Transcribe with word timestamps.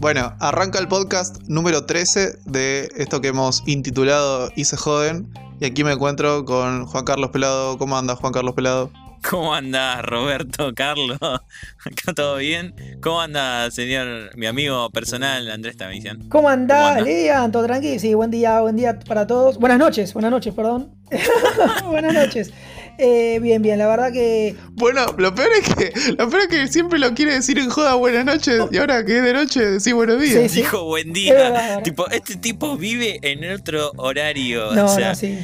Bueno, 0.00 0.34
arranca 0.40 0.78
el 0.78 0.88
podcast 0.88 1.42
número 1.46 1.84
13 1.84 2.38
de 2.46 2.88
esto 2.96 3.20
que 3.20 3.28
hemos 3.28 3.62
intitulado 3.66 4.48
Y 4.56 4.64
se 4.64 4.78
joden. 4.78 5.30
Y 5.60 5.66
aquí 5.66 5.84
me 5.84 5.92
encuentro 5.92 6.46
con 6.46 6.86
Juan 6.86 7.04
Carlos 7.04 7.28
Pelado. 7.32 7.76
¿Cómo 7.76 7.98
andas, 7.98 8.18
Juan 8.18 8.32
Carlos 8.32 8.54
Pelado? 8.54 8.90
¿Cómo 9.28 9.54
anda 9.54 10.00
Roberto, 10.00 10.72
Carlos? 10.74 11.18
¿Acá 11.20 12.14
todo 12.14 12.36
bien? 12.36 12.74
¿Cómo 13.02 13.20
anda, 13.20 13.70
señor, 13.70 14.34
mi 14.38 14.46
amigo 14.46 14.88
personal 14.88 15.50
Andrés 15.50 15.76
Tamisian? 15.76 16.30
¿Cómo 16.30 16.48
anda, 16.48 16.98
Lidia? 17.02 17.46
¿Todo 17.52 17.64
tranquilo? 17.66 18.00
Sí, 18.00 18.14
buen 18.14 18.30
día, 18.30 18.58
buen 18.62 18.76
día 18.76 18.98
para 19.00 19.26
todos. 19.26 19.58
Buenas 19.58 19.78
noches, 19.78 20.14
buenas 20.14 20.30
noches, 20.30 20.54
perdón. 20.54 20.94
buenas 21.84 22.14
noches. 22.14 22.50
Eh, 22.98 23.38
bien, 23.40 23.62
bien, 23.62 23.78
la 23.78 23.86
verdad 23.86 24.12
que. 24.12 24.56
Bueno, 24.72 25.06
lo 25.18 25.34
peor 25.34 25.50
es 25.60 25.74
que 25.74 25.92
lo 26.18 26.28
peor 26.28 26.42
es 26.42 26.48
que 26.48 26.68
siempre 26.68 26.98
lo 26.98 27.14
quiere 27.14 27.34
decir 27.34 27.58
en 27.58 27.70
joda 27.70 27.94
buenas 27.94 28.24
noches 28.24 28.62
y 28.70 28.78
ahora 28.78 29.04
que 29.04 29.18
es 29.18 29.24
de 29.24 29.32
noche 29.32 29.64
decís 29.64 29.92
buenos 29.92 30.20
días. 30.20 30.52
Dijo 30.52 30.84
buen 30.84 31.12
día. 31.12 31.82
tipo, 31.82 32.08
este 32.10 32.36
tipo 32.36 32.76
vive 32.76 33.18
en 33.22 33.50
otro 33.52 33.92
horario. 33.96 34.72
No, 34.72 34.86
o 34.86 34.88
sea, 34.88 35.10
no, 35.10 35.14
sí. 35.14 35.38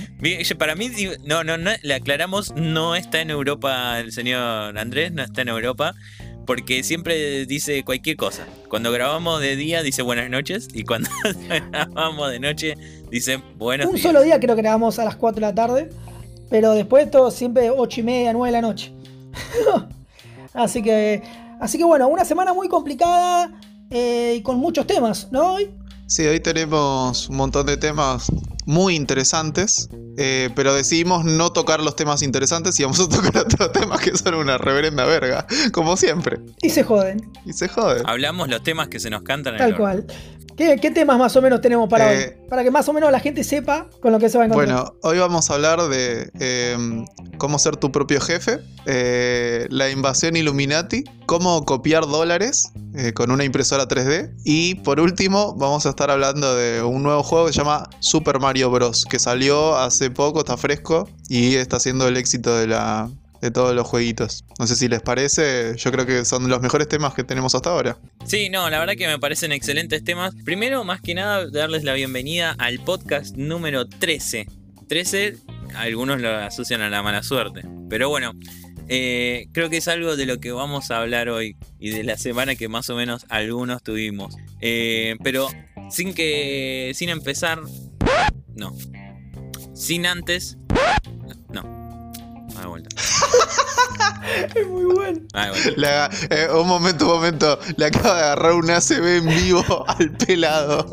Para 0.59 0.74
mí, 0.74 0.90
no, 1.24 1.45
no, 1.45 1.56
no, 1.56 1.70
le 1.82 1.95
aclaramos, 1.95 2.54
no 2.56 2.96
está 2.96 3.20
en 3.20 3.30
Europa 3.30 3.98
el 4.01 4.12
señor 4.12 4.76
Andrés, 4.78 5.12
no 5.12 5.23
está 5.23 5.42
en 5.42 5.48
Europa 5.48 5.95
porque 6.46 6.82
siempre 6.84 7.45
dice 7.45 7.84
cualquier 7.84 8.16
cosa. 8.16 8.46
Cuando 8.68 8.92
grabamos 8.92 9.40
de 9.40 9.56
día 9.56 9.82
dice 9.82 10.02
buenas 10.02 10.30
noches 10.30 10.68
y 10.73 10.84
cuando 10.84 11.10
grabamos 11.70 12.30
de 12.30 12.40
noche 12.40 12.74
dice 13.10 13.42
buenos 13.59 13.87
Un 13.88 13.96
días. 13.96 14.02
solo 14.02 14.23
día 14.23 14.40
creo 14.40 14.54
que 14.56 14.62
grabamos 14.62 14.98
a 14.98 15.04
las 15.04 15.16
4 15.16 15.40
de 15.40 15.46
la 15.46 15.54
tarde. 15.54 15.90
Pero 16.50 16.73
después 16.73 17.10
todo 17.10 17.30
siempre 17.30 17.70
8 17.70 18.00
y 18.00 18.02
media, 18.02 18.32
9 18.32 18.48
de 18.48 18.52
la 18.52 18.62
noche. 18.62 18.92
así 20.54 20.82
que. 20.82 21.23
Así 21.60 21.78
que 21.78 21.84
bueno, 21.84 22.09
una 22.09 22.24
semana 22.24 22.52
muy 22.52 22.68
complicada 22.68 23.51
eh, 23.90 24.34
y 24.38 24.43
con 24.43 24.59
muchos 24.59 24.87
temas, 24.87 25.29
¿no? 25.30 25.54
Hoy. 25.54 25.71
Sí, 26.06 26.24
hoy 26.26 26.38
tenemos 26.38 27.29
un 27.29 27.37
montón 27.37 27.66
de 27.66 27.76
temas 27.76 28.30
muy 28.66 28.95
interesantes, 28.95 29.88
eh, 30.18 30.51
pero 30.54 30.74
decidimos 30.74 31.24
no 31.24 31.52
tocar 31.52 31.80
los 31.80 31.96
temas 31.96 32.23
interesantes 32.23 32.78
y 32.78 32.82
vamos 32.82 33.01
a 33.01 33.09
tocar 33.09 33.38
otros 33.46 33.73
temas 33.73 34.01
que 34.01 34.16
son 34.16 34.34
una 34.34 34.59
reverenda 34.59 35.04
verga, 35.04 35.46
como 35.73 35.96
siempre. 35.96 36.38
Y 36.62 36.71
se 36.71 36.82
joden. 36.82 37.32
Y 37.45 37.52
se 37.54 37.68
joden. 37.68 38.02
Hablamos 38.06 38.49
los 38.49 38.62
temas 38.62 38.88
que 38.88 39.01
se 39.01 39.09
nos 39.09 39.23
cantan. 39.23 39.56
Tal 39.56 39.76
cual. 39.76 40.06
¿Qué, 40.57 40.90
temas 40.90 41.18
más 41.18 41.37
o 41.37 41.43
menos 41.43 41.60
tenemos 41.60 41.88
para 41.88 42.09
hoy? 42.09 42.16
Eh, 42.16 42.38
para 42.49 42.65
que 42.65 42.71
más 42.71 42.88
o 42.88 42.93
menos 42.95 43.12
la 43.12 43.21
gente 43.21 43.45
sepa 43.45 43.88
con 44.01 44.10
lo 44.12 44.18
que 44.18 44.30
se 44.30 44.38
va 44.38 44.45
a 44.45 44.46
encontrar. 44.46 44.74
Bueno, 44.74 44.95
hoy 45.02 45.18
vamos 45.18 45.51
a 45.51 45.54
hablar 45.54 45.82
de 45.88 46.30
em, 46.40 47.04
cómo 47.37 47.59
ser 47.59 47.76
tu 47.76 47.93
propio 47.93 48.21
jefe, 48.21 48.60
eh, 48.87 49.66
la 49.68 49.90
invasión 49.90 50.34
Illuminati, 50.34 51.04
cómo 51.27 51.65
copiar 51.66 52.07
dólares 52.07 52.73
eh, 52.95 53.12
con 53.12 53.30
una 53.30 53.45
impresora 53.45 53.87
3D 53.87 54.32
y 54.45 54.77
por 54.77 54.99
último 54.99 55.54
vamos 55.57 55.84
a 55.84 55.90
estar 55.90 56.10
hablando 56.10 56.54
de 56.57 56.82
un 56.82 57.02
nuevo 57.02 57.23
juego 57.23 57.46
que 57.46 57.52
se 57.52 57.59
llama 57.59 57.90
Super 58.01 58.40
Mario 58.40 58.71
Bros. 58.71 59.04
que 59.04 59.18
salió 59.18 59.77
hace 59.77 60.10
poco, 60.10 60.40
está 60.40 60.57
fresco 60.57 61.07
y 61.29 61.57
está 61.57 61.79
siendo 61.80 62.09
el 62.09 62.16
éxito 62.16 62.57
de 62.57 62.68
la, 62.68 63.10
de 63.47 63.52
todos 63.52 63.75
los 63.75 63.87
jueguitos. 63.87 64.44
No 64.59 64.66
sé 64.66 64.75
si 64.75 64.89
les 64.89 65.03
parece, 65.03 65.75
yo 65.77 65.93
creo 65.93 66.05
que 66.05 66.25
son 66.25 66.49
los 66.49 66.61
mejores 66.61 66.89
temas 66.89 67.15
que 67.15 67.22
tenemos 67.22 67.55
hasta 67.55 67.71
ahora. 67.71 67.99
Sí, 68.27 68.50
no, 68.50 68.69
la 68.69 68.81
verdad 68.81 68.94
que 68.97 69.06
me 69.06 69.19
parecen 69.19 69.53
excelentes 69.53 70.03
temas. 70.03 70.34
Primero, 70.44 70.83
más 70.84 71.00
que 71.00 71.15
nada, 71.15 71.49
darles 71.49 71.84
la 71.84 71.94
bienvenida 71.94 72.56
al 72.59 72.81
podcast 72.81 73.37
número 73.37 73.87
13. 73.87 74.49
13, 74.89 75.37
algunos 75.77 76.21
lo 76.21 76.34
asocian 76.34 76.83
a 76.83 76.91
la 76.91 77.03
mala 77.03 77.22
suerte. 77.22 77.62
Pero 77.89 78.09
bueno, 78.09 78.33
eh, 78.89 79.47
creo 79.53 79.71
que 79.71 79.77
es 79.77 79.87
algo 79.87 80.17
de 80.17 80.27
lo 80.27 80.39
que 80.41 80.50
vamos 80.50 80.91
a 80.91 80.99
hablar 80.99 81.28
hoy 81.28 81.56
y 81.78 81.91
de 81.91 82.03
la 82.03 82.17
semana 82.17 82.56
que 82.56 82.69
más 82.69 82.91
o 82.91 82.97
menos 82.97 83.27
algunos 83.28 83.83
tuvimos. 83.83 84.34
Eh, 84.61 85.17
pero 85.22 85.49
sin 85.91 86.15
que. 86.15 86.91
sin 86.94 87.11
empezar. 87.11 87.61
No. 88.56 88.75
Sin 89.75 90.06
antes. 90.06 90.56
No. 91.53 92.12
A 92.56 92.61
la 92.61 92.67
vuelta. 92.67 92.96
es 94.54 94.66
muy 94.66 94.84
bueno. 94.84 95.21
eh, 96.31 96.49
un 96.53 96.66
momento, 96.66 97.06
un 97.06 97.12
momento. 97.12 97.59
Le 97.77 97.87
acaba 97.87 98.15
de 98.16 98.22
agarrar 98.22 98.53
un 98.53 98.71
ACB 98.71 99.06
en 99.06 99.27
vivo 99.27 99.84
al 99.88 100.10
pelado. 100.12 100.87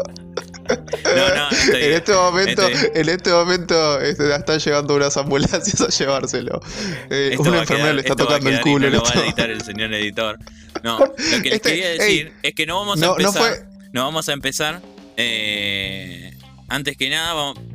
No, 0.70 1.36
no, 1.36 1.50
estoy, 1.50 1.84
en 1.84 1.94
este 1.94 2.14
momento, 2.14 2.62
en 2.70 3.10
este 3.10 3.32
momento 3.32 4.00
este, 4.00 4.34
están 4.34 4.60
llegando 4.60 4.96
unas 4.96 5.18
ambulancias 5.18 5.82
a 5.82 5.90
llevárselo. 5.90 6.62
Eh, 7.10 7.36
una 7.38 7.60
enfermera 7.60 7.94
le 7.94 8.02
está 8.02 8.16
tocando 8.16 8.50
el 8.50 8.62
culo. 8.62 8.90
No 8.90 8.98
lo 8.98 9.04
va 9.04 9.10
a 9.10 9.26
editar 9.26 9.50
el 9.50 9.62
señor 9.62 9.94
editor. 9.94 10.40
No, 10.84 11.00
lo 11.00 11.16
que 11.16 11.50
les 11.50 11.54
este, 11.54 11.70
quería 11.70 11.90
decir 11.90 12.28
ey, 12.28 12.34
es 12.44 12.56
que 12.56 12.66
no 12.66 12.80
vamos 12.80 13.02
a 13.02 13.06
no, 13.06 13.12
empezar. 13.12 13.34
No, 13.34 13.40
fue... 13.40 13.66
no 13.92 14.04
vamos 14.04 14.30
a 14.30 14.34
empezar. 14.34 14.82
Eh, 15.18 16.34
antes 16.70 16.98
que 16.98 17.10
nada, 17.10 17.34
vamos. 17.34 17.73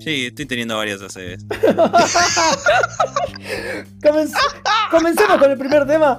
Sí, 0.00 0.26
estoy 0.26 0.46
teniendo 0.46 0.76
varias 0.76 1.00
ACVs. 1.02 1.44
Comenc 4.02 4.34
comencemos 4.90 5.38
con 5.38 5.50
el 5.50 5.58
primer 5.58 5.86
tema. 5.86 6.18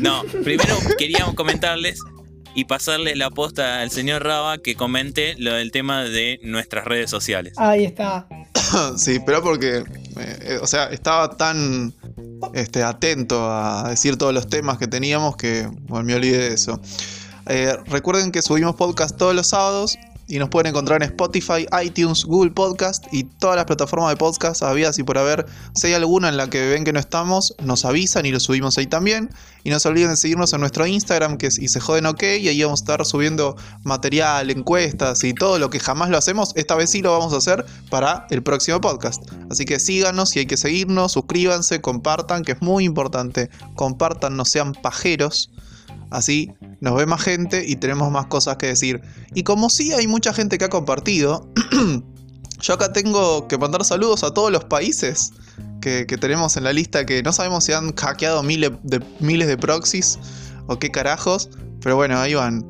No, 0.00 0.22
primero 0.44 0.76
queríamos 0.98 1.34
comentarles 1.34 2.00
y 2.54 2.66
pasarle 2.66 3.16
la 3.16 3.30
posta 3.30 3.80
al 3.80 3.90
señor 3.90 4.24
Raba 4.24 4.58
que 4.58 4.74
comente 4.74 5.36
lo 5.38 5.54
del 5.54 5.70
tema 5.70 6.04
de 6.04 6.38
nuestras 6.42 6.84
redes 6.84 7.08
sociales. 7.08 7.54
Ahí 7.56 7.84
está. 7.84 8.26
sí, 8.96 9.20
pero 9.24 9.42
porque, 9.42 9.84
eh, 10.18 10.58
o 10.60 10.66
sea, 10.66 10.84
estaba 10.86 11.36
tan 11.36 11.94
este, 12.52 12.82
atento 12.82 13.50
a 13.50 13.88
decir 13.88 14.18
todos 14.18 14.34
los 14.34 14.48
temas 14.48 14.76
que 14.78 14.86
teníamos 14.86 15.36
que 15.36 15.66
bueno, 15.88 16.04
me 16.04 16.14
olvidé 16.14 16.50
de 16.50 16.54
eso. 16.54 16.78
Eh, 17.46 17.74
recuerden 17.86 18.32
que 18.32 18.42
subimos 18.42 18.76
podcast 18.76 19.16
todos 19.16 19.34
los 19.34 19.48
sábados 19.48 19.96
y 20.30 20.38
nos 20.38 20.48
pueden 20.48 20.68
encontrar 20.68 21.02
en 21.02 21.10
Spotify, 21.10 21.66
iTunes, 21.82 22.24
Google 22.24 22.52
Podcast 22.52 23.04
y 23.10 23.24
todas 23.24 23.56
las 23.56 23.64
plataformas 23.64 24.10
de 24.10 24.16
podcast 24.16 24.62
habidas 24.62 24.96
y 25.00 25.02
por 25.02 25.18
haber. 25.18 25.44
Si 25.74 25.88
hay 25.88 25.94
alguna 25.94 26.28
en 26.28 26.36
la 26.36 26.48
que 26.48 26.68
ven 26.68 26.84
que 26.84 26.92
no 26.92 27.00
estamos, 27.00 27.54
nos 27.64 27.84
avisan 27.84 28.24
y 28.26 28.30
lo 28.30 28.38
subimos 28.38 28.78
ahí 28.78 28.86
también. 28.86 29.30
Y 29.64 29.70
no 29.70 29.80
se 29.80 29.88
olviden 29.88 30.10
de 30.10 30.16
seguirnos 30.16 30.52
en 30.52 30.60
nuestro 30.60 30.86
Instagram 30.86 31.36
que 31.36 31.48
es 31.48 31.58
y 31.58 31.68
se 31.68 31.80
joden 31.80 32.06
ok 32.06 32.22
y 32.40 32.48
ahí 32.48 32.62
vamos 32.62 32.80
a 32.80 32.84
estar 32.84 33.04
subiendo 33.04 33.56
material, 33.82 34.50
encuestas 34.50 35.22
y 35.24 35.34
todo 35.34 35.58
lo 35.58 35.68
que 35.68 35.80
jamás 35.80 36.10
lo 36.10 36.16
hacemos. 36.16 36.52
Esta 36.54 36.76
vez 36.76 36.90
sí 36.90 37.02
lo 37.02 37.10
vamos 37.10 37.34
a 37.34 37.38
hacer 37.38 37.66
para 37.90 38.26
el 38.30 38.42
próximo 38.44 38.80
podcast. 38.80 39.22
Así 39.50 39.64
que 39.64 39.80
síganos 39.80 40.36
y 40.36 40.38
hay 40.38 40.46
que 40.46 40.56
seguirnos, 40.56 41.12
suscríbanse, 41.12 41.80
compartan, 41.80 42.44
que 42.44 42.52
es 42.52 42.62
muy 42.62 42.84
importante. 42.84 43.50
Compartan, 43.74 44.36
no 44.36 44.44
sean 44.44 44.74
pajeros. 44.74 45.50
Así 46.10 46.50
nos 46.80 46.96
ve 46.96 47.06
más 47.06 47.22
gente 47.22 47.64
y 47.66 47.76
tenemos 47.76 48.10
más 48.10 48.26
cosas 48.26 48.56
que 48.56 48.66
decir. 48.66 49.00
Y 49.34 49.44
como 49.44 49.70
sí 49.70 49.92
hay 49.92 50.06
mucha 50.06 50.32
gente 50.32 50.58
que 50.58 50.64
ha 50.64 50.70
compartido, 50.70 51.48
yo 52.60 52.74
acá 52.74 52.92
tengo 52.92 53.46
que 53.48 53.58
mandar 53.58 53.84
saludos 53.84 54.24
a 54.24 54.34
todos 54.34 54.50
los 54.50 54.64
países 54.64 55.32
que, 55.80 56.06
que, 56.06 56.18
tenemos 56.18 56.56
en 56.56 56.64
la 56.64 56.72
lista 56.72 57.06
que 57.06 57.22
no 57.22 57.32
sabemos 57.32 57.64
si 57.64 57.72
han 57.72 57.94
hackeado 57.94 58.42
miles 58.42 58.72
de, 58.82 59.00
miles 59.20 59.48
de 59.48 59.56
proxies 59.56 60.18
o 60.66 60.78
qué 60.78 60.90
carajos. 60.90 61.48
Pero 61.80 61.96
bueno, 61.96 62.18
ahí 62.18 62.34
van. 62.34 62.64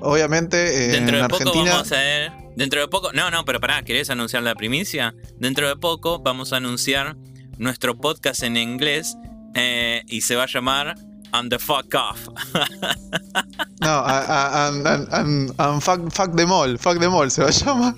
Obviamente 0.00 0.86
eh, 0.86 0.88
Dentro 0.88 1.16
en 1.16 1.20
de 1.20 1.24
Argentina... 1.24 1.52
Poco 1.52 1.66
vamos 1.66 1.92
a 1.92 1.96
ver, 1.96 2.32
dentro 2.56 2.80
de 2.80 2.88
poco... 2.88 3.12
No, 3.12 3.30
no, 3.30 3.44
pero 3.44 3.60
pará, 3.60 3.82
¿querés 3.82 4.08
anunciar 4.10 4.42
la 4.42 4.54
primicia? 4.54 5.14
Dentro 5.38 5.68
de 5.68 5.76
poco 5.76 6.20
vamos 6.20 6.52
a 6.52 6.56
anunciar 6.56 7.16
nuestro 7.58 7.98
podcast 7.98 8.42
en 8.42 8.56
inglés 8.56 9.16
eh, 9.54 10.02
y 10.08 10.22
se 10.22 10.36
va 10.36 10.44
a 10.44 10.46
llamar 10.46 10.94
and 11.32 11.50
the 11.50 11.58
fuck 11.58 11.94
off. 11.94 12.28
no, 13.80 14.04
and, 14.06 14.86
and, 14.86 15.52
and, 15.58 15.82
fuck, 15.82 16.12
fuck 16.12 16.34
them 16.36 16.52
all, 16.52 16.76
fuck 16.78 16.98
them 16.98 17.14
all 17.14 17.30
se 17.30 17.42
va 17.42 17.48
a 17.48 17.52
llamar. 17.52 17.94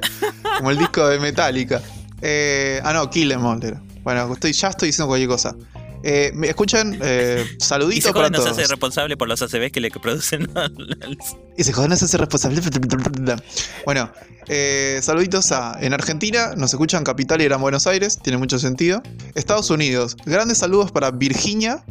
Como 0.58 0.70
el 0.70 0.78
disco 0.78 1.06
de 1.08 1.18
Metallica. 1.18 1.82
Eh, 2.22 2.80
ah, 2.84 2.92
no, 2.92 3.08
Kill 3.10 3.28
them 3.28 3.44
all 3.44 3.62
era. 3.62 3.80
Bueno, 4.02 4.32
estoy, 4.32 4.52
ya 4.52 4.68
estoy 4.68 4.88
diciendo 4.88 5.08
cualquier 5.08 5.28
cosa. 5.28 5.54
Eh, 6.02 6.32
¿Me 6.34 6.48
escuchen? 6.48 6.98
Eh, 7.02 7.44
saluditos 7.58 7.98
y 7.98 8.00
se 8.08 8.12
para 8.12 8.30
no 8.30 8.38
todos. 8.38 8.56
se 8.56 8.62
hace 8.62 8.70
responsable 8.70 9.16
por 9.16 9.28
los 9.28 9.42
ACBs 9.42 9.70
que 9.70 9.80
le 9.80 9.90
producen. 9.90 10.50
y 11.56 11.64
se 11.64 11.72
joden 11.72 11.90
no 11.90 11.96
se 11.96 12.06
hace 12.06 12.16
responsable. 12.16 12.60
bueno, 13.84 14.10
eh, 14.48 15.00
saluditos 15.02 15.52
a. 15.52 15.76
En 15.80 15.92
Argentina 15.92 16.54
nos 16.56 16.72
escuchan 16.72 17.04
Capital 17.04 17.40
y 17.42 17.44
Gran 17.44 17.60
Buenos 17.60 17.86
Aires, 17.86 18.18
tiene 18.22 18.38
mucho 18.38 18.58
sentido. 18.58 19.02
Estados 19.34 19.70
Unidos, 19.70 20.16
grandes 20.24 20.58
saludos 20.58 20.90
para 20.90 21.10
Virginia, 21.10 21.84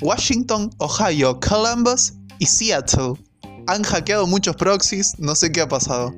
Washington, 0.00 0.70
Ohio, 0.78 1.38
Columbus 1.40 2.14
y 2.38 2.46
Seattle. 2.46 3.14
Han 3.66 3.82
hackeado 3.82 4.26
muchos 4.26 4.56
proxies, 4.56 5.14
no 5.18 5.34
sé 5.34 5.50
qué 5.52 5.60
ha 5.62 5.68
pasado. 5.68 6.14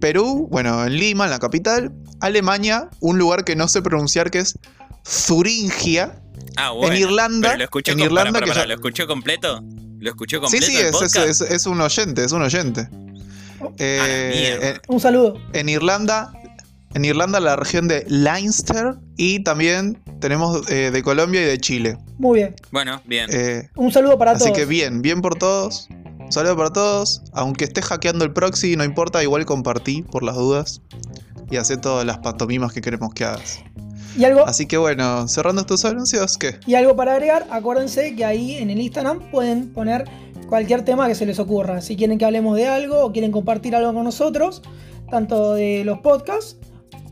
Perú, 0.00 0.48
bueno, 0.50 0.84
en 0.84 0.96
Lima, 0.96 1.24
en 1.24 1.30
la 1.30 1.38
capital. 1.38 1.92
Alemania, 2.20 2.88
un 3.00 3.18
lugar 3.18 3.44
que 3.44 3.56
no 3.56 3.68
sé 3.68 3.82
pronunciar 3.82 4.30
que 4.30 4.38
es 4.38 4.58
Zuringia. 5.06 6.20
Ah, 6.56 6.70
bueno. 6.70 6.94
En 6.94 7.00
Irlanda. 7.02 7.48
Pero 7.48 7.58
lo 7.58 7.64
escuchó 7.64 7.92
en 7.92 8.00
Irlanda 8.00 8.32
para, 8.32 8.32
para, 8.32 8.44
que 8.46 8.50
para, 8.50 8.60
ya- 8.62 8.66
¿Lo 8.68 8.74
escuchó 8.74 9.06
completo? 9.06 9.62
¿Lo 9.98 10.10
escuchó 10.10 10.36
Sí, 10.36 10.40
completo? 10.42 10.66
sí, 10.66 10.76
el 10.76 10.86
es, 10.86 10.86
es- 10.86 10.92
podcast? 11.00 11.28
es- 11.28 11.40
es 11.40 11.66
un 11.66 11.80
oyente, 11.80 12.24
es 12.24 12.32
un 12.32 12.42
oyente. 12.42 12.88
Eh, 13.78 14.78
Un 14.88 15.00
saludo. 15.00 15.38
en 15.52 15.68
Irlanda, 15.68 16.32
en 16.94 17.04
Irlanda 17.04 17.40
la 17.40 17.56
región 17.56 17.88
de 17.88 18.04
Leinster 18.08 18.94
y 19.16 19.40
también 19.42 20.00
tenemos 20.20 20.68
eh, 20.70 20.90
de 20.90 21.02
Colombia 21.02 21.42
y 21.42 21.44
de 21.44 21.58
Chile. 21.58 21.98
Muy 22.18 22.38
bien. 22.40 22.54
Bueno, 22.70 23.02
bien. 23.04 23.28
Eh, 23.32 23.68
Un 23.76 23.92
saludo 23.92 24.16
para 24.18 24.32
así 24.32 24.44
todos. 24.44 24.56
que 24.56 24.64
bien, 24.64 25.02
bien 25.02 25.20
por 25.20 25.36
todos. 25.36 25.88
Un 26.20 26.32
saludo 26.32 26.56
para 26.56 26.70
todos. 26.72 27.22
Aunque 27.32 27.64
esté 27.64 27.82
hackeando 27.82 28.24
el 28.24 28.32
proxy, 28.32 28.76
no 28.76 28.84
importa, 28.84 29.22
igual 29.22 29.44
compartí 29.44 30.02
por 30.02 30.22
las 30.22 30.36
dudas. 30.36 30.80
Y 31.50 31.56
hacé 31.56 31.76
todas 31.76 32.06
las 32.06 32.18
pantomimas 32.18 32.72
que 32.72 32.80
queremos 32.80 33.12
que 33.12 33.24
hagas. 33.24 33.60
Y 34.16 34.24
algo, 34.24 34.46
Así 34.46 34.66
que 34.66 34.76
bueno, 34.78 35.26
cerrando 35.28 35.60
estos 35.62 35.84
anuncios, 35.84 36.38
¿qué? 36.38 36.58
y 36.66 36.76
algo 36.76 36.94
para 36.94 37.14
agregar, 37.14 37.46
acuérdense 37.50 38.14
que 38.14 38.24
ahí 38.24 38.56
en 38.58 38.70
el 38.70 38.80
Instagram 38.80 39.18
pueden 39.32 39.70
poner 39.72 40.04
cualquier 40.48 40.84
tema 40.84 41.08
que 41.08 41.16
se 41.16 41.26
les 41.26 41.40
ocurra. 41.40 41.80
Si 41.82 41.96
quieren 41.96 42.16
que 42.16 42.24
hablemos 42.24 42.56
de 42.56 42.68
algo 42.68 43.04
o 43.04 43.12
quieren 43.12 43.32
compartir 43.32 43.74
algo 43.74 43.92
con 43.92 44.04
nosotros, 44.04 44.62
tanto 45.10 45.54
de 45.54 45.82
los 45.84 45.98
podcasts, 45.98 46.56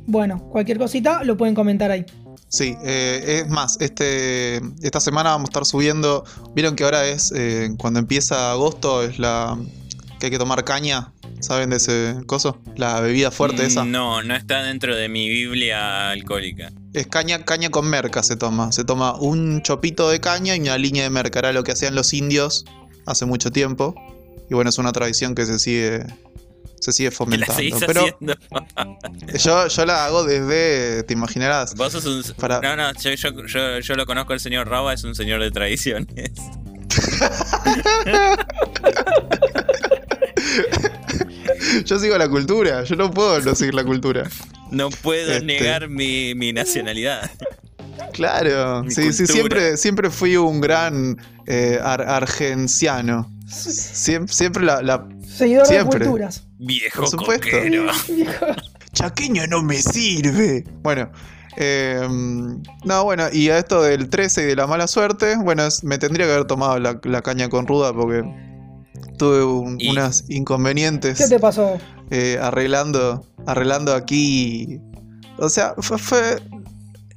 bueno, 0.07 0.49
cualquier 0.51 0.79
cosita 0.79 1.25
lo 1.25 1.37
pueden 1.37 1.55
comentar 1.55 1.91
ahí. 1.91 2.05
Sí, 2.49 2.77
eh, 2.85 3.43
es 3.45 3.49
más, 3.49 3.79
este, 3.81 4.61
esta 4.83 5.01
semana 5.01 5.31
vamos 5.31 5.49
a 5.49 5.51
estar 5.51 5.65
subiendo. 5.65 6.25
Vieron 6.55 6.77
que 6.77 6.85
ahora 6.85 7.07
es, 7.07 7.33
eh, 7.35 7.71
cuando 7.79 7.99
empieza 7.99 8.51
agosto, 8.51 9.03
es 9.03 9.19
la 9.19 9.59
que 10.21 10.27
hay 10.27 10.31
que 10.31 10.39
tomar 10.39 10.63
caña. 10.65 11.13
¿Saben 11.41 11.71
de 11.71 11.77
ese 11.77 12.15
coso? 12.27 12.61
La 12.77 13.01
bebida 13.01 13.33
fuerte 13.33 13.67
esa. 13.67 13.85
No, 13.85 14.23
no 14.23 14.37
está 14.37 14.63
dentro 14.63 14.95
de 14.95 15.09
mi 15.09 15.29
Biblia 15.29 16.11
alcohólica. 16.11 16.71
Es 16.93 17.09
caña, 17.09 17.45
caña 17.45 17.71
con 17.71 17.89
merca 17.89 18.23
se 18.23 18.37
toma. 18.37 18.71
Se 18.71 18.85
toma 18.85 19.17
un 19.17 19.63
chopito 19.63 20.09
de 20.09 20.21
caña 20.21 20.55
y 20.55 20.61
una 20.61 20.79
línea 20.79 21.03
de 21.03 21.11
merca. 21.11 21.41
Era 21.41 21.53
lo 21.53 21.65
que 21.65 21.73
hacían 21.73 21.97
los 21.97 22.13
indios 22.13 22.65
hace 23.07 23.27
mucho 23.27 23.51
tiempo. 23.51 23.95
Y 24.49 24.55
bueno, 24.55 24.71
es 24.71 24.79
una 24.79 24.93
tradición 24.93 25.35
que 25.35 25.47
se 25.47 25.59
sigue, 25.59 26.05
se 26.83 26.93
sigue 26.93 27.11
¿Que 27.11 27.15
la 27.15 27.17
fomentando. 27.17 27.55
seguís 27.55 27.75
Pero 27.87 28.01
haciendo? 28.01 28.35
yo, 29.39 29.69
yo 29.69 29.87
la 29.87 30.05
hago 30.07 30.25
desde, 30.25 31.05
te 31.05 31.13
imaginarás. 31.15 31.75
Vos 31.77 31.93
sos 31.93 32.05
un... 32.07 32.23
Para- 32.35 32.61
No, 32.61 32.75
no, 32.77 32.93
yo, 32.95 33.11
yo, 33.13 33.47
yo, 33.47 33.79
yo 33.79 33.95
lo 33.95 34.05
conozco 34.07 34.33
al 34.33 34.41
señor 34.41 34.69
Raba, 34.69 34.93
es 34.93 35.05
un 35.05 35.15
señor 35.15 35.41
de 35.43 35.51
tradiciones. 35.51 36.09
Yo 41.85 41.99
sigo 41.99 42.17
la 42.19 42.29
cultura. 42.29 42.85
Yo 42.85 42.97
no 42.97 43.11
puedo 43.11 43.41
no 43.41 43.55
seguir 43.55 43.75
la 43.75 43.85
cultura. 43.85 44.29
No 44.71 44.91
puedo 44.91 45.33
Este. 45.33 45.45
negar 45.45 45.89
mi, 45.89 46.35
mi 46.35 46.53
nacionalidad. 46.53 47.31
Claro, 48.13 48.83
Mi 48.85 48.91
sí, 48.91 49.13
sí, 49.13 49.27
siempre, 49.27 49.77
siempre 49.77 50.11
fui 50.11 50.37
un 50.37 50.61
gran 50.61 51.17
eh, 51.47 51.79
ar- 51.83 52.03
argenciano. 52.03 53.31
Siempre, 53.47 54.33
siempre 54.33 54.65
la, 54.65 54.83
la- 54.83 55.07
Seguidor 55.27 55.67
Siempre. 55.67 55.99
de 56.01 56.05
culturas. 56.07 56.43
Viejo 56.65 57.01
Por 57.01 57.09
supuesto. 57.11 57.47
coquero. 57.51 57.87
Chaqueño 58.93 59.47
no 59.47 59.63
me 59.63 59.77
sirve. 59.77 60.65
Bueno, 60.83 61.11
eh, 61.57 62.07
no, 62.85 63.05
bueno, 63.05 63.25
y 63.33 63.49
a 63.49 63.59
esto 63.59 63.83
del 63.83 64.09
13 64.11 64.43
y 64.43 64.47
de 64.47 64.57
la 64.57 64.67
mala 64.67 64.87
suerte, 64.87 65.37
bueno, 65.37 65.65
es- 65.67 65.83
me 65.85 65.99
tendría 65.99 66.27
que 66.27 66.33
haber 66.33 66.47
tomado 66.47 66.79
la, 66.79 67.01
la 67.05 67.23
caña 67.23 67.49
con 67.49 67.67
ruda 67.67 67.93
porque 67.93 68.23
tuve 69.19 69.45
un- 69.45 69.81
Y- 69.81 69.89
unos 69.91 70.25
inconvenientes 70.29 71.19
¿Qué 71.19 71.27
te 71.29 71.39
pasó? 71.41 71.79
eh, 72.11 72.39
arreglando, 72.41 73.27
arreglando 73.47 73.95
aquí. 73.95 74.79
O 75.39 75.49
sea, 75.49 75.75
fue. 75.79 75.99
fue- 75.99 76.41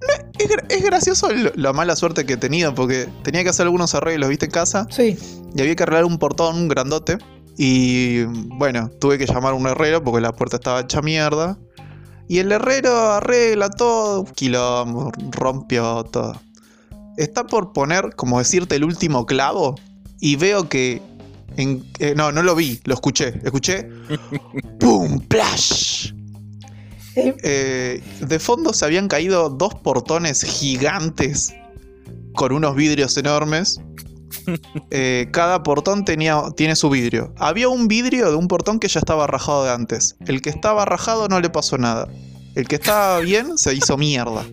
no, 0.02 0.14
es, 0.40 0.50
gra- 0.50 0.66
es 0.70 0.84
gracioso 0.84 1.28
la 1.56 1.74
mala 1.74 1.96
suerte 1.96 2.26
que 2.26 2.34
he 2.34 2.38
tenido 2.38 2.74
porque 2.76 3.08
tenía 3.24 3.44
que 3.44 3.50
hacer 3.50 3.64
algunos 3.66 3.96
arreglos, 3.96 4.30
viste, 4.30 4.46
en 4.46 4.52
casa. 4.52 4.88
Sí. 4.90 5.18
Y 5.56 5.62
había 5.62 5.76
que 5.76 5.84
arreglar 5.84 6.06
un 6.06 6.18
portón, 6.20 6.56
un 6.56 6.68
grandote. 6.68 7.18
Y 7.58 8.24
bueno, 8.24 8.90
tuve 9.00 9.18
que 9.18 9.26
llamar 9.26 9.54
a 9.54 9.56
un 9.56 9.68
herrero 9.68 10.04
porque 10.04 10.22
la 10.22 10.34
puerta 10.34 10.58
estaba 10.58 10.82
hecha 10.82 11.02
mierda. 11.02 11.58
Y 12.28 12.40
el 12.40 12.52
herrero 12.52 13.14
arregla 13.14 13.70
todo, 13.70 14.26
quilombo, 14.26 15.12
rompió 15.32 16.04
todo. 16.06 16.42
Está 17.18 17.46
por 17.46 17.72
poner, 17.72 18.16
como 18.16 18.40
decirte, 18.40 18.76
el 18.76 18.84
último 18.84 19.26
clavo. 19.26 19.76
Y 20.20 20.36
veo 20.36 20.68
que. 20.68 21.02
en- 21.58 21.86
eh, 22.00 22.14
no, 22.18 22.32
no 22.32 22.42
lo 22.44 22.56
vi, 22.56 22.80
lo 22.84 22.94
escuché. 22.96 23.40
Escuché. 23.44 23.88
¡Pum! 24.80 25.20
¡Plash! 25.28 26.12
Eh, 27.16 27.34
Eh, 27.44 28.04
de 28.28 28.40
fondo 28.40 28.74
se 28.74 28.84
habían 28.84 29.08
caído 29.08 29.50
dos 29.50 29.74
portones 29.76 30.44
gigantes 30.44 31.54
con 32.34 32.52
unos 32.52 32.76
vidrios 32.76 33.16
enormes. 33.18 33.80
Eh, 34.92 35.28
cada 35.32 35.64
portón 35.64 36.06
tenía, 36.06 36.42
tiene 36.56 36.76
su 36.76 36.90
vidrio. 36.90 37.34
Había 37.38 37.70
un 37.70 37.88
vidrio 37.88 38.30
de 38.30 38.36
un 38.36 38.48
portón 38.48 38.80
que 38.80 38.88
ya 38.88 39.00
estaba 39.00 39.28
rajado 39.28 39.64
de 39.66 39.72
antes. 39.72 40.16
El 40.28 40.42
que 40.42 40.50
estaba 40.50 40.86
rajado 40.86 41.28
no 41.28 41.40
le 41.40 41.50
pasó 41.50 41.78
nada. 41.78 42.08
El 42.56 42.68
que 42.68 42.76
estaba 42.76 43.20
bien 43.20 43.58
se 43.58 43.74
hizo 43.74 43.98
mierda. 43.98 44.46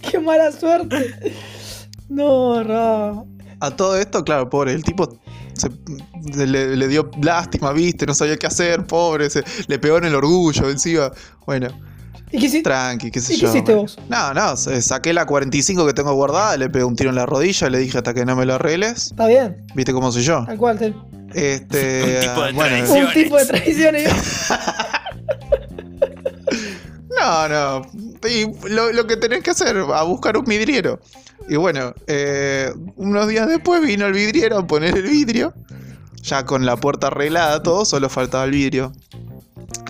qué 0.10 0.18
mala 0.18 0.52
suerte. 0.52 1.14
No, 2.08 2.62
Ra. 2.62 3.14
A 3.60 3.70
todo 3.70 3.96
esto, 3.96 4.22
claro, 4.22 4.50
pobre, 4.50 4.72
el 4.72 4.84
tipo 4.84 5.18
se- 5.54 5.70
le, 6.46 6.76
le 6.76 6.88
dio 6.88 7.10
lástima, 7.22 7.72
viste, 7.72 8.04
no 8.04 8.12
sabía 8.14 8.36
qué 8.36 8.46
hacer, 8.46 8.86
pobre, 8.86 9.30
se, 9.30 9.42
le 9.66 9.78
pegó 9.78 9.96
en 9.96 10.04
el 10.04 10.14
orgullo 10.14 10.68
encima. 10.68 11.10
Bueno, 11.46 11.68
¿Y 12.30 12.38
qué 12.38 12.46
hiciste? 12.46 12.62
tranqui, 12.64 13.10
qué 13.10 13.20
sé 13.20 13.34
¿Y 13.34 13.40
qué 13.40 13.46
hiciste 13.46 13.74
vos? 13.74 13.98
No, 14.08 14.34
no, 14.34 14.56
se- 14.56 14.82
saqué 14.82 15.12
la 15.12 15.26
45 15.26 15.86
que 15.86 15.92
tengo 15.94 16.12
guardada, 16.14 16.56
le 16.56 16.68
pegué 16.68 16.84
un 16.84 16.96
tiro 16.96 17.10
en 17.10 17.16
la 17.16 17.24
rodilla, 17.26 17.70
le 17.70 17.78
dije 17.78 17.98
hasta 17.98 18.12
que 18.14 18.24
no 18.26 18.34
me 18.36 18.44
lo 18.46 18.54
arregles. 18.54 19.06
Está 19.06 19.26
bien, 19.26 19.64
¿Viste 19.74 19.92
cómo 19.92 20.10
soy 20.12 20.22
yo? 20.22 20.44
tal 20.46 20.58
cual. 20.58 20.78
te- 20.78 20.94
Este, 21.34 22.02
Un 22.14 22.20
tipo 22.20 22.44
de 22.44 22.52
bueno, 22.52 22.76
traición. 22.76 23.06
Un 23.06 23.12
tipo 23.12 23.36
de 23.36 23.46
traiciones. 23.46 24.12
no, 27.20 27.48
no. 27.48 27.82
Y 28.28 28.68
lo, 28.68 28.92
lo 28.92 29.06
que 29.06 29.16
tenés 29.16 29.42
que 29.42 29.50
hacer, 29.50 29.76
a 29.76 30.02
buscar 30.02 30.36
un 30.36 30.44
vidriero. 30.44 31.00
Y 31.48 31.56
bueno, 31.56 31.94
eh, 32.06 32.72
unos 32.96 33.28
días 33.28 33.46
después 33.48 33.80
vino 33.82 34.06
el 34.06 34.12
vidriero 34.12 34.58
a 34.58 34.66
poner 34.66 34.96
el 34.96 35.04
vidrio. 35.04 35.54
Ya 36.22 36.44
con 36.44 36.66
la 36.66 36.76
puerta 36.76 37.06
arreglada, 37.06 37.62
todo, 37.62 37.84
solo 37.84 38.08
faltaba 38.08 38.44
el 38.44 38.50
vidrio. 38.50 38.92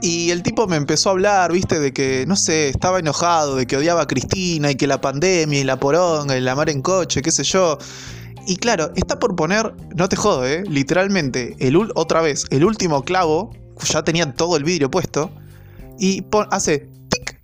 Y 0.02 0.30
el 0.30 0.42
tipo 0.42 0.66
me 0.66 0.76
empezó 0.76 1.08
a 1.08 1.12
hablar, 1.12 1.52
viste, 1.52 1.80
de 1.80 1.92
que, 1.92 2.24
no 2.28 2.36
sé, 2.36 2.68
estaba 2.68 2.98
enojado, 2.98 3.56
de 3.56 3.66
que 3.66 3.76
odiaba 3.76 4.02
a 4.02 4.06
Cristina 4.06 4.70
y 4.70 4.74
que 4.76 4.86
la 4.86 5.00
pandemia 5.00 5.60
y 5.60 5.64
la 5.64 5.80
poronga 5.80 6.36
y 6.36 6.40
la 6.40 6.54
mar 6.54 6.68
en 6.70 6.82
coche, 6.82 7.22
qué 7.22 7.30
sé 7.30 7.42
yo. 7.44 7.78
Y 8.46 8.56
claro, 8.56 8.92
está 8.94 9.18
por 9.18 9.34
poner, 9.34 9.72
no 9.96 10.08
te 10.08 10.16
jodo, 10.16 10.46
eh, 10.46 10.62
literalmente, 10.68 11.56
el, 11.58 11.74
ul- 11.76 11.92
otra 11.96 12.20
vez, 12.20 12.44
el 12.50 12.64
último 12.64 13.02
clavo, 13.04 13.50
ya 13.90 14.02
tenía 14.04 14.32
todo 14.32 14.56
el 14.56 14.64
vidrio 14.64 14.90
puesto, 14.90 15.30
y 15.98 16.20
pon- 16.22 16.46
hace 16.52 16.86
tic 17.08 17.40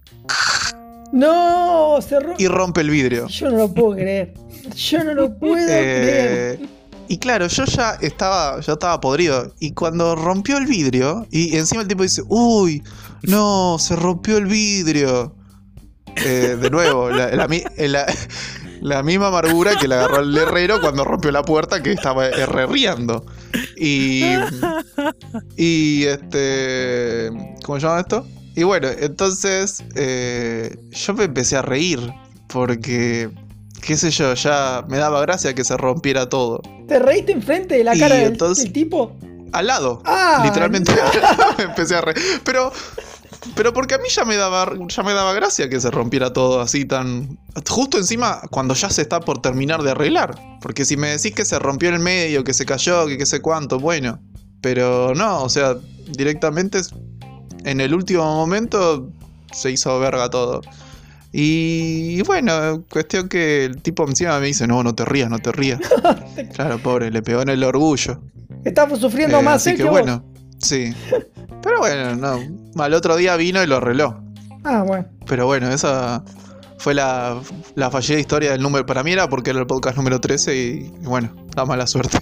No, 1.13 1.99
cerró. 2.07 2.35
y 2.39 2.47
rompe 2.47 2.83
el 2.83 2.91
vidrio. 2.91 3.27
Yo 3.29 3.51
no 3.51 3.57
lo 3.57 3.73
puedo 3.75 3.97
creer. 3.97 4.35
Yo 4.77 5.03
no 5.03 5.15
lo 5.15 5.35
puedo 5.39 5.65
creer. 5.67 6.61
Y 7.13 7.19
claro, 7.19 7.47
yo 7.47 7.67
ya 7.67 7.99
estaba, 8.01 8.59
ya 8.61 8.73
estaba 8.73 8.99
podrido. 8.99 9.55
Y 9.61 9.73
cuando 9.75 10.17
rompió 10.17 10.57
el 10.57 10.65
vidrio, 10.65 11.27
y 11.31 11.55
encima 11.59 11.83
el 11.83 11.89
tipo 11.89 12.05
dice, 12.05 12.23
uy, 12.27 12.83
no, 13.25 13.77
se 13.79 13.97
rompió 13.97 14.39
el 14.39 14.47
vidrio. 14.47 15.35
Eh, 16.17 16.57
de 16.59 16.71
nuevo, 16.71 17.11
eh, 17.11 17.37
la- 18.81 19.03
misma 19.03 19.27
amargura 19.29 19.77
que 19.77 19.89
le 19.89 19.97
agarró 19.97 20.21
el 20.21 20.35
herrero 20.39 20.81
cuando 20.81 21.05
rompió 21.05 21.31
la 21.33 21.43
puerta 21.43 21.83
que 21.83 21.93
estaba 21.93 22.29
herreriando. 22.29 23.27
Y. 23.77 24.23
Y 25.59 26.05
este. 26.05 27.31
¿Cómo 27.63 27.79
se 27.79 28.01
esto? 28.01 28.27
Y 28.57 28.63
bueno, 28.63 28.89
entonces 28.89 29.85
eh, 29.97 30.75
yo 30.91 31.13
me 31.13 31.25
empecé 31.25 31.59
a 31.59 31.63
reír 31.63 32.01
porque, 32.49 33.31
qué 33.83 33.97
sé 33.99 34.11
yo, 34.11 34.33
ya 34.35 34.85
me 34.89 34.97
daba 34.97 35.21
gracia 35.21 35.55
que 35.55 35.65
se 35.65 35.77
rompiera 35.77 36.29
todo. 36.31 36.63
¿Te 36.89 36.99
reíste 36.99 37.33
enfrente 37.33 37.75
de 37.77 37.85
la 37.85 37.95
Y 37.95 37.99
cara 38.01 38.15
del, 38.17 38.29
entonces- 38.33 38.65
del 38.65 38.73
tipo? 38.73 39.15
Al 39.53 39.67
lado, 39.67 40.01
Ah, 40.07 40.41
literalmente 40.47 40.93
me 41.59 41.65
empecé 41.65 41.97
a 41.97 42.01
reír. 42.01 42.17
Pero, 42.43 42.73
pero 43.55 43.75
porque 43.75 43.95
a 43.97 43.99
mí 43.99 44.09
ya 44.09 44.25
me, 44.25 44.37
daba, 44.37 44.73
ya 44.89 45.03
me 45.03 45.13
daba 45.13 45.35
gracia 45.35 45.69
que 45.69 45.79
se 45.79 45.91
rompiera 45.91 46.33
todo 46.33 46.63
así 46.63 46.87
tan... 46.87 47.39
Justo 47.69 47.99
encima 47.99 48.41
cuando 48.51 48.73
ya 48.73 48.89
se 48.89 49.03
está 49.03 49.21
por 49.21 49.43
terminar 49.43 49.83
de 49.83 49.91
arreglar. 49.91 50.35
Porque 50.63 50.87
si 50.87 50.97
me 50.97 51.09
decís 51.09 51.35
que 51.35 51.45
se 51.45 51.59
rompió 51.59 51.91
en 51.91 51.97
el 51.97 52.01
medio, 52.01 52.45
que 52.45 52.55
se 52.55 52.65
cayó, 52.65 53.07
que 53.07 53.19
qué 53.19 53.27
sé 53.27 53.43
cuánto, 53.43 53.79
bueno. 53.79 54.21
Pero 54.63 55.15
no, 55.15 55.43
o 55.43 55.49
sea, 55.51 55.75
directamente 56.07 56.81
en 57.65 57.81
el 57.83 57.95
último 57.95 58.25
momento 58.25 59.11
se 59.53 59.71
hizo 59.71 59.99
verga 60.01 60.31
todo. 60.31 60.63
Y, 61.33 62.21
bueno, 62.23 62.85
cuestión 62.91 63.29
que 63.29 63.65
el 63.65 63.81
tipo 63.81 64.07
encima 64.07 64.39
me 64.39 64.47
dice, 64.47 64.67
no, 64.67 64.83
no 64.83 64.95
te 64.95 65.05
rías, 65.05 65.31
no 65.31 65.39
te 65.39 65.51
rías. 65.51 65.81
claro, 66.55 66.79
pobre, 66.79 67.11
le 67.11 67.23
pegó 67.23 67.41
en 67.41 67.49
el 67.49 67.65
orgullo. 67.65 68.21
Estamos 68.65 69.01
sufriendo 69.01 69.39
Eh, 69.39 69.43
más 69.43 69.57
así 69.57 69.71
él 69.71 69.77
que 69.77 69.83
que 69.85 69.89
bueno, 69.89 70.25
sí. 70.59 70.95
Pero 71.63 71.79
bueno, 71.79 72.17
no. 72.17 72.83
Al 72.83 72.95
otro 72.95 73.17
día 73.17 73.37
vino 73.37 73.63
y 73.63 73.67
lo 73.67 73.77
arregló. 73.79 74.23
Ah, 74.65 74.85
bueno. 74.87 75.07
Pero 75.27 75.47
bueno, 75.47 75.71
esa 75.73 76.23
fue 76.79 76.93
la, 76.95 77.41
la 77.77 77.91
fallida 77.91 78.19
historia 78.19 78.53
del 78.53 78.61
número. 78.61 78.85
Para 78.85 79.03
mí 79.03 79.13
era 79.13 79.29
porque 79.29 79.51
era 79.51 79.61
el 79.61 79.67
podcast 79.67 79.97
número 79.97 80.21
13 80.21 80.55
y, 80.55 80.61
y 81.03 81.07
bueno, 81.07 81.35
la 81.57 81.65
mala 81.65 81.87
suerte. 81.87 82.19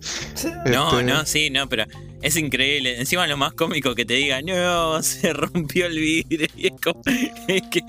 No, 0.66 0.90
Este, 1.00 1.04
no, 1.04 1.26
sí, 1.26 1.50
no, 1.50 1.68
pero 1.68 1.84
es 2.22 2.36
increíble. 2.36 2.98
Encima 2.98 3.26
lo 3.26 3.36
más 3.36 3.52
cómico 3.52 3.94
que 3.94 4.04
te 4.04 4.14
diga, 4.14 4.40
no, 4.42 5.02
se 5.02 5.32
rompió 5.32 5.86
el 5.86 5.98
vidrio. 5.98 6.46
Y 6.56 6.66
es 6.68 6.72
como, 6.82 7.02
es 7.48 7.62
que, 7.70 7.80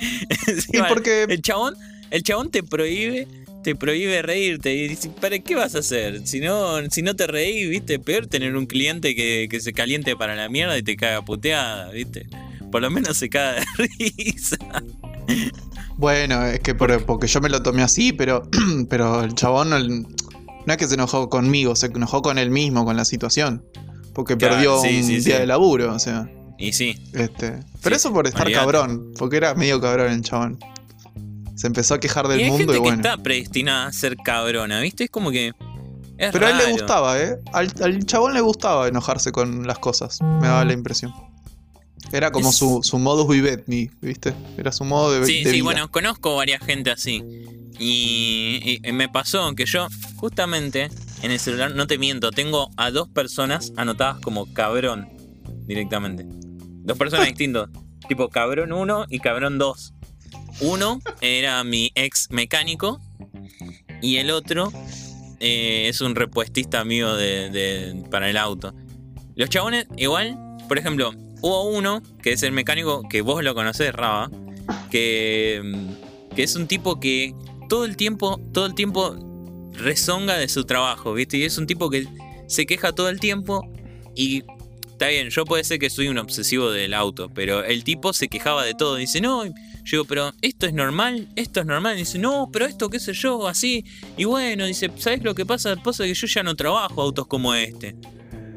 Y 0.47 0.51
encima, 0.51 0.87
porque. 0.87 1.23
el 1.23 1.41
chabón, 1.41 1.75
el 2.09 2.23
chabón 2.23 2.49
te 2.51 2.63
prohíbe 2.63 3.27
te 3.63 3.75
prohíbe 3.75 4.23
reírte. 4.23 4.73
Y 4.73 4.95
¿para 5.21 5.37
qué 5.37 5.53
vas 5.53 5.75
a 5.75 5.79
hacer? 5.79 6.25
Si 6.27 6.39
no, 6.39 6.77
si 6.89 7.03
no 7.03 7.15
te 7.15 7.27
reís, 7.27 7.69
viste, 7.69 7.99
peor 7.99 8.25
tener 8.25 8.55
un 8.55 8.65
cliente 8.65 9.13
que, 9.13 9.47
que 9.51 9.59
se 9.59 9.71
caliente 9.71 10.15
para 10.15 10.35
la 10.35 10.49
mierda 10.49 10.75
y 10.79 10.81
te 10.81 10.95
caga 10.95 11.23
puteada, 11.23 11.91
viste. 11.91 12.25
Por 12.71 12.81
lo 12.81 12.89
menos 12.89 13.17
se 13.17 13.29
caga 13.29 13.59
de 13.77 13.87
risa. 13.99 14.57
Bueno, 15.97 16.43
es 16.47 16.59
que 16.61 16.73
por- 16.73 17.05
porque 17.05 17.27
yo 17.27 17.39
me 17.41 17.49
lo 17.49 17.61
tomé 17.61 17.83
así, 17.83 18.11
pero, 18.13 18.49
pero 18.89 19.23
el 19.23 19.35
chabón 19.35 20.07
no 20.65 20.73
es 20.73 20.77
que 20.77 20.87
se 20.87 20.93
enojó 20.95 21.29
conmigo, 21.29 21.75
se 21.75 21.87
enojó 21.87 22.21
con 22.21 22.37
él 22.37 22.49
mismo, 22.51 22.85
con 22.85 22.95
la 22.97 23.05
situación. 23.05 23.63
Porque 24.13 24.35
Claro, 24.37 24.55
perdió 24.55 24.81
sí, 24.81 24.97
un 24.97 25.03
sí, 25.03 25.19
día 25.19 25.35
sí. 25.35 25.41
de 25.41 25.47
laburo, 25.47 25.93
o 25.93 25.99
sea. 25.99 26.29
Y 26.57 26.73
sí, 26.73 26.95
Este. 27.13 27.59
Pero 27.81 27.95
eso 27.95 28.13
por 28.13 28.27
estar 28.27 28.45
olvidate. 28.45 28.65
cabrón, 28.65 29.11
porque 29.17 29.37
era 29.37 29.55
medio 29.55 29.79
cabrón 29.81 30.11
el 30.11 30.21
chabón. 30.21 30.59
Se 31.55 31.67
empezó 31.67 31.93
a 31.95 31.99
quejar 31.99 32.27
del 32.27 32.41
y 32.41 32.43
hay 32.43 32.49
mundo 32.49 32.73
gente 32.73 32.77
y 32.77 32.79
bueno. 32.79 33.01
que 33.01 33.07
está 33.07 33.23
predestinada 33.23 33.87
a 33.87 33.91
ser 33.93 34.15
cabrona, 34.17 34.79
¿viste? 34.81 35.05
Es 35.05 35.09
como 35.09 35.31
que. 35.31 35.53
Es 36.17 36.31
Pero 36.31 36.45
a 36.45 36.51
él 36.51 36.57
le 36.57 36.71
gustaba, 36.71 37.19
¿eh? 37.19 37.37
Al, 37.53 37.71
al 37.81 38.05
chabón 38.05 38.33
le 38.33 38.41
gustaba 38.41 38.87
enojarse 38.87 39.31
con 39.31 39.65
las 39.65 39.79
cosas, 39.79 40.19
me 40.21 40.47
daba 40.47 40.63
la 40.65 40.73
impresión. 40.73 41.11
Era 42.11 42.31
como 42.31 42.49
Es- 42.49 42.55
su, 42.57 42.81
su 42.83 42.97
modus 42.99 43.27
vivendi, 43.27 43.89
¿viste? 44.01 44.33
Era 44.57 44.71
su 44.71 44.83
modo 44.83 45.11
de, 45.19 45.25
Sí, 45.25 45.43
de 45.43 45.49
sí, 45.49 45.55
vida. 45.57 45.63
bueno, 45.63 45.91
conozco 45.91 46.35
varias 46.35 46.63
gente 46.65 46.91
así. 46.91 47.23
Y, 47.79 48.79
y 48.83 48.91
me 48.91 49.09
pasó 49.09 49.53
que 49.55 49.65
yo, 49.65 49.87
justamente, 50.17 50.89
en 51.23 51.31
el 51.31 51.39
celular, 51.39 51.73
no 51.73 51.87
te 51.87 51.97
miento, 51.97 52.31
tengo 52.31 52.69
a 52.77 52.91
dos 52.91 53.07
personas 53.09 53.71
anotadas 53.77 54.19
como 54.19 54.51
cabrón 54.53 55.07
directamente. 55.65 56.25
Dos 56.27 56.97
personas 56.97 57.27
distintas. 57.29 57.69
Tipo 58.07 58.29
cabrón 58.29 58.73
1 58.73 59.05
y 59.09 59.19
cabrón 59.19 59.57
2. 59.57 59.93
Uno 60.61 60.99
era 61.21 61.63
mi 61.63 61.91
ex 61.95 62.27
mecánico 62.29 62.99
y 64.01 64.17
el 64.17 64.31
otro 64.31 64.71
eh, 65.39 65.87
es 65.87 66.01
un 66.01 66.13
repuestista 66.15 66.83
mío 66.83 67.15
de, 67.15 67.49
de- 67.49 68.03
para 68.09 68.29
el 68.29 68.37
auto. 68.37 68.73
Los 69.35 69.49
chabones, 69.49 69.87
igual, 69.97 70.37
por 70.67 70.77
ejemplo, 70.77 71.13
hubo 71.41 71.69
uno 71.69 72.01
que 72.21 72.33
es 72.33 72.43
el 72.43 72.51
mecánico 72.51 73.03
que 73.09 73.21
vos 73.21 73.43
lo 73.43 73.53
conocés, 73.53 73.93
Raba, 73.93 74.29
que, 74.89 75.61
mm, 75.63 76.35
que 76.35 76.43
es 76.43 76.55
un 76.55 76.67
tipo 76.67 76.99
que 76.99 77.33
todo 77.69 77.85
el 77.85 77.97
tiempo, 77.97 78.39
todo 78.53 78.65
el 78.65 78.75
tiempo 78.75 79.15
rezonga 79.73 80.37
de 80.37 80.47
su 80.49 80.65
trabajo, 80.65 81.13
¿viste? 81.13 81.37
Y 81.37 81.43
es 81.43 81.57
un 81.57 81.67
tipo 81.67 81.89
que 81.89 82.07
se 82.47 82.65
queja 82.65 82.91
todo 82.91 83.09
el 83.09 83.19
tiempo 83.19 83.67
y 84.15 84.43
está 85.01 85.07
bien, 85.07 85.29
yo 85.29 85.45
puede 85.45 85.63
ser 85.63 85.79
que 85.79 85.89
soy 85.89 86.09
un 86.09 86.17
obsesivo 86.17 86.69
del 86.69 86.93
auto, 86.93 87.29
pero 87.33 87.63
el 87.63 87.83
tipo 87.83 88.13
se 88.13 88.27
quejaba 88.27 88.63
de 88.63 88.75
todo. 88.75 88.97
Dice, 88.97 89.19
no, 89.19 89.45
yo 89.45 89.51
digo, 89.89 90.05
pero 90.05 90.31
esto 90.41 90.67
es 90.67 90.73
normal, 90.73 91.27
esto 91.35 91.61
es 91.61 91.65
normal. 91.65 91.97
dice, 91.97 92.19
no, 92.19 92.49
pero 92.51 92.65
esto 92.65 92.89
qué 92.89 92.99
sé 92.99 93.13
yo, 93.13 93.47
así. 93.47 93.83
Y 94.17 94.25
bueno, 94.25 94.65
dice, 94.65 94.91
¿sabes 94.97 95.23
lo 95.23 95.33
que 95.33 95.45
pasa? 95.45 95.75
Pasa 95.77 96.03
que 96.03 96.13
yo 96.13 96.27
ya 96.27 96.43
no 96.43 96.55
trabajo 96.55 97.01
autos 97.01 97.25
como 97.25 97.53
este. 97.55 97.95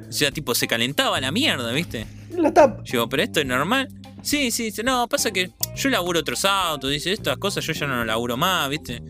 O 0.08 0.12
sea, 0.12 0.30
tipo, 0.30 0.54
se 0.54 0.66
calentaba 0.66 1.20
la 1.20 1.32
mierda, 1.32 1.72
¿viste? 1.72 2.06
La 2.36 2.52
tapa. 2.52 2.82
Yo 2.84 2.92
digo, 2.92 3.08
¿pero 3.08 3.22
esto 3.22 3.40
es 3.40 3.46
normal? 3.46 3.88
Sí, 4.22 4.50
sí, 4.50 4.64
dice, 4.64 4.82
no, 4.82 5.08
pasa 5.08 5.30
que 5.30 5.50
yo 5.76 5.90
laburo 5.90 6.20
otros 6.20 6.44
autos, 6.44 6.90
dice, 6.90 7.12
estas 7.12 7.36
cosas 7.36 7.64
yo 7.64 7.72
ya 7.72 7.86
no 7.86 8.04
laburo 8.04 8.36
más, 8.36 8.70
¿viste? 8.70 9.02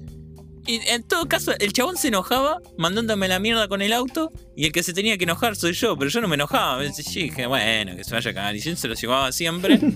Y 0.66 0.80
en 0.88 1.02
todo 1.02 1.28
caso, 1.28 1.52
el 1.58 1.72
chabón 1.72 1.96
se 1.96 2.08
enojaba 2.08 2.58
mandándome 2.78 3.28
la 3.28 3.38
mierda 3.38 3.68
con 3.68 3.82
el 3.82 3.92
auto 3.92 4.32
y 4.56 4.64
el 4.64 4.72
que 4.72 4.82
se 4.82 4.94
tenía 4.94 5.18
que 5.18 5.24
enojar 5.24 5.56
soy 5.56 5.74
yo, 5.74 5.96
pero 5.98 6.10
yo 6.10 6.22
no 6.22 6.28
me 6.28 6.36
enojaba. 6.36 6.82
Dije, 6.82 7.46
bueno, 7.46 7.94
que 7.96 8.02
se 8.02 8.14
vaya 8.14 8.30
a 8.30 8.34
cagar. 8.34 8.56
Y 8.56 8.60
yo 8.60 8.74
se 8.74 8.88
lo 8.88 8.94
llevaba 8.94 9.32
siempre. 9.32 9.78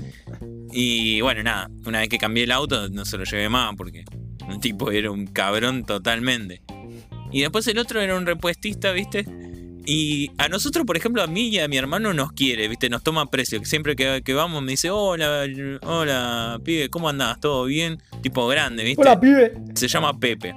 Y 0.71 1.23
bueno, 1.23 1.43
nada, 1.43 1.71
una 1.87 2.01
vez 2.01 2.11
que 2.11 2.19
cambié 2.19 2.45
el 2.45 2.53
auto 2.53 2.91
no 2.91 3.07
se 3.07 3.17
lo 3.17 3.25
llevé 3.25 3.49
más 3.49 3.75
porque 3.75 4.05
el 4.51 4.61
tipo 4.61 4.91
era 4.91 5.11
un 5.11 5.27
cabrón 5.27 5.85
totalmente. 5.85 6.61
Y 7.33 7.41
después 7.41 7.67
el 7.69 7.79
otro 7.79 8.03
era 8.03 8.17
un 8.17 8.27
repuestista, 8.27 8.93
¿viste? 8.93 9.25
Y 9.91 10.31
a 10.37 10.49
nosotros, 10.51 10.85
por 10.85 10.99
ejemplo, 10.99 11.23
a 11.23 11.27
mí 11.27 11.49
y 11.49 11.61
a 11.61 11.67
mi 11.67 11.79
hermano 11.79 12.13
nos 12.13 12.33
quiere, 12.33 12.69
¿viste? 12.69 12.91
Nos 12.91 13.03
toma 13.03 13.31
precio. 13.31 13.65
Siempre 13.65 13.97
que, 13.97 14.21
que 14.23 14.35
vamos 14.35 14.63
me 14.63 14.73
dice, 14.73 14.91
hola, 14.91 15.47
hola, 15.81 16.61
pibe, 16.63 16.91
¿cómo 16.91 17.09
andás? 17.09 17.41
¿Todo 17.41 17.65
bien? 17.65 18.03
Tipo 18.21 18.47
grande, 18.49 18.85
¿viste? 18.85 19.01
Hola, 19.01 19.19
pibe. 19.19 19.55
Se 19.75 19.89
llama 19.89 20.19
Pepe. 20.21 20.55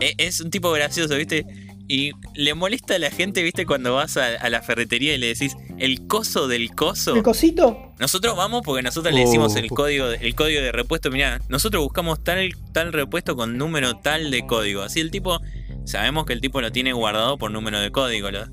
E- 0.00 0.14
es 0.18 0.40
un 0.40 0.50
tipo 0.50 0.72
gracioso, 0.72 1.14
¿viste? 1.16 1.46
Y 1.88 2.12
le 2.34 2.54
molesta 2.54 2.94
a 2.94 2.98
la 2.98 3.10
gente, 3.10 3.42
¿viste? 3.42 3.66
Cuando 3.66 3.94
vas 3.94 4.16
a, 4.16 4.26
a 4.36 4.50
la 4.50 4.62
ferretería 4.62 5.14
y 5.14 5.18
le 5.18 5.26
decís, 5.28 5.54
el 5.78 6.06
coso 6.06 6.48
del 6.48 6.74
coso. 6.74 7.14
El 7.14 7.22
cosito. 7.22 7.92
Nosotros 8.00 8.34
vamos 8.36 8.62
porque 8.64 8.82
nosotros 8.82 9.14
le 9.14 9.20
decimos 9.20 9.52
Oh. 9.54 9.58
el 9.58 9.68
código, 9.68 10.06
el 10.08 10.34
código 10.34 10.60
de 10.60 10.72
repuesto. 10.72 11.10
Mirá, 11.10 11.40
nosotros 11.48 11.82
buscamos 11.84 12.22
tal, 12.24 12.52
tal 12.72 12.92
repuesto 12.92 13.36
con 13.36 13.58
número 13.58 13.96
tal 13.98 14.30
de 14.30 14.44
código. 14.46 14.82
Así 14.82 15.00
el 15.00 15.10
tipo, 15.10 15.40
sabemos 15.84 16.26
que 16.26 16.32
el 16.32 16.40
tipo 16.40 16.60
lo 16.60 16.72
tiene 16.72 16.92
guardado 16.92 17.38
por 17.38 17.50
número 17.50 17.80
de 17.80 17.90
código, 17.90 18.30
los, 18.30 18.48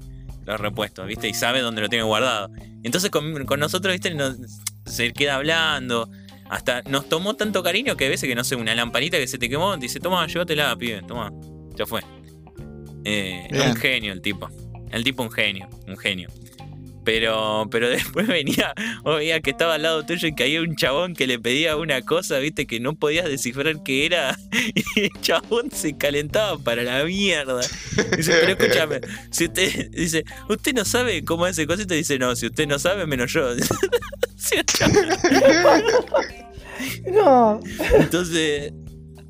los 0.45 0.59
repuestos, 0.59 1.05
¿viste? 1.07 1.27
Y 1.29 1.33
sabe 1.33 1.61
dónde 1.61 1.81
lo 1.81 1.89
tiene 1.89 2.03
guardado. 2.03 2.49
Entonces 2.83 3.09
con, 3.11 3.45
con 3.45 3.59
nosotros, 3.59 3.93
¿viste? 3.93 4.13
Nos- 4.13 4.37
se 4.85 5.13
queda 5.13 5.35
hablando. 5.35 6.09
Hasta 6.49 6.81
nos 6.83 7.07
tomó 7.07 7.35
tanto 7.35 7.61
cariño 7.61 7.95
que 7.95 8.07
a 8.07 8.09
veces 8.09 8.27
que 8.27 8.33
no 8.35 8.43
sé, 8.43 8.55
una 8.55 8.73
lamparita 8.73 9.17
que 9.17 9.27
se 9.27 9.37
te 9.37 9.49
quemó, 9.49 9.77
dice, 9.77 9.99
toma, 9.99 10.25
llévatela, 10.25 10.75
pibe, 10.75 11.01
toma. 11.07 11.31
Ya 11.75 11.85
fue. 11.85 12.01
Eh, 13.05 13.47
un 13.51 13.75
genio 13.75 14.11
el 14.13 14.21
tipo. 14.21 14.49
El 14.91 15.03
tipo 15.03 15.21
un 15.23 15.31
genio, 15.31 15.69
un 15.87 15.97
genio. 15.97 16.29
Pero, 17.09 17.67
pero 17.71 17.89
después 17.89 18.27
venía, 18.27 18.71
o 19.03 19.15
veía 19.15 19.39
que 19.39 19.49
estaba 19.49 19.73
al 19.73 19.81
lado 19.81 20.05
tuyo 20.05 20.27
y 20.27 20.35
caía 20.35 20.61
un 20.61 20.75
chabón 20.75 21.15
que 21.15 21.25
le 21.25 21.39
pedía 21.39 21.75
una 21.75 22.03
cosa, 22.03 22.37
viste, 22.37 22.67
que 22.67 22.79
no 22.79 22.93
podías 22.93 23.25
descifrar 23.25 23.81
qué 23.81 24.05
era. 24.05 24.37
Y 24.95 25.05
el 25.05 25.11
chabón 25.21 25.71
se 25.71 25.97
calentaba 25.97 26.59
para 26.59 26.83
la 26.83 27.03
mierda. 27.05 27.61
Dice, 28.15 28.33
pero 28.39 28.51
escúchame, 28.51 29.01
si 29.31 29.45
usted, 29.45 29.89
dice, 29.89 30.23
usted 30.49 30.73
no 30.73 30.85
sabe 30.85 31.25
cómo 31.25 31.47
es 31.47 31.57
ese 31.57 31.65
cosito, 31.65 31.95
dice, 31.95 32.19
no, 32.19 32.35
si 32.35 32.45
usted 32.45 32.67
no 32.67 32.77
sabe, 32.77 33.07
menos 33.07 33.33
yo. 33.33 33.55
No. 37.11 37.59
Entonces, 37.99 38.71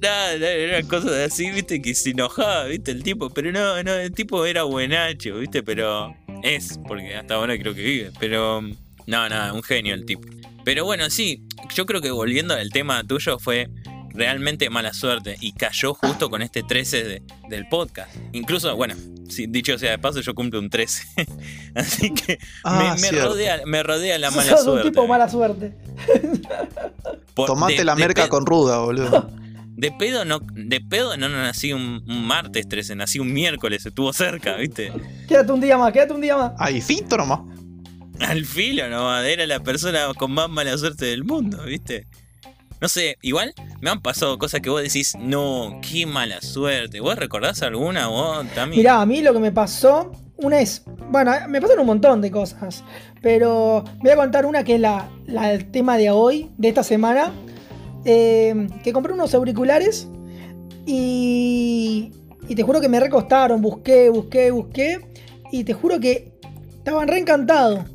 nada, 0.02 0.34
eran 0.34 0.86
cosas 0.88 1.14
así, 1.14 1.50
viste, 1.52 1.82
que 1.82 1.96
se 1.96 2.12
enojaba, 2.12 2.66
viste, 2.66 2.92
el 2.92 3.04
tipo. 3.04 3.30
Pero 3.30 3.52
no, 3.52 3.82
no, 3.84 3.94
el 3.94 4.12
tipo 4.12 4.46
era 4.46 4.64
buenacho, 4.64 5.40
viste, 5.40 5.64
pero 5.64 6.14
es, 6.44 6.80
porque 6.88 7.16
hasta 7.16 7.36
ahora 7.36 7.58
creo 7.58 7.74
que 7.76 7.82
vive. 7.84 8.12
Pero, 8.20 8.62
no, 8.62 9.30
no, 9.30 9.54
un 9.54 9.64
genio 9.64 9.94
el 9.94 10.06
tipo. 10.06 10.28
Pero 10.66 10.86
bueno, 10.86 11.10
sí, 11.10 11.44
yo 11.74 11.86
creo 11.86 12.02
que 12.02 12.12
volviendo 12.12 12.54
al 12.54 12.70
tema 12.70 13.04
tuyo 13.04 13.40
fue 13.40 13.70
realmente 14.14 14.70
mala 14.70 14.94
suerte 14.94 15.38
y 15.40 15.54
cayó 15.54 15.94
justo 15.94 16.30
con 16.30 16.42
este 16.42 16.64
13 16.64 17.04
de- 17.04 17.24
del 17.50 17.68
podcast. 17.70 18.14
Incluso, 18.34 18.76
bueno, 18.76 18.96
si, 19.30 19.48
dicho 19.48 19.78
sea 19.78 19.92
de 19.92 20.00
paso, 20.00 20.20
yo 20.22 20.34
cumplo 20.36 20.60
un 20.60 20.70
13. 20.70 21.04
Así 21.76 22.14
que 22.14 22.40
Ah, 22.64 22.80
me, 22.96 23.02
me 23.02 23.08
cierto. 23.10 23.30
rodea, 23.30 23.62
me 23.66 23.82
rodea 23.84 24.18
la 24.20 24.28
Sos 24.32 24.38
mala 24.46 24.58
un 24.58 24.64
suerte. 24.64 24.90
tipo 24.90 25.08
mala 25.08 25.30
suerte. 25.30 25.74
Por- 27.34 27.48
Tomate 27.48 27.78
de- 27.78 27.86
la 27.86 27.96
de 27.96 28.00
merca 28.02 28.28
con 28.30 28.46
ruda, 28.46 28.80
boludo. 28.80 29.30
De 29.80 29.94
pedo 29.94 30.26
no, 30.26 30.40
de 30.42 30.82
pedo 30.82 31.16
no 31.16 31.30
nací 31.30 31.72
un, 31.72 32.04
un 32.06 32.28
martes 32.28 32.68
13, 32.68 32.98
nací 32.98 33.18
un 33.18 33.32
miércoles, 33.32 33.86
estuvo 33.86 34.12
cerca, 34.12 34.58
¿viste? 34.58 34.92
Quédate 35.26 35.54
un 35.54 35.62
día 35.62 35.78
más, 35.78 35.94
quédate 35.94 36.12
un 36.12 36.20
día 36.20 36.36
más. 36.36 36.52
Ahí, 36.58 36.82
finto 36.82 37.16
nomás. 37.16 37.40
Al 38.20 38.44
filo 38.46 38.90
nomás, 38.90 39.26
era 39.26 39.48
la 39.48 39.62
persona 39.62 40.00
con 40.18 40.34
más 40.34 40.50
mala 40.50 40.78
suerte 40.78 41.06
del 41.06 41.24
mundo, 41.24 41.64
¿viste? 41.64 42.06
No 42.82 42.90
sé, 42.90 43.18
igual 43.22 43.54
me 43.80 43.90
han 43.90 44.02
pasado 44.02 44.38
cosas 44.38 44.60
que 44.60 44.70
vos 44.70 44.84
decís, 44.84 45.16
no, 45.18 45.80
qué 45.82 46.06
mala 46.06 46.42
suerte. 46.42 47.00
¿Vos 47.00 47.16
recordás 47.16 47.62
alguna 47.62 48.08
vos, 48.08 48.46
Tami? 48.54 48.76
Mirá, 48.76 49.00
a 49.00 49.06
mí 49.06 49.22
lo 49.22 49.32
que 49.32 49.40
me 49.40 49.54
pasó, 49.54 50.12
una 50.36 50.60
es, 50.60 50.84
bueno, 51.10 51.32
me 51.48 51.62
pasaron 51.62 51.84
un 51.84 51.88
montón 51.88 52.20
de 52.20 52.32
cosas, 52.32 52.84
pero 53.22 53.86
voy 54.00 54.12
a 54.12 54.18
contar 54.18 54.46
una 54.46 54.66
que 54.66 54.76
es 54.76 54.82
la, 54.82 55.10
la 55.26 55.48
del 55.48 55.72
tema 55.72 55.96
de 55.96 56.10
hoy, 56.10 56.50
de 56.58 56.68
esta 56.68 56.84
semana, 56.84 57.32
eh, 58.06 58.68
que 58.84 58.94
compré 58.94 59.14
unos 59.14 59.34
auriculares 59.34 60.08
y, 60.86 62.12
y 62.48 62.56
te 62.56 62.64
juro 62.64 62.82
que 62.82 62.90
me 62.90 63.00
recostaron, 63.00 63.62
busqué, 63.62 64.10
busqué, 64.10 64.52
busqué, 64.52 65.00
y 65.52 65.64
te 65.64 65.74
juro 65.74 66.00
que 66.00 66.34
estaban 66.78 67.08
reencantados. 67.08 67.86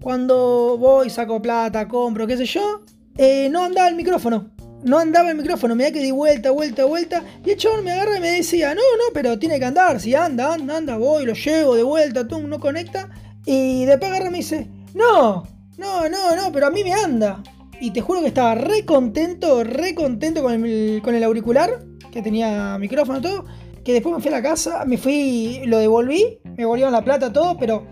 Cuando 0.00 0.76
voy, 0.78 1.10
saco 1.10 1.42
plata, 1.42 1.88
compro, 1.88 2.26
qué 2.26 2.36
sé 2.36 2.46
yo, 2.46 2.82
eh, 3.16 3.48
no 3.50 3.64
andaba 3.64 3.88
el 3.88 3.96
micrófono. 3.96 4.50
No 4.84 4.98
andaba 4.98 5.30
el 5.30 5.36
micrófono, 5.36 5.74
me 5.74 5.84
da 5.84 5.90
que 5.90 6.00
di 6.00 6.12
vuelta, 6.12 6.52
vuelta, 6.52 6.84
vuelta. 6.84 7.24
Y 7.44 7.50
el 7.50 7.56
chabón 7.56 7.84
me 7.84 7.90
agarra 7.90 8.16
y 8.16 8.20
me 8.20 8.30
decía, 8.30 8.74
no, 8.76 8.80
no, 8.96 9.12
pero 9.12 9.36
tiene 9.36 9.58
que 9.58 9.64
andar, 9.64 9.98
si 9.98 10.14
anda, 10.14 10.54
anda, 10.54 10.76
anda, 10.76 10.96
voy, 10.96 11.26
lo 11.26 11.34
llevo 11.34 11.74
de 11.74 11.82
vuelta, 11.82 12.28
tú, 12.28 12.46
no 12.46 12.60
conecta. 12.60 13.08
Y 13.44 13.86
después 13.86 14.10
agarra 14.10 14.28
y 14.28 14.30
me 14.30 14.38
dice, 14.38 14.68
no, 14.94 15.42
no, 15.76 16.08
no, 16.08 16.36
no, 16.36 16.52
pero 16.52 16.68
a 16.68 16.70
mí 16.70 16.84
me 16.84 16.94
anda. 16.94 17.42
Y 17.80 17.92
te 17.92 18.00
juro 18.00 18.20
que 18.20 18.26
estaba 18.28 18.54
re 18.54 18.84
contento, 18.84 19.62
re 19.64 19.94
contento 19.94 20.42
con 20.42 20.64
el, 20.64 21.00
con 21.02 21.14
el 21.14 21.22
auricular, 21.22 21.84
que 22.12 22.22
tenía 22.22 22.76
micrófono 22.78 23.18
y 23.18 23.22
todo. 23.22 23.44
Que 23.84 23.92
después 23.92 24.14
me 24.14 24.20
fui 24.20 24.28
a 24.28 24.36
la 24.36 24.42
casa, 24.42 24.84
me 24.84 24.98
fui, 24.98 25.60
lo 25.64 25.78
devolví, 25.78 26.40
me 26.56 26.64
volvieron 26.66 26.92
la 26.92 27.02
plata, 27.04 27.32
todo, 27.32 27.56
pero 27.56 27.86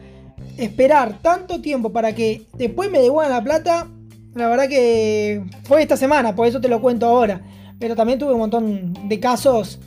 esperar 0.58 1.20
tanto 1.22 1.60
tiempo 1.60 1.92
para 1.92 2.14
que 2.14 2.42
después 2.54 2.90
me 2.90 2.98
devuelvan 2.98 3.30
la 3.32 3.44
plata, 3.44 3.88
la 4.34 4.48
verdad 4.48 4.68
que 4.68 5.42
fue 5.64 5.82
esta 5.82 5.96
semana, 5.96 6.34
por 6.34 6.46
eso 6.46 6.60
te 6.60 6.68
lo 6.68 6.80
cuento 6.80 7.06
ahora. 7.06 7.40
Pero 7.78 7.94
también 7.94 8.18
tuve 8.18 8.32
un 8.32 8.38
montón 8.40 8.94
de 9.08 9.20
casos. 9.20 9.78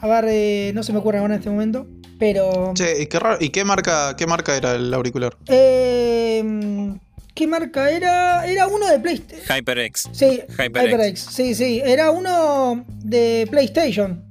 A 0.00 0.06
ver, 0.08 0.24
eh, 0.28 0.72
no 0.74 0.82
se 0.82 0.92
me 0.92 0.98
ocurre 1.00 1.18
ahora 1.18 1.34
en 1.34 1.38
este 1.40 1.50
momento. 1.50 1.86
Pero. 2.18 2.72
Che, 2.74 3.02
¿y 3.02 3.06
qué, 3.06 3.18
raro- 3.18 3.38
¿y 3.40 3.50
qué 3.50 3.64
marca, 3.64 4.14
qué 4.16 4.26
marca 4.28 4.56
era 4.56 4.74
el 4.76 4.92
auricular? 4.94 5.36
Eh, 5.48 6.94
¿Qué 7.34 7.46
marca 7.46 7.90
era? 7.90 8.46
Era 8.46 8.66
uno 8.66 8.86
de 8.86 8.98
PlayStation. 9.00 9.56
HyperX. 9.56 10.08
Sí, 10.12 10.42
HyperX. 10.48 10.90
HyperX. 10.90 11.20
Sí, 11.20 11.54
sí. 11.54 11.80
Era 11.84 12.10
uno 12.10 12.84
de 12.88 13.46
PlayStation. 13.50 14.22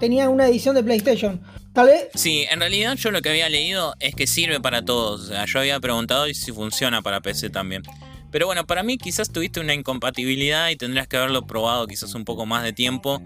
Tenía 0.00 0.28
una 0.28 0.48
edición 0.48 0.74
de 0.74 0.82
PlayStation. 0.82 1.40
Tal 1.72 1.88
vez. 1.88 2.08
Sí, 2.14 2.46
en 2.50 2.60
realidad 2.60 2.96
yo 2.96 3.10
lo 3.10 3.20
que 3.20 3.28
había 3.28 3.50
leído 3.50 3.94
es 4.00 4.14
que 4.14 4.26
sirve 4.26 4.60
para 4.60 4.82
todos. 4.82 5.22
O 5.22 5.26
sea, 5.26 5.44
yo 5.44 5.58
había 5.58 5.78
preguntado 5.80 6.26
y 6.28 6.34
si 6.34 6.52
funciona 6.52 7.02
para 7.02 7.20
PC 7.20 7.50
también. 7.50 7.82
Pero 8.30 8.46
bueno, 8.46 8.66
para 8.66 8.82
mí 8.82 8.96
quizás 8.96 9.30
tuviste 9.30 9.60
una 9.60 9.74
incompatibilidad 9.74 10.70
y 10.70 10.76
tendrías 10.76 11.06
que 11.08 11.18
haberlo 11.18 11.46
probado 11.46 11.86
quizás 11.86 12.14
un 12.14 12.24
poco 12.24 12.46
más 12.46 12.64
de 12.64 12.72
tiempo. 12.72 13.22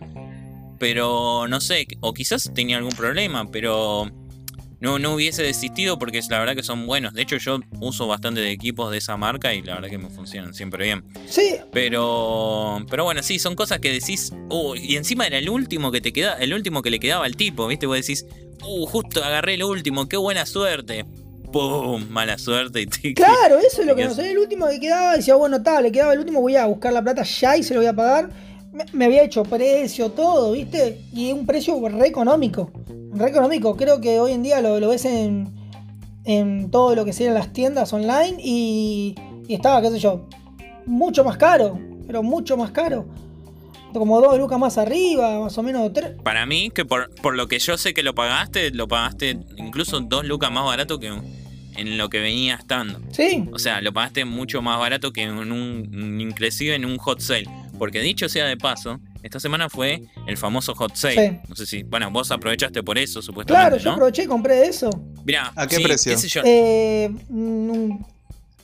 Pero 0.81 1.47
no 1.47 1.61
sé, 1.61 1.87
o 2.01 2.13
quizás 2.15 2.51
tenía 2.55 2.79
algún 2.79 2.93
problema, 2.93 3.49
pero 3.51 4.11
no, 4.81 4.99
no 4.99 5.15
hubiese 5.15 5.43
desistido 5.43 5.99
porque 5.99 6.21
la 6.29 6.39
verdad 6.39 6.55
que 6.57 6.63
son 6.63 6.87
buenos. 6.87 7.15
De 7.15 7.23
hecho 7.23 7.37
yo 7.37 7.61
uso 7.81 8.07
bastante 8.07 8.41
de 8.41 8.51
equipos 8.51 8.91
de 8.91 8.99
esa 8.99 9.17
marca 9.17 9.53
y 9.55 9.63
la 9.63 9.75
verdad 9.75 9.89
que 9.91 9.99
me 9.99 10.11
funcionan 10.11 10.55
siempre 10.55 10.85
bien. 10.85 11.05
Sí, 11.27 11.57
Pero, 11.73 12.85
pero 12.89 13.05
bueno, 13.05 13.23
sí, 13.23 13.39
son 13.39 13.55
cosas 13.55 13.79
que 13.81 13.93
decís, 13.93 14.33
uh, 14.51 14.75
y 14.75 14.97
encima 14.97 15.27
era 15.27 15.39
el 15.39 15.49
último 15.51 15.91
que 15.93 16.01
te 16.01 16.13
queda, 16.13 16.35
el 16.35 16.53
último 16.55 16.83
que 16.83 16.91
le 16.91 16.99
quedaba 17.01 17.25
al 17.25 17.37
tipo, 17.37 17.67
¿viste? 17.67 17.87
Vos 17.87 17.97
decís, 17.97 18.27
uh, 18.67 18.87
justo 18.87 19.23
agarré 19.25 19.55
el 19.55 19.65
último, 19.65 20.09
qué 20.09 20.17
buena 20.17 20.47
suerte. 20.47 21.05
¡Pum! 21.53 22.07
Mala 22.11 22.39
suerte 22.39 22.83
y 23.03 23.13
claro, 23.15 23.59
eso 23.59 23.81
es 23.81 23.87
lo 23.89 23.97
que 23.97 24.03
te 24.03 24.09
no 24.09 24.15
quedas- 24.15 24.25
sé. 24.25 24.31
El 24.31 24.39
último 24.39 24.69
que 24.69 24.79
quedaba, 24.79 25.17
decía, 25.17 25.35
bueno, 25.35 25.61
tal, 25.63 25.83
le 25.83 25.91
quedaba 25.93 26.13
el 26.13 26.21
último, 26.21 26.41
voy 26.41 26.55
a 26.57 26.67
buscar 26.67 26.93
la 26.93 27.03
plata 27.03 27.23
ya 27.25 27.57
y 27.57 27.63
se 27.65 27.75
lo 27.75 27.81
voy 27.81 27.89
a 27.89 27.93
pagar. 27.93 28.31
Me, 28.73 28.85
me 28.93 29.05
había 29.07 29.25
hecho 29.25 29.43
precio, 29.43 30.11
todo, 30.13 30.53
¿viste? 30.53 31.01
Y 31.13 31.33
un 31.33 31.45
precio 31.47 31.77
re 31.89 32.07
económico. 32.07 32.71
Re 33.13 33.29
económico. 33.31 33.77
Creo 33.77 34.01
que 34.01 34.21
hoy 34.21 34.33
en 34.33 34.43
día 34.43 34.61
lo, 34.61 34.81
lo 34.81 34.89
ves 34.89 35.05
en, 35.05 35.53
en 36.25 36.71
todo 36.71 36.95
lo 36.95 37.05
que 37.05 37.13
serían 37.13 37.35
las 37.35 37.53
tiendas 37.53 37.93
online 37.93 38.37
y, 38.39 39.15
y 39.49 39.55
estaba, 39.55 39.81
qué 39.83 39.91
sé 39.91 39.99
yo, 39.99 40.29
mucho 40.87 41.25
más 41.25 41.37
caro. 41.37 41.79
Pero 42.07 42.23
mucho 42.23 42.57
más 42.57 42.73
caro. 42.73 43.07
Como 43.93 44.21
dos 44.21 44.39
lucas 44.39 44.59
más 44.59 44.79
arriba, 44.79 45.41
más 45.41 45.57
o 45.59 45.63
menos 45.63 45.93
tres. 45.93 46.13
Para 46.23 46.47
mí, 46.47 46.71
que 46.71 46.85
por, 46.85 47.13
por 47.17 47.37
lo 47.37 47.49
que 47.49 47.59
yo 47.59 47.77
sé 47.77 47.93
que 47.95 48.03
lo 48.03 48.15
pagaste, 48.15 48.71
lo 48.71 48.87
pagaste 48.89 49.39
incluso 49.57 50.01
dos 50.01 50.25
lucas 50.25 50.51
más 50.53 50.65
barato 50.65 50.99
que 50.99 51.09
en 51.77 51.99
lo 51.99 52.11
que 52.11 52.21
venía 52.21 52.55
estando. 52.55 53.01
Sí, 53.11 53.49
O 53.53 53.59
sea, 53.59 53.81
lo 53.81 53.93
pagaste 53.93 54.25
mucho 54.25 54.61
más 54.63 54.79
barato 54.79 55.13
que 55.13 55.23
en 55.23 55.53
un, 55.53 56.21
inclusive 56.21 56.75
en 56.75 56.85
un 56.85 56.99
hot 56.99 57.21
sale. 57.21 57.49
Porque 57.79 58.01
dicho 58.01 58.29
sea 58.29 58.47
de 58.47 58.57
paso, 58.57 59.01
esta 59.23 59.41
semana 59.41 59.69
fue 59.69 60.03
el 60.27 60.37
famoso 60.37 60.75
hot 60.75 60.95
sale. 60.97 61.29
Sí. 61.43 61.49
No 61.49 61.57
sé 61.57 61.67
si, 61.67 61.83
bueno, 61.83 62.11
vos 62.11 62.31
aprovechaste 62.31 62.83
por 62.83 62.99
eso, 62.99 63.21
supuestamente, 63.23 63.69
claro, 63.69 63.83
yo 63.83 63.91
¿no? 63.91 63.95
aproveché 63.97 64.23
y 64.25 64.27
compré 64.27 64.67
eso. 64.67 64.91
Mirá, 65.25 65.53
¿A 65.57 65.67
qué 65.67 65.77
sí, 65.77 65.83
precio? 65.83 66.13
qué 66.13 66.19
sé 66.19 66.29
yo, 66.29 66.43
Eh, 66.45 67.11
un- 67.29 68.07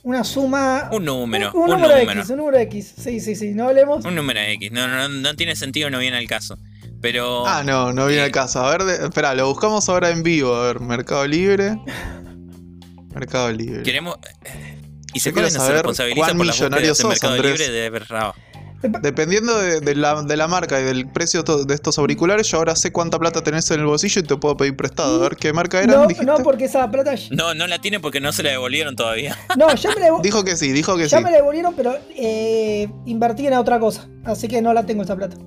una 0.03 0.23
suma. 0.23 0.89
un 0.91 1.03
número, 1.05 1.51
un, 1.53 1.63
un, 1.63 1.69
número, 1.71 1.97
número. 1.99 2.19
X, 2.21 2.29
un 2.29 2.37
número 2.37 2.57
X. 2.59 2.93
Sí, 2.97 3.19
sí, 3.19 3.35
sí. 3.35 3.49
No 3.53 3.67
hablemos. 3.67 4.05
Un 4.05 4.15
número 4.15 4.39
X. 4.39 4.71
No, 4.71 4.87
no, 4.87 5.09
no 5.09 5.35
tiene 5.35 5.55
sentido, 5.55 5.89
no 5.89 5.99
viene 5.99 6.17
al 6.17 6.27
caso. 6.27 6.57
Pero. 7.01 7.45
Ah, 7.45 7.63
no, 7.63 7.91
no 7.93 8.07
viene 8.07 8.23
al 8.23 8.31
caso. 8.31 8.59
A 8.63 8.71
ver, 8.71 8.83
de- 8.83 9.05
espera, 9.05 9.35
lo 9.35 9.47
buscamos 9.49 9.87
ahora 9.89 10.09
en 10.09 10.23
vivo. 10.23 10.55
A 10.55 10.67
ver, 10.67 10.79
Mercado 10.79 11.27
Libre. 11.27 11.77
Mercado 13.13 13.51
Libre. 13.51 13.83
Queremos. 13.83 14.17
Y 15.13 15.19
se 15.19 15.29
Yo 15.29 15.33
quiero 15.33 15.47
no 15.47 15.51
se 15.51 15.57
saber 15.57 15.73
responsabiliza 15.75 16.19
cuán 16.27 16.37
por 16.37 16.45
las 16.45 16.55
millonario 16.57 16.89
búsquedas 16.89 17.03
en 17.03 17.09
Mercado 17.09 17.33
Andrés. 17.33 17.59
Libre 17.59 17.71
de 17.73 17.89
Berraba. 17.89 18.35
Dependiendo 18.81 19.57
de, 19.57 19.79
de 19.79 19.95
la, 19.95 20.21
de 20.21 20.37
la 20.37 20.47
marca 20.47 20.79
y 20.79 20.83
del 20.83 21.07
precio 21.09 21.43
de 21.43 21.73
estos 21.73 21.97
auriculares, 21.97 22.47
yo 22.47 22.57
ahora 22.57 22.75
sé 22.75 22.91
cuánta 22.91 23.17
plata 23.17 23.41
tenés 23.41 23.69
en 23.71 23.79
el 23.79 23.85
bolsillo 23.87 24.21
y 24.21 24.23
te 24.23 24.35
puedo 24.37 24.55
pedir 24.55 24.75
prestado. 24.75 25.15
A 25.15 25.29
ver 25.29 25.35
qué 25.35 25.51
marca 25.51 25.81
eran, 25.81 26.07
No, 26.07 26.37
no, 26.37 26.43
porque 26.43 26.65
esa 26.65 26.89
plata. 26.91 27.15
No, 27.31 27.53
no 27.55 27.65
la 27.67 27.79
tiene 27.79 27.99
porque 27.99 28.19
no 28.19 28.31
se 28.31 28.43
la 28.43 28.51
devolvieron 28.51 28.95
todavía. 28.95 29.37
No, 29.57 29.73
ya 29.73 29.89
me 29.95 30.01
la, 30.01 30.09
Dijo 30.21 30.43
que 30.43 30.55
sí, 30.55 30.71
dijo 30.71 30.95
que 30.95 31.07
ya 31.07 31.17
sí. 31.17 31.23
me 31.23 31.31
la 31.31 31.37
devolvieron, 31.37 31.73
pero 31.75 31.95
eh, 32.15 32.87
invertí 33.05 33.47
en 33.47 33.53
otra 33.53 33.79
cosa. 33.79 34.07
Así 34.25 34.47
que 34.47 34.61
no 34.61 34.73
la 34.73 34.85
tengo 34.85 35.03
esa 35.03 35.15
plata. 35.15 35.37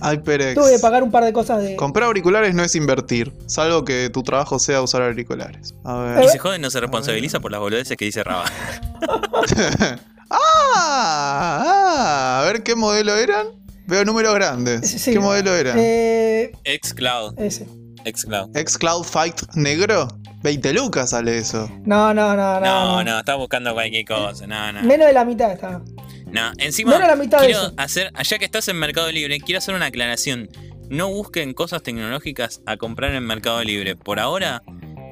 HyperX. 0.00 0.54
Tuve 0.54 0.72
que 0.76 0.78
pagar 0.78 1.02
un 1.02 1.10
par 1.10 1.24
de 1.24 1.32
cosas 1.32 1.60
de. 1.60 1.74
Comprar 1.74 2.06
auriculares 2.06 2.54
no 2.54 2.62
es 2.62 2.76
invertir, 2.76 3.32
salvo 3.46 3.84
que 3.84 4.10
tu 4.10 4.22
trabajo 4.22 4.58
sea 4.60 4.80
usar 4.80 5.02
auriculares. 5.02 5.74
A 5.84 5.96
ver. 5.98 6.24
Y 6.24 6.28
se 6.28 6.38
jode, 6.38 6.58
no 6.58 6.70
se 6.70 6.78
responsabiliza 6.80 7.40
por 7.40 7.50
las 7.50 7.60
boludeces 7.60 7.96
que 7.96 8.04
dice 8.04 8.22
Raba. 8.22 8.44
ah, 10.30 11.62
ah, 11.64 12.40
a 12.40 12.44
ver 12.44 12.62
qué 12.62 12.74
modelo 12.74 13.16
eran. 13.16 13.46
Veo 13.86 14.04
números 14.04 14.34
grandes. 14.34 14.90
Sí. 14.90 15.12
¿Qué 15.12 15.20
modelo 15.20 15.54
era? 15.54 15.74
Eh, 15.76 16.52
Xcloud. 16.82 17.38
ese. 17.38 17.66
Xcloud. 18.04 18.56
X-Cloud 18.56 19.04
Fight 19.04 19.40
negro. 19.54 20.08
20 20.42 20.72
lucas 20.72 21.10
sale 21.10 21.38
eso. 21.38 21.68
No, 21.84 22.14
no, 22.14 22.36
no, 22.36 22.60
no. 22.60 22.66
No, 22.66 23.04
no, 23.04 23.18
está 23.18 23.34
buscando 23.34 23.72
cualquier 23.74 24.04
cosa. 24.04 24.46
No, 24.46 24.72
no. 24.72 24.82
Menos 24.82 25.06
de 25.06 25.12
la 25.12 25.24
mitad 25.24 25.50
estaba. 25.50 25.82
No, 26.26 26.52
encima. 26.58 26.92
Menos 26.92 27.08
la 27.08 27.16
mitad 27.16 27.40
de 27.40 27.46
quiero 27.46 27.62
eso. 27.62 27.74
hacer, 27.76 28.12
allá 28.14 28.38
que 28.38 28.44
estás 28.44 28.68
en 28.68 28.78
Mercado 28.78 29.10
Libre, 29.10 29.40
quiero 29.40 29.58
hacer 29.58 29.74
una 29.74 29.86
aclaración. 29.86 30.48
No 30.90 31.08
busquen 31.08 31.54
cosas 31.54 31.82
tecnológicas 31.82 32.62
a 32.66 32.76
comprar 32.76 33.14
en 33.14 33.24
Mercado 33.26 33.62
Libre. 33.64 33.96
Por 33.96 34.20
ahora 34.20 34.62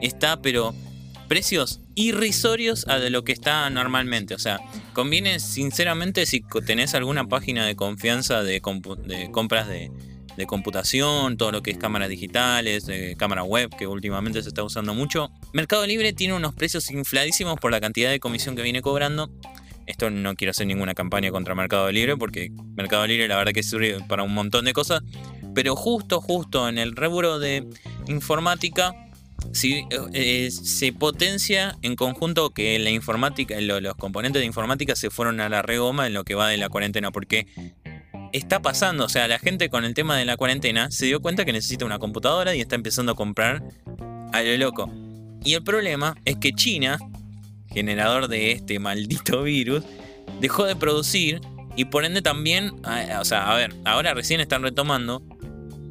está, 0.00 0.40
pero 0.40 0.74
precios 1.29 1.81
irrisorios 1.95 2.87
a 2.89 2.99
de 2.99 3.11
lo 3.11 3.25
que 3.25 3.33
está 3.33 3.69
normalmente. 3.71 4.35
O 4.35 4.39
sea, 4.39 4.61
conviene 4.93 5.41
sinceramente 5.41 6.27
si 6.27 6.43
tenés 6.65 6.95
alguna 6.95 7.27
página 7.27 7.67
de 7.67 7.77
confianza 7.77 8.43
de, 8.43 8.61
compras 8.61 9.69
de, 9.69 9.91
de 10.37 10.47
computación, 10.47 11.37
todo 11.37 11.53
lo 11.53 11.62
que 11.62 11.71
es 11.71 11.79
cámaras 11.79 12.09
digitales, 12.09 12.87
de 12.87 13.17
cámara 13.17 13.43
web, 13.43 13.71
que 13.77 13.87
últimamente 13.87 14.43
se 14.43 14.49
está 14.49 14.62
usando 14.62 14.95
mucho. 14.95 15.31
Mercado 15.53 15.87
Libre 15.87 16.12
tiene 16.12 16.35
unos 16.35 16.55
precios 16.55 16.91
infladísimos 16.91 17.59
por 17.59 17.71
la 17.71 17.81
cantidad 17.81 18.11
de 18.11 18.21
comisión 18.21 18.57
que 18.57 18.62
viene 18.62 18.83
cobrando. 18.83 19.31
Esto 19.87 20.11
no 20.11 20.35
quiero 20.35 20.51
hacer 20.51 20.67
ninguna 20.67 20.95
campaña 20.95 21.31
contra 21.31 21.55
Mercado 21.55 21.91
Libre 21.93 22.17
porque 22.17 22.51
Mercado 22.77 23.07
Libre 23.07 23.29
la 23.29 23.37
verdad 23.37 23.53
que 23.53 23.62
sirve 23.62 23.99
para 24.09 24.25
un 24.25 24.35
montón 24.35 24.65
de 24.65 24.73
cosas. 24.73 25.03
Pero 25.55 25.75
justo, 25.77 26.21
justo 26.21 26.69
en 26.69 26.77
el 26.77 26.95
rubro 26.95 27.39
de 27.39 27.67
informática, 28.09 28.95
si, 29.52 29.85
eh, 30.12 30.50
se 30.50 30.92
potencia 30.92 31.76
en 31.82 31.96
conjunto 31.96 32.50
que 32.50 32.78
la 32.78 32.90
informática, 32.90 33.61
lo- 33.61 33.80
los 33.80 33.94
componentes 33.96 34.40
de 34.40 34.46
informática 34.46 34.94
se 34.96 35.11
fueron 35.11 35.40
a 35.40 35.48
la 35.48 35.62
regoma 35.62 36.06
en 36.06 36.14
lo 36.14 36.24
que 36.24 36.35
va 36.35 36.48
de 36.48 36.56
la 36.56 36.68
cuarentena. 36.68 37.11
Porque 37.11 37.46
está 38.32 38.61
pasando, 38.61 39.04
o 39.04 39.09
sea, 39.09 39.28
la 39.28 39.38
gente 39.38 39.68
con 39.70 39.85
el 39.85 39.94
tema 39.94 40.16
de 40.16 40.24
la 40.24 40.37
cuarentena 40.37 40.90
se 40.90 41.06
dio 41.06 41.20
cuenta 41.20 41.44
que 41.44 41.52
necesita 41.52 41.85
una 41.85 41.98
computadora 41.98 42.54
y 42.54 42.61
está 42.61 42.74
empezando 42.74 43.12
a 43.12 43.14
comprar 43.14 43.62
a 44.32 44.42
lo 44.42 44.56
loco. 44.56 44.90
Y 45.44 45.54
el 45.54 45.62
problema 45.62 46.16
es 46.24 46.37
que 46.37 46.52
China, 46.52 46.98
generador 47.72 48.28
de 48.28 48.52
este 48.52 48.78
maldito 48.78 49.42
virus, 49.44 49.85
dejó 50.40 50.64
de 50.64 50.76
producir 50.76 51.40
y 51.76 51.85
por 51.87 52.04
ende 52.04 52.20
también, 52.22 52.72
o 53.20 53.24
sea, 53.24 53.50
a 53.52 53.56
ver, 53.56 53.74
ahora 53.85 54.12
recién 54.14 54.40
están 54.40 54.62
retomando, 54.62 55.22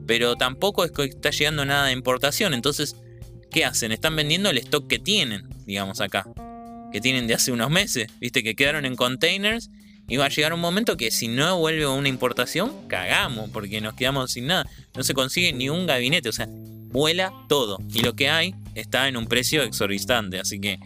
pero 0.08 0.36
tampoco 0.36 0.84
es 0.84 0.92
que 0.92 1.04
está 1.06 1.30
llegando 1.32 1.66
nada 1.66 1.86
de 1.88 1.92
importación, 1.94 2.54
entonces, 2.54 2.96
¿qué 3.52 3.66
hacen? 3.66 3.92
Están 3.92 4.16
vendiendo 4.16 4.50
el 4.50 4.58
stock 4.60 4.88
que 4.88 5.00
tienen, 5.00 5.48
digamos 5.66 6.02
acá, 6.02 6.28
que 6.92 7.02
tienen 7.02 7.28
de 7.28 7.34
hace 7.34 7.52
unos 7.52 7.70
meses, 7.70 8.08
viste, 8.20 8.44
que 8.44 8.56
quedaron 8.56 8.86
en 8.86 8.96
containers 8.96 9.70
y 10.08 10.18
va 10.18 10.26
a 10.26 10.30
llegar 10.30 10.54
un 10.54 10.60
momento 10.60 10.98
que 10.98 11.12
si 11.12 11.28
no 11.28 11.58
vuelve 11.58 11.88
una 11.88 12.08
importación, 12.08 12.88
cagamos, 12.88 13.50
porque 13.50 13.82
nos 13.82 13.96
quedamos 13.96 14.32
sin 14.32 14.48
nada, 14.48 14.70
no 14.96 15.04
se 15.04 15.14
consigue 15.14 15.54
ni 15.54 15.70
un 15.70 15.88
gabinete, 15.88 16.30
o 16.30 16.34
sea, 16.34 16.48
vuela 16.50 17.34
todo 17.50 17.80
y 17.94 18.02
lo 18.02 18.16
que 18.16 18.30
hay 18.30 18.56
está 18.76 19.08
en 19.08 19.18
un 19.18 19.28
precio 19.28 19.64
exorbitante, 19.64 20.40
así 20.40 20.60
que 20.60 20.80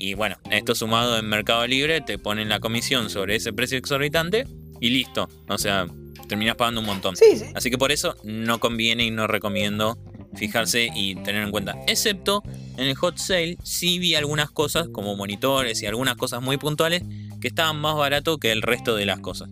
y 0.00 0.14
bueno, 0.14 0.38
esto 0.50 0.74
sumado 0.74 1.18
en 1.18 1.28
Mercado 1.28 1.66
Libre 1.66 2.00
te 2.00 2.16
ponen 2.16 2.48
la 2.48 2.58
comisión 2.58 3.10
sobre 3.10 3.36
ese 3.36 3.52
precio 3.52 3.76
exorbitante 3.76 4.46
y 4.80 4.88
listo. 4.88 5.28
O 5.46 5.58
sea, 5.58 5.86
terminas 6.26 6.56
pagando 6.56 6.80
un 6.80 6.86
montón. 6.86 7.16
Sí, 7.16 7.36
sí. 7.36 7.44
Así 7.54 7.70
que 7.70 7.76
por 7.76 7.92
eso 7.92 8.16
no 8.24 8.60
conviene 8.60 9.04
y 9.04 9.10
no 9.10 9.26
recomiendo 9.26 9.98
fijarse 10.34 10.88
y 10.94 11.14
tener 11.16 11.42
en 11.42 11.50
cuenta. 11.50 11.76
Excepto 11.86 12.42
en 12.76 12.86
el 12.86 12.94
hot 12.94 13.18
sale, 13.18 13.56
sí 13.62 13.98
vi 13.98 14.14
algunas 14.14 14.50
cosas 14.50 14.88
como 14.88 15.16
monitores 15.16 15.82
y 15.82 15.86
algunas 15.86 16.16
cosas 16.16 16.40
muy 16.42 16.56
puntuales 16.56 17.02
que 17.40 17.48
estaban 17.48 17.80
más 17.80 17.96
barato 17.96 18.38
que 18.38 18.52
el 18.52 18.62
resto 18.62 18.94
de 18.96 19.06
las 19.06 19.20
cosas. 19.20 19.48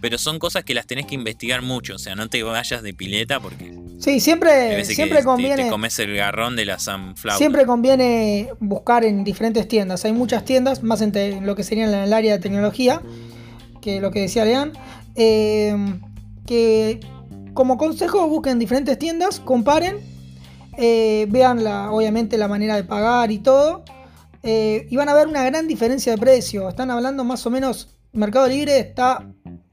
Pero 0.00 0.16
son 0.16 0.38
cosas 0.38 0.64
que 0.64 0.72
las 0.72 0.86
tenés 0.86 1.04
que 1.04 1.14
investigar 1.14 1.60
mucho. 1.60 1.96
O 1.96 1.98
sea, 1.98 2.14
no 2.14 2.26
te 2.28 2.42
vayas 2.42 2.82
de 2.82 2.94
pileta 2.94 3.38
porque 3.38 3.74
Sí, 3.98 4.18
siempre, 4.20 4.82
siempre 4.86 5.18
te- 5.18 5.24
conviene. 5.24 5.64
te, 5.64 5.68
comes 5.68 5.98
el 5.98 6.14
garrón 6.16 6.56
de 6.56 6.64
la 6.64 6.78
sunflower. 6.78 7.36
Siempre 7.36 7.66
conviene 7.66 8.48
buscar 8.60 9.04
en 9.04 9.24
diferentes 9.24 9.68
tiendas. 9.68 10.06
Hay 10.06 10.12
muchas 10.12 10.46
tiendas, 10.46 10.82
más 10.82 11.02
en, 11.02 11.12
te- 11.12 11.32
en 11.32 11.46
lo 11.46 11.54
que 11.54 11.64
sería 11.64 11.84
en 11.86 11.92
el 11.94 12.12
área 12.14 12.32
de 12.32 12.38
tecnología, 12.38 13.02
que 13.82 14.00
lo 14.00 14.10
que 14.10 14.20
decía 14.20 14.46
Lean. 14.46 14.72
eh, 15.16 15.76
que 16.46 17.00
como 17.52 17.76
consejo 17.76 18.26
busquen 18.26 18.58
diferentes 18.58 18.98
tiendas, 18.98 19.38
comparen, 19.40 19.98
eh, 20.78 21.26
vean 21.30 21.62
la, 21.64 21.90
obviamente 21.92 22.38
la 22.38 22.48
manera 22.48 22.76
de 22.76 22.84
pagar 22.84 23.30
y 23.30 23.38
todo. 23.38 23.84
eh, 24.42 24.86
y 24.90 24.96
van 24.96 25.08
a 25.08 25.14
ver 25.14 25.26
una 25.28 25.44
gran 25.44 25.68
diferencia 25.68 26.12
de 26.12 26.18
precio. 26.18 26.68
Están 26.68 26.90
hablando 26.90 27.24
más 27.24 27.44
o 27.46 27.50
menos, 27.50 27.88
Mercado 28.12 28.48
Libre 28.48 28.78
está, 28.78 29.26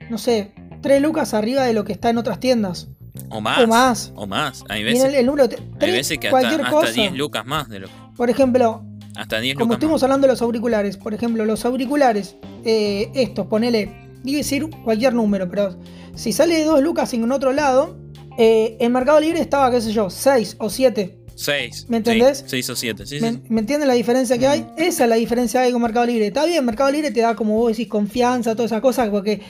no 0.09 0.17
sé, 0.17 0.51
3 0.81 1.01
lucas 1.01 1.33
arriba 1.33 1.63
de 1.63 1.73
lo 1.73 1.83
que 1.85 1.93
está 1.93 2.09
en 2.09 2.17
otras 2.17 2.39
tiendas. 2.39 2.87
O 3.29 3.41
más. 3.41 3.59
O 3.63 3.67
más. 3.67 4.11
O 4.15 4.27
más. 4.27 4.63
Hay 4.69 4.83
veces, 4.83 5.05
el, 5.05 5.15
el 5.15 5.25
número 5.25 5.43
hay 5.49 5.57
3, 5.79 5.91
veces 5.91 6.17
que 6.19 6.29
cualquier 6.29 6.61
hasta, 6.61 6.77
hasta 6.77 6.87
cosa. 6.89 7.01
10 7.01 7.13
lucas 7.13 7.45
más 7.45 7.67
de 7.69 7.79
lo 7.79 7.87
Por 8.15 8.29
ejemplo, 8.29 8.83
Hasta 9.15 9.39
10 9.39 9.55
como 9.55 9.65
lucas 9.65 9.75
estuvimos 9.77 10.01
más. 10.01 10.03
hablando 10.03 10.27
de 10.27 10.33
los 10.33 10.41
auriculares, 10.41 10.97
por 10.97 11.13
ejemplo, 11.13 11.45
los 11.45 11.65
auriculares, 11.65 12.35
eh, 12.63 13.09
estos, 13.15 13.47
ponele, 13.47 13.91
digo 14.23 14.37
decir 14.37 14.69
cualquier 14.83 15.13
número, 15.13 15.49
pero 15.49 15.77
si 16.13 16.31
sale 16.33 16.57
de 16.57 16.65
2 16.65 16.81
lucas 16.81 17.11
en 17.13 17.31
otro 17.31 17.53
lado, 17.53 17.97
eh, 18.37 18.77
en 18.79 18.91
Mercado 18.91 19.19
Libre 19.19 19.39
estaba, 19.39 19.71
qué 19.71 19.81
sé 19.81 19.91
yo, 19.91 20.09
6 20.09 20.55
o 20.59 20.69
7. 20.69 21.17
6. 21.35 21.85
¿Me 21.89 21.97
entendés? 21.97 22.43
6 22.47 22.69
o 22.71 22.75
7. 22.75 23.05
Sí, 23.05 23.19
¿Me, 23.19 23.31
sí. 23.33 23.41
me 23.49 23.59
entienden 23.61 23.87
la 23.87 23.93
diferencia 23.93 24.37
que 24.37 24.47
hay? 24.47 24.67
Esa 24.77 25.03
es 25.03 25.09
la 25.09 25.15
diferencia 25.17 25.59
que 25.61 25.67
hay 25.67 25.71
con 25.71 25.81
Mercado 25.81 26.05
Libre. 26.07 26.27
Está 26.27 26.45
bien, 26.45 26.65
Mercado 26.65 26.89
Libre 26.91 27.11
te 27.11 27.21
da, 27.21 27.35
como 27.35 27.55
vos 27.57 27.71
decís, 27.71 27.87
confianza, 27.87 28.55
todas 28.55 28.71
esas 28.71 28.81
cosas, 28.81 29.09
porque 29.09 29.41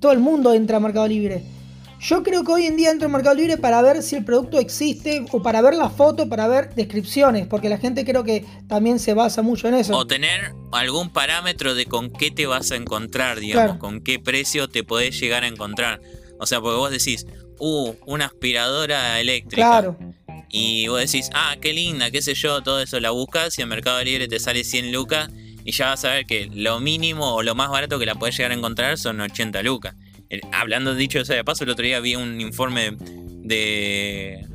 todo 0.00 0.12
el 0.12 0.18
mundo 0.20 0.54
entra 0.54 0.78
a 0.78 0.80
Mercado 0.80 1.06
Libre. 1.08 1.42
Yo 1.98 2.22
creo 2.22 2.44
que 2.44 2.52
hoy 2.52 2.66
en 2.66 2.76
día 2.76 2.90
entro 2.90 3.08
a 3.08 3.10
Mercado 3.10 3.34
Libre 3.36 3.56
para 3.56 3.80
ver 3.80 4.02
si 4.02 4.16
el 4.16 4.24
producto 4.24 4.58
existe 4.58 5.24
o 5.32 5.42
para 5.42 5.62
ver 5.62 5.74
la 5.74 5.88
foto, 5.88 6.28
para 6.28 6.46
ver 6.46 6.74
descripciones, 6.74 7.46
porque 7.46 7.70
la 7.70 7.78
gente 7.78 8.04
creo 8.04 8.22
que 8.22 8.44
también 8.68 8.98
se 8.98 9.14
basa 9.14 9.40
mucho 9.40 9.68
en 9.68 9.74
eso. 9.74 9.96
O 9.96 10.06
tener 10.06 10.52
algún 10.72 11.10
parámetro 11.10 11.74
de 11.74 11.86
con 11.86 12.10
qué 12.10 12.30
te 12.30 12.44
vas 12.46 12.70
a 12.70 12.76
encontrar, 12.76 13.40
digamos, 13.40 13.64
Claro. 13.66 13.78
con 13.78 14.00
qué 14.02 14.18
precio 14.18 14.68
te 14.68 14.84
podés 14.84 15.18
llegar 15.18 15.44
a 15.44 15.48
encontrar. 15.48 16.00
O 16.38 16.44
sea, 16.44 16.60
porque 16.60 16.76
vos 16.76 16.90
decís, 16.90 17.26
uh, 17.58 17.94
una 18.06 18.26
aspiradora 18.26 19.20
eléctrica. 19.20 19.56
Claro, 19.56 19.98
Y 20.48 20.88
vos 20.88 21.00
decís, 21.00 21.30
ah, 21.34 21.56
qué 21.60 21.72
linda, 21.72 22.10
qué 22.10 22.22
sé 22.22 22.34
yo, 22.34 22.62
todo 22.62 22.80
eso 22.80 23.00
la 23.00 23.10
buscas 23.10 23.58
y 23.58 23.62
en 23.62 23.68
Mercado 23.68 24.02
Libre 24.02 24.28
te 24.28 24.38
sale 24.38 24.64
100 24.64 24.92
lucas 24.92 25.28
y 25.64 25.72
ya 25.72 25.86
vas 25.86 26.04
a 26.04 26.10
ver 26.10 26.26
que 26.26 26.48
lo 26.52 26.78
mínimo 26.80 27.34
o 27.34 27.42
lo 27.42 27.54
más 27.54 27.68
barato 27.70 27.98
que 27.98 28.06
la 28.06 28.14
podés 28.14 28.36
llegar 28.36 28.52
a 28.52 28.54
encontrar 28.54 28.98
son 28.98 29.20
80 29.20 29.62
lucas. 29.62 29.94
Eh, 30.30 30.40
hablando 30.52 30.94
dicho 30.94 31.24
sea 31.24 31.36
de 31.36 31.44
paso, 31.44 31.64
el 31.64 31.70
otro 31.70 31.84
día 31.84 31.98
vi 32.00 32.14
un 32.14 32.40
informe 32.40 32.96
de 33.42 34.46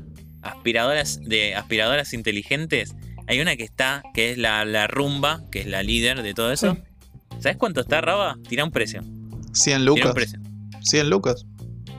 aspiradoras 0.41 1.19
de 1.23 1.55
aspiradoras 1.55 2.13
inteligentes. 2.13 2.95
Hay 3.27 3.39
una 3.39 3.55
que 3.55 3.63
está, 3.63 4.03
que 4.13 4.31
es 4.31 4.37
la, 4.37 4.65
la 4.65 4.87
Rumba, 4.87 5.43
que 5.51 5.59
es 5.61 5.67
la 5.67 5.83
líder 5.83 6.23
de 6.23 6.33
todo 6.33 6.51
eso. 6.51 6.73
Sí. 6.75 6.81
¿Sabes 7.39 7.57
cuánto 7.57 7.81
está, 7.81 8.01
Raba? 8.01 8.37
Tira 8.47 8.63
un 8.63 8.71
precio. 8.71 9.01
100 9.53 9.53
Tira 9.53 9.77
un 9.79 9.85
lucas. 9.85 10.13
precio. 10.13 10.39
100 10.81 11.09
lucas. 11.09 11.45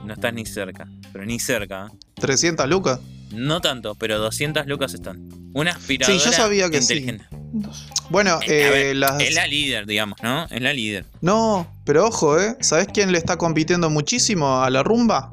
No 0.04 0.14
estás 0.14 0.32
ni 0.34 0.44
cerca, 0.46 0.88
pero 1.12 1.24
ni 1.24 1.38
cerca. 1.38 1.86
¿eh? 1.92 1.96
300 2.20 2.68
lucas. 2.68 3.00
No 3.32 3.60
tanto, 3.60 3.94
pero 3.94 4.18
200 4.18 4.66
lucas 4.66 4.94
están. 4.94 5.28
Una 5.54 5.70
aspiradora 5.72 6.18
Sí, 6.18 6.24
yo 6.24 6.32
sabía 6.32 6.68
que 6.70 6.78
inteligente. 6.78 7.24
Bueno, 8.10 8.38
Eh, 8.42 8.46
eh, 8.66 8.70
ver, 8.70 8.96
las... 8.96 9.20
Es 9.22 9.34
la 9.34 9.46
líder, 9.46 9.86
digamos, 9.86 10.18
¿no? 10.22 10.44
Es 10.50 10.60
la 10.60 10.72
líder. 10.72 11.04
No, 11.20 11.66
pero 11.84 12.06
ojo, 12.06 12.38
¿eh? 12.40 12.56
¿Sabés 12.60 12.88
quién 12.92 13.12
le 13.12 13.18
está 13.18 13.36
compitiendo 13.36 13.88
muchísimo 13.90 14.62
a 14.62 14.70
la 14.70 14.82
rumba? 14.82 15.30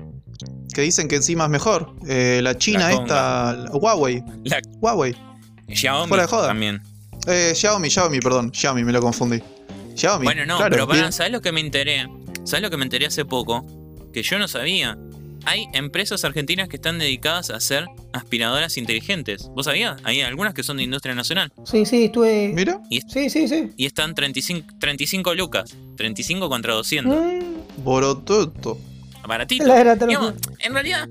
Que 0.73 0.81
dicen 0.81 1.07
que 1.07 1.15
encima 1.15 1.45
es 1.45 1.49
mejor. 1.49 1.93
Eh, 2.07 2.39
la 2.43 2.57
China 2.57 2.79
La 2.89 2.91
esta, 2.93 3.53
la- 3.53 3.71
Huawei. 3.71 4.23
La 4.45 4.61
Huawei. 4.81 5.15
Xiaomi 5.69 6.07
Fuera 6.07 6.23
de 6.23 6.29
joda. 6.29 6.47
también. 6.47 6.81
Eh, 7.27 7.53
Xiaomi, 7.55 7.89
Xiaomi, 7.89 8.19
perdón. 8.19 8.51
Xiaomi, 8.53 8.83
me 8.83 8.91
lo 8.91 9.01
confundí. 9.01 9.41
Xiaomi. 9.95 10.25
Bueno, 10.25 10.45
no, 10.45 10.57
claro, 10.57 10.87
pero. 10.87 11.11
¿sabes 11.11 11.31
lo 11.31 11.41
que 11.41 11.51
me 11.51 11.59
enteré? 11.59 12.07
¿Sabes 12.45 12.61
lo 12.63 12.69
que 12.69 12.77
me 12.77 12.83
enteré 12.83 13.07
hace 13.07 13.25
poco? 13.25 13.65
Que 14.13 14.23
yo 14.23 14.39
no 14.39 14.47
sabía. 14.47 14.97
Hay 15.45 15.65
empresas 15.73 16.25
argentinas 16.25 16.67
que 16.67 16.75
están 16.75 16.99
dedicadas 16.99 17.49
a 17.49 17.55
hacer 17.55 17.85
aspiradoras 18.11 18.77
inteligentes. 18.77 19.47
¿Vos 19.55 19.65
sabías? 19.65 19.99
Hay 20.03 20.19
algunas 20.21 20.53
que 20.53 20.63
son 20.63 20.77
de 20.77 20.83
industria 20.83 21.15
nacional. 21.15 21.51
Sí, 21.65 21.85
sí, 21.85 22.05
estuve. 22.05 22.51
Mira, 22.53 22.81
Sí, 23.07 23.29
sí, 23.29 23.47
sí. 23.47 23.71
Y 23.77 23.85
están 23.85 24.15
35, 24.15 24.67
35 24.79 25.33
lucas. 25.35 25.75
35 25.95 26.49
contra 26.49 26.73
200. 26.73 27.15
Mm, 27.15 27.83
Borototo. 27.83 28.77
Baratito. 29.27 29.65
la 29.67 29.79
era 29.79 29.93
te 29.95 30.01
lo- 30.01 30.07
Digamos, 30.07 30.33
en 30.59 30.73
realidad, 30.73 31.07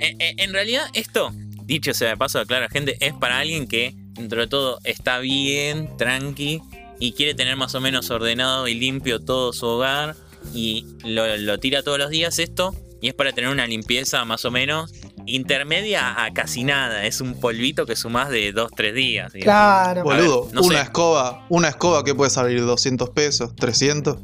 eh, 0.00 0.16
eh, 0.18 0.34
en 0.38 0.52
realidad 0.52 0.82
esto, 0.94 1.32
dicho 1.64 1.94
sea 1.94 2.10
de 2.10 2.16
paso, 2.16 2.40
aclara 2.40 2.68
gente, 2.68 2.96
es 3.00 3.14
para 3.14 3.38
alguien 3.38 3.66
que 3.68 3.94
dentro 4.14 4.40
de 4.40 4.46
todo 4.48 4.78
está 4.84 5.18
bien, 5.20 5.96
tranqui 5.96 6.60
y 6.98 7.12
quiere 7.12 7.34
tener 7.34 7.56
más 7.56 7.74
o 7.74 7.80
menos 7.80 8.10
ordenado 8.10 8.66
y 8.68 8.74
limpio 8.74 9.20
todo 9.20 9.52
su 9.52 9.66
hogar 9.66 10.16
y 10.54 10.86
lo, 11.04 11.36
lo 11.36 11.58
tira 11.58 11.82
todos 11.82 11.98
los 11.98 12.10
días 12.10 12.38
esto 12.38 12.74
y 13.00 13.08
es 13.08 13.14
para 13.14 13.32
tener 13.32 13.50
una 13.50 13.66
limpieza 13.66 14.24
más 14.24 14.44
o 14.44 14.50
menos 14.50 14.92
intermedia 15.26 16.24
a 16.24 16.32
casi 16.32 16.64
nada. 16.64 17.04
Es 17.04 17.20
un 17.20 17.38
polvito 17.38 17.84
que 17.86 17.96
sumás 17.96 18.30
de 18.30 18.54
2-3 18.54 18.92
días. 18.92 19.32
digamos. 19.32 19.44
Claro. 19.44 20.02
Boludo, 20.04 20.44
ver, 20.46 20.54
no 20.54 20.62
una 20.62 20.78
sé. 20.78 20.84
escoba. 20.84 21.46
Una 21.48 21.68
escoba 21.68 22.04
que 22.04 22.14
puede 22.14 22.30
salir 22.30 22.60
200 22.64 23.10
pesos, 23.10 23.54
300. 23.56 24.18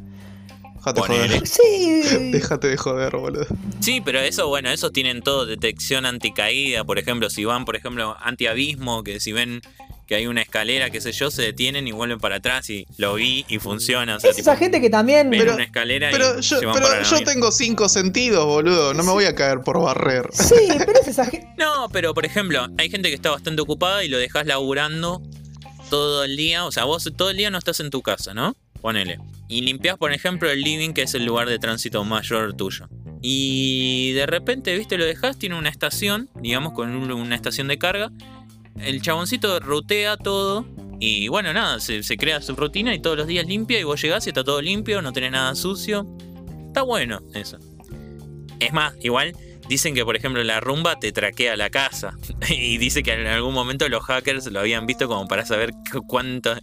Déjate 0.85 1.01
Ponele. 1.01 1.35
joder. 1.39 1.47
Sí. 1.47 2.03
Déjate 2.33 2.69
de 2.69 2.77
joder, 2.77 3.17
boludo. 3.17 3.47
Sí, 3.81 4.01
pero 4.05 4.19
eso, 4.21 4.49
bueno, 4.49 4.71
esos 4.71 4.93
tienen 4.93 5.23
todo, 5.23 5.47
detección 5.47 6.07
anticaída, 6.07 6.85
por 6.85 6.99
ejemplo, 6.99 7.31
si 7.31 7.45
van, 7.45 7.65
por 7.65 7.77
ejemplo, 7.77 8.17
antiabismo, 8.21 9.05
que 9.05 9.21
si 9.21 9.33
ven 9.33 9.61
que 10.09 10.17
hay 10.17 10.27
una 10.27 10.43
escalera, 10.43 10.91
qué 10.91 11.01
sé 11.01 11.13
yo, 11.13 11.31
se 11.31 11.43
detienen 11.43 11.87
y 11.87 11.93
vuelven 11.93 12.19
para 12.19 12.37
atrás 12.37 12.69
y 12.69 12.87
lo 12.99 13.15
vi 13.15 13.45
y 13.49 13.59
funciona. 13.61 14.17
O 14.17 14.21
sea, 14.21 14.31
Es 14.31 14.39
esa 14.39 14.57
gente 14.57 14.81
que 14.81 14.91
también. 14.91 15.31
ven 15.31 15.39
Pero- 15.41 15.55
una 15.55 15.63
escalera 15.65 16.09
Pero 16.11 16.39
y 16.39 16.43
yo, 16.43 16.59
se 16.59 16.67
van 16.67 16.75
pero 16.75 16.89
para 16.89 17.01
la 17.03 17.09
yo 17.09 17.25
tengo 17.25 17.53
cinco 17.53 17.89
sentidos, 17.89 18.45
boludo. 18.45 18.93
No 18.95 19.05
me 19.05 19.13
voy 19.13 19.25
a 19.27 19.35
caer 19.37 19.61
por 19.61 19.81
barrer. 19.81 20.29
Sí, 20.33 20.55
pero 20.79 20.93
es 21.01 21.09
esa 21.09 21.25
gente. 21.27 21.47
No, 21.57 21.89
pero 21.93 22.13
por 22.13 22.27
ejemplo, 22.27 22.67
hay 22.77 22.91
gente 22.91 23.09
que 23.09 23.15
está 23.15 23.31
bastante 23.31 23.63
ocupada 23.63 24.03
y 24.05 24.09
lo 24.09 24.19
dejas 24.19 24.47
laburando 24.47 25.23
todo 25.91 26.25
el 26.25 26.37
día. 26.37 26.65
O 26.65 26.73
sea, 26.73 26.85
vos 26.85 27.09
todo 27.17 27.31
el 27.31 27.37
día 27.37 27.51
no 27.51 27.59
estás 27.59 27.79
en 27.81 27.91
tu 27.91 28.03
casa, 28.03 28.35
¿no? 28.35 28.57
Ponele. 28.81 29.19
Y 29.53 29.61
limpias, 29.61 29.99
por 29.99 30.13
ejemplo, 30.13 30.51
el 30.51 30.63
living, 30.63 30.93
que 30.93 31.03
es 31.03 31.15
el 31.15 31.25
lugar 31.27 31.49
de 31.49 31.59
tránsito 31.59 32.05
mayor 32.05 32.55
tuyo. 32.55 32.89
Y 33.21 34.13
de 34.13 34.27
repente, 34.27 34.77
viste, 34.77 34.97
lo 34.99 35.05
dejas, 35.05 35.39
tiene 35.39 35.57
una 35.59 35.69
estación, 35.69 36.29
digamos, 36.41 36.73
con 36.73 36.91
un- 36.95 37.13
una 37.13 37.35
estación 37.35 37.69
de 37.69 37.79
carga. 37.79 38.11
El 38.81 39.03
chaboncito 39.03 39.61
rutea 39.61 40.17
todo. 40.17 40.65
Y 40.99 41.29
bueno, 41.29 41.53
nada, 41.53 41.81
se, 41.81 42.03
se 42.03 42.17
crea 42.17 42.41
su 42.41 42.55
rutina 42.57 42.95
y 42.95 43.01
todos 43.01 43.17
los 43.17 43.27
días 43.27 43.47
limpia. 43.47 43.79
Y 43.79 43.85
vos 43.85 44.01
llegás 44.01 44.27
y 44.27 44.31
está 44.31 44.43
todo 44.43 44.63
limpio, 44.63 45.03
no 45.03 45.13
tenés 45.13 45.33
nada 45.33 45.55
sucio. 45.55 46.07
Está 46.69 46.83
bueno 46.83 47.21
eso. 47.35 47.59
Es 48.59 48.73
más, 48.73 48.95
igual 49.03 49.37
dicen 49.69 49.95
que, 49.95 50.05
por 50.05 50.17
ejemplo, 50.17 50.43
la 50.45 50.61
rumba 50.61 50.99
te 50.99 51.13
traquea 51.13 51.57
la 51.57 51.69
casa. 51.71 52.17
Y 52.49 52.79
dice 52.79 53.03
que 53.03 53.13
en 53.13 53.27
algún 53.27 53.53
momento 53.55 53.89
los 53.89 54.03
hackers 54.05 54.47
lo 54.51 54.61
habían 54.61 54.87
visto 54.87 55.07
como 55.09 55.27
para 55.29 55.45
saber 55.45 55.73
cu- 55.93 56.07
cuánto. 56.07 56.55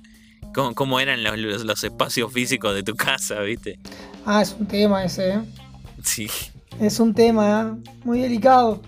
Cómo, 0.54 0.74
cómo 0.76 1.00
eran 1.00 1.24
los, 1.24 1.38
los- 1.38 1.64
los 1.66 1.84
espacios 1.84 2.32
físicos 2.34 2.74
de 2.76 2.84
tu 2.84 2.96
casa, 2.96 3.40
¿viste? 3.42 3.80
Ah, 4.26 4.42
es 4.42 4.56
un 4.60 4.68
tema 4.68 5.04
ese, 5.04 5.30
¿eh? 5.36 5.40
Sí. 6.04 6.28
Es 6.80 7.00
un 7.00 7.14
tema 7.14 7.76
¿eh? 7.86 7.90
muy 8.04 8.22
delicado. 8.22 8.82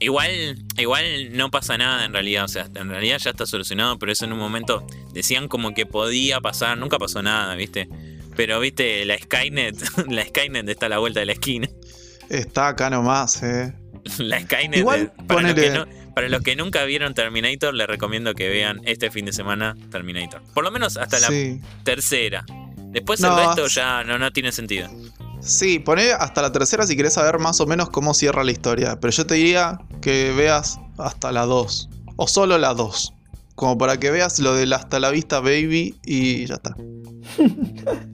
Igual, 0.00 0.30
igual 0.78 1.04
no 1.36 1.50
pasa 1.50 1.78
nada 1.78 2.04
en 2.04 2.12
realidad, 2.12 2.44
o 2.44 2.48
sea, 2.48 2.66
en 2.74 2.88
realidad 2.88 3.18
ya 3.18 3.30
está 3.30 3.46
solucionado, 3.46 3.98
pero 4.00 4.10
eso 4.10 4.24
en 4.24 4.32
un 4.32 4.38
momento 4.38 4.84
decían 5.12 5.46
como 5.46 5.74
que 5.74 5.86
podía 5.86 6.40
pasar, 6.40 6.76
nunca 6.76 6.98
pasó 6.98 7.22
nada, 7.22 7.54
¿viste? 7.54 7.88
Pero, 8.36 8.58
¿viste? 8.58 9.04
La 9.04 9.16
Skynet, 9.16 9.76
la 10.10 10.24
Skynet 10.24 10.68
está 10.68 10.86
a 10.86 10.88
la 10.88 10.98
vuelta 10.98 11.20
de 11.20 11.26
la 11.26 11.32
esquina. 11.34 11.68
Está 12.28 12.68
acá 12.68 12.90
nomás, 12.90 13.42
eh. 13.42 13.72
La 14.18 14.40
Skynet, 14.40 14.78
Igual, 14.80 15.12
de- 15.16 15.24
para, 15.24 15.42
los 15.42 15.54
que 15.54 15.72
ponele- 15.72 15.86
no- 15.86 16.01
para 16.14 16.28
los 16.28 16.42
que 16.42 16.56
nunca 16.56 16.84
vieron 16.84 17.14
Terminator, 17.14 17.74
les 17.74 17.86
recomiendo 17.86 18.34
que 18.34 18.48
vean 18.48 18.80
este 18.84 19.10
fin 19.10 19.24
de 19.24 19.32
semana 19.32 19.76
Terminator. 19.90 20.42
Por 20.54 20.64
lo 20.64 20.70
menos 20.70 20.96
hasta 20.96 21.18
la 21.20 21.28
Sí. 21.28 21.60
tercera. 21.84 22.44
Después 22.90 23.20
No, 23.20 23.38
el 23.38 23.46
resto 23.46 23.66
ya 23.68 24.04
no, 24.04 24.18
no 24.18 24.30
tiene 24.32 24.52
sentido. 24.52 24.88
Sí, 25.40 25.78
poné 25.78 26.12
hasta 26.12 26.42
la 26.42 26.52
tercera 26.52 26.86
si 26.86 26.94
querés 26.96 27.14
saber 27.14 27.38
más 27.38 27.60
o 27.60 27.66
menos 27.66 27.90
cómo 27.90 28.14
cierra 28.14 28.44
la 28.44 28.52
historia. 28.52 29.00
Pero 29.00 29.10
yo 29.10 29.26
te 29.26 29.34
diría 29.34 29.78
que 30.00 30.32
veas 30.32 30.78
hasta 30.98 31.32
la 31.32 31.46
2. 31.46 31.88
O 32.16 32.28
solo 32.28 32.58
la 32.58 32.74
2. 32.74 33.12
Como 33.54 33.76
para 33.78 33.98
que 33.98 34.10
veas 34.10 34.38
lo 34.38 34.54
del 34.54 34.72
hasta 34.72 35.00
la 35.00 35.10
vista 35.10 35.40
baby 35.40 35.96
y 36.04 36.46
ya 36.46 36.54
está. 36.54 36.76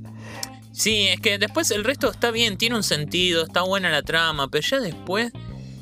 Sí, 0.72 1.08
es 1.08 1.18
que 1.20 1.38
después 1.38 1.72
el 1.72 1.82
resto 1.82 2.08
está 2.08 2.30
bien, 2.30 2.56
tiene 2.56 2.76
un 2.76 2.84
sentido, 2.84 3.42
está 3.44 3.62
buena 3.62 3.90
la 3.90 4.02
trama, 4.02 4.46
pero 4.48 4.64
ya 4.64 4.78
después 4.78 5.32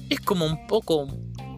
es 0.09 0.21
como 0.21 0.47
un 0.47 0.67
poco 0.67 1.07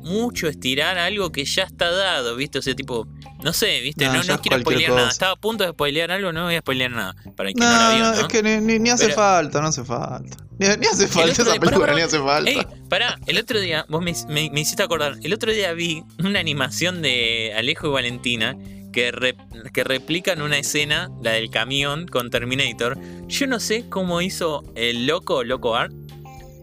mucho 0.08 0.48
estirar 0.48 0.98
algo 0.98 1.30
que 1.30 1.44
ya 1.44 1.64
está 1.64 1.90
dado, 1.90 2.34
¿viste? 2.36 2.58
O 2.58 2.62
sea, 2.62 2.74
tipo, 2.74 3.06
no 3.42 3.52
sé, 3.52 3.80
¿viste? 3.80 4.06
No, 4.06 4.22
No, 4.24 4.40
quiero 4.40 4.60
spoilear 4.60 4.92
nada. 4.92 5.08
Estaba 5.10 5.32
a 5.32 5.36
punto 5.36 5.64
de 5.64 5.70
spoilear 5.70 6.10
algo, 6.10 6.32
no 6.32 6.44
voy 6.44 6.56
a 6.56 6.60
spoilear 6.60 6.90
nada. 6.90 7.14
Para 7.36 7.50
que 7.52 7.60
no, 7.60 7.66
No, 7.70 7.72
la 7.76 7.94
vio, 7.94 8.04
no, 8.04 8.12
es 8.14 8.24
que 8.28 8.42
ni, 8.42 8.56
ni- 8.60 8.78
ni 8.78 8.90
hace 8.90 9.04
Pero- 9.04 9.16
falta, 9.16 9.60
no 9.60 9.68
hace 9.68 9.84
falta. 9.84 10.36
Ni, 10.58 10.66
ni 10.66 10.86
hace 10.86 11.06
falta 11.06 11.30
esa 11.32 11.44
día- 11.44 11.60
película, 11.60 11.78
pará, 11.86 11.94
ni 11.94 12.02
hace 12.02 12.18
falta. 12.18 12.50
Ey, 12.50 12.66
pará, 12.88 13.18
el 13.26 13.38
otro 13.38 13.60
día, 13.60 13.86
vos 13.88 14.02
me, 14.02 14.12
me- 14.28 14.50
me 14.50 14.60
hiciste 14.60 14.82
acordar, 14.82 15.16
el 15.22 15.32
otro 15.32 15.52
día 15.52 15.72
vi 15.72 16.02
una 16.18 16.40
animación 16.40 17.00
de 17.02 17.54
Alejo 17.56 17.86
y 17.86 17.90
Valentina 17.90 18.56
que, 18.92 19.12
re- 19.12 19.36
que 19.72 19.84
replican 19.84 20.42
una 20.42 20.58
escena, 20.58 21.10
la 21.22 21.32
del 21.32 21.50
camión 21.50 22.06
con 22.08 22.30
Terminator. 22.30 22.98
Yo 23.28 23.46
no 23.46 23.60
sé 23.60 23.88
cómo 23.88 24.20
hizo 24.22 24.64
el 24.74 25.06
loco, 25.06 25.44
loco 25.44 25.76
Art, 25.76 25.92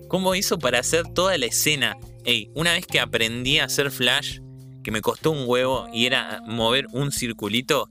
cómo 0.09 0.35
hizo 0.35 0.59
para 0.59 0.79
hacer 0.79 1.03
toda 1.13 1.37
la 1.37 1.45
escena. 1.45 1.95
Ey, 2.25 2.49
una 2.55 2.73
vez 2.73 2.87
que 2.87 2.99
aprendí 2.99 3.59
a 3.59 3.65
hacer 3.65 3.91
Flash, 3.91 4.39
que 4.83 4.91
me 4.91 5.01
costó 5.01 5.31
un 5.31 5.43
huevo 5.45 5.87
y 5.93 6.07
era 6.07 6.41
mover 6.47 6.87
un 6.91 7.11
circulito, 7.11 7.89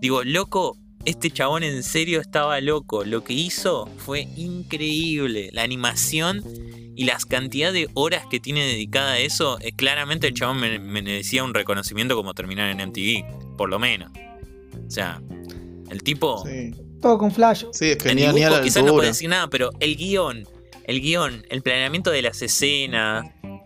digo, 0.00 0.22
loco, 0.22 0.76
este 1.04 1.30
chabón 1.30 1.62
en 1.62 1.82
serio 1.82 2.20
estaba 2.20 2.60
loco. 2.60 3.04
Lo 3.04 3.24
que 3.24 3.32
hizo 3.32 3.88
fue 3.96 4.28
increíble. 4.36 5.48
La 5.52 5.62
animación 5.62 6.42
y 6.94 7.04
las 7.04 7.24
cantidades 7.24 7.74
de 7.74 7.88
horas 7.94 8.24
que 8.30 8.38
tiene 8.38 8.66
dedicada 8.66 9.12
a 9.12 9.18
eso, 9.18 9.58
eh, 9.60 9.72
claramente 9.72 10.26
el 10.26 10.34
chabón 10.34 10.60
me, 10.60 10.78
merecía 10.78 11.42
un 11.42 11.54
reconocimiento 11.54 12.16
como 12.16 12.34
terminar 12.34 12.68
en 12.68 12.86
MTV, 12.86 13.56
por 13.56 13.70
lo 13.70 13.78
menos. 13.78 14.10
O 14.86 14.90
sea, 14.90 15.22
el 15.90 16.02
tipo... 16.02 16.44
Todo 17.00 17.16
con 17.16 17.32
flash. 17.32 17.64
Sí, 17.72 17.92
es 17.92 17.96
que 17.96 18.14
ni, 18.14 18.24
a 18.24 18.60
quizás 18.60 18.84
no 18.84 18.92
puede 18.92 19.08
decir 19.08 19.30
nada, 19.30 19.48
pero 19.48 19.70
el 19.80 19.96
guion, 19.96 20.46
el 20.84 21.00
guion, 21.00 21.46
el 21.48 21.62
planeamiento 21.62 22.10
de 22.10 22.22
las 22.22 22.42
escenas... 22.42 23.24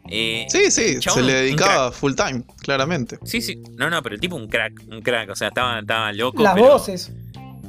Eh, 0.09 0.47
sí, 0.49 0.71
sí, 0.71 1.01
se 1.01 1.23
le 1.23 1.33
dedicaba 1.33 1.90
full 1.90 2.14
time, 2.14 2.45
claramente. 2.59 3.19
Sí, 3.25 3.40
sí. 3.40 3.62
No, 3.77 3.88
no, 3.88 4.03
pero 4.03 4.14
el 4.14 4.21
tipo 4.21 4.37
un 4.37 4.49
crack, 4.49 4.83
un 4.88 5.01
crack. 5.01 5.31
O 5.31 5.37
sea, 5.37 5.49
estaba, 5.49 5.81
estaba 5.81 6.12
loco. 6.12 6.43
Las 6.43 6.57
voces. 6.57 7.12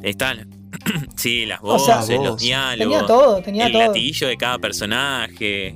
Están. 0.04 0.50
sí, 1.16 1.46
las 1.46 1.62
voces, 1.62 2.10
los 2.10 2.40
diálogos. 2.40 2.78
Tenía 2.78 3.06
todo, 3.06 3.42
tenía 3.42 3.68
el 3.68 3.72
todo. 3.74 3.94
El 3.96 4.14
de 4.14 4.38
cada 4.38 4.60
personaje. 4.60 5.76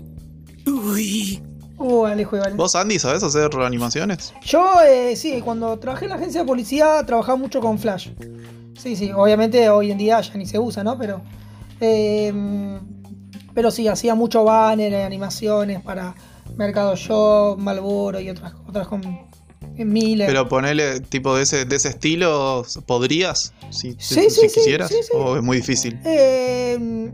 Uy. 0.65 1.41
Uh, 1.77 2.05
Alejo, 2.05 2.37
vale. 2.37 2.55
¿Vos, 2.55 2.75
Andy, 2.75 2.99
sabés 2.99 3.23
hacer 3.23 3.49
animaciones? 3.61 4.33
Yo, 4.43 4.69
eh, 4.85 5.15
sí, 5.15 5.41
cuando 5.41 5.79
trabajé 5.79 6.05
en 6.05 6.09
la 6.09 6.15
agencia 6.17 6.41
de 6.41 6.47
policía, 6.47 7.01
trabajaba 7.05 7.37
mucho 7.37 7.61
con 7.61 7.79
Flash. 7.79 8.09
Sí, 8.77 8.97
sí, 8.97 9.11
obviamente 9.15 9.69
hoy 9.69 9.91
en 9.91 9.97
día 9.97 10.19
ya 10.19 10.33
ni 10.35 10.45
se 10.45 10.59
usa, 10.59 10.83
¿no? 10.83 10.97
Pero. 10.97 11.21
Eh, 11.79 12.33
pero 13.53 13.71
sí, 13.71 13.87
hacía 13.87 14.15
mucho 14.15 14.43
banner, 14.43 14.93
animaciones 14.95 15.81
para 15.81 16.15
Mercado 16.59 16.93
Shop, 16.97 17.57
Malboro 17.57 18.19
y 18.19 18.29
otras, 18.29 18.53
otras 18.67 18.85
con 18.85 19.01
Miller. 19.77 20.27
Pero 20.27 20.49
ponerle 20.49 20.99
tipo 20.99 21.33
de 21.33 21.43
ese, 21.43 21.63
de 21.63 21.77
ese 21.77 21.87
estilo, 21.87 22.65
¿podrías? 22.85 23.53
Si, 23.69 23.95
sí, 23.97 24.29
si, 24.29 24.41
quisieras. 24.41 24.91
¿O 25.13 25.37
es 25.37 25.41
muy 25.41 25.57
difícil? 25.57 25.97
Eh, 26.03 27.11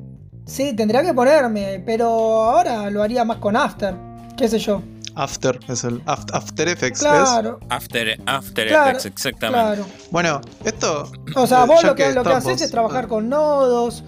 sí, 0.48 0.76
tendría 0.76 1.04
que 1.04 1.14
ponerme, 1.14 1.84
pero 1.86 2.08
ahora 2.08 2.90
lo 2.90 3.04
haría 3.04 3.24
más 3.24 3.38
con 3.38 3.56
After. 3.56 3.96
¿Qué 4.36 4.48
sé 4.48 4.58
yo? 4.58 4.82
After, 5.14 5.60
es 5.68 5.84
el 5.84 6.02
After 6.08 6.68
Effects. 6.68 7.02
Claro. 7.02 7.60
After, 7.70 8.20
after 8.26 8.68
Effects, 8.68 9.06
exactamente. 9.06 9.76
Claro. 9.76 9.86
Bueno, 10.10 10.42
esto. 10.64 11.12
O 11.36 11.46
sea, 11.46 11.66
vos 11.66 11.84
lo 11.84 11.94
que, 11.94 12.14
lo 12.14 12.24
que 12.24 12.34
haces 12.34 12.64
es 12.64 12.72
trabajar 12.72 13.08
con 13.08 13.30
nodos, 13.30 14.04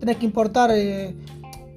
tenés 0.00 0.16
que 0.16 0.26
importar 0.26 0.72
eh, 0.72 1.14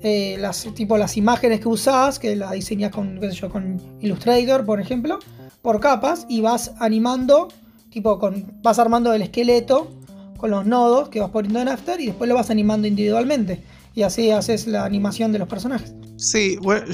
eh, 0.06 0.38
las, 0.40 0.68
tipo, 0.74 0.98
las 0.98 1.18
imágenes 1.18 1.60
que 1.60 1.68
usás, 1.68 2.20
que 2.20 2.36
las 2.36 2.52
diseñas 2.52 2.92
con, 2.92 3.20
qué 3.20 3.32
sé 3.32 3.36
yo, 3.36 3.50
con 3.50 3.82
Illustrator, 4.00 4.66
por 4.66 4.80
ejemplo 4.80 5.20
por 5.66 5.80
capas 5.80 6.28
y 6.30 6.42
vas 6.42 6.74
animando, 6.80 7.48
tipo, 7.90 8.20
con, 8.20 8.54
vas 8.62 8.78
armando 8.78 9.12
el 9.14 9.24
esqueleto 9.24 9.92
con 10.38 10.52
los 10.52 10.64
nodos 10.64 11.10
que 11.10 11.20
vas 11.20 11.32
poniendo 11.32 11.60
en 11.60 11.70
After 11.70 12.00
y 12.00 12.06
después 12.06 12.30
lo 12.30 12.36
vas 12.36 12.52
animando 12.52 12.88
individualmente. 12.88 13.64
Y 13.96 14.04
así 14.04 14.30
haces 14.30 14.68
la 14.68 14.86
animación 14.86 15.32
de 15.32 15.40
los 15.40 15.48
personajes. 15.48 15.96
Sí, 16.18 16.58
bueno, 16.62 16.86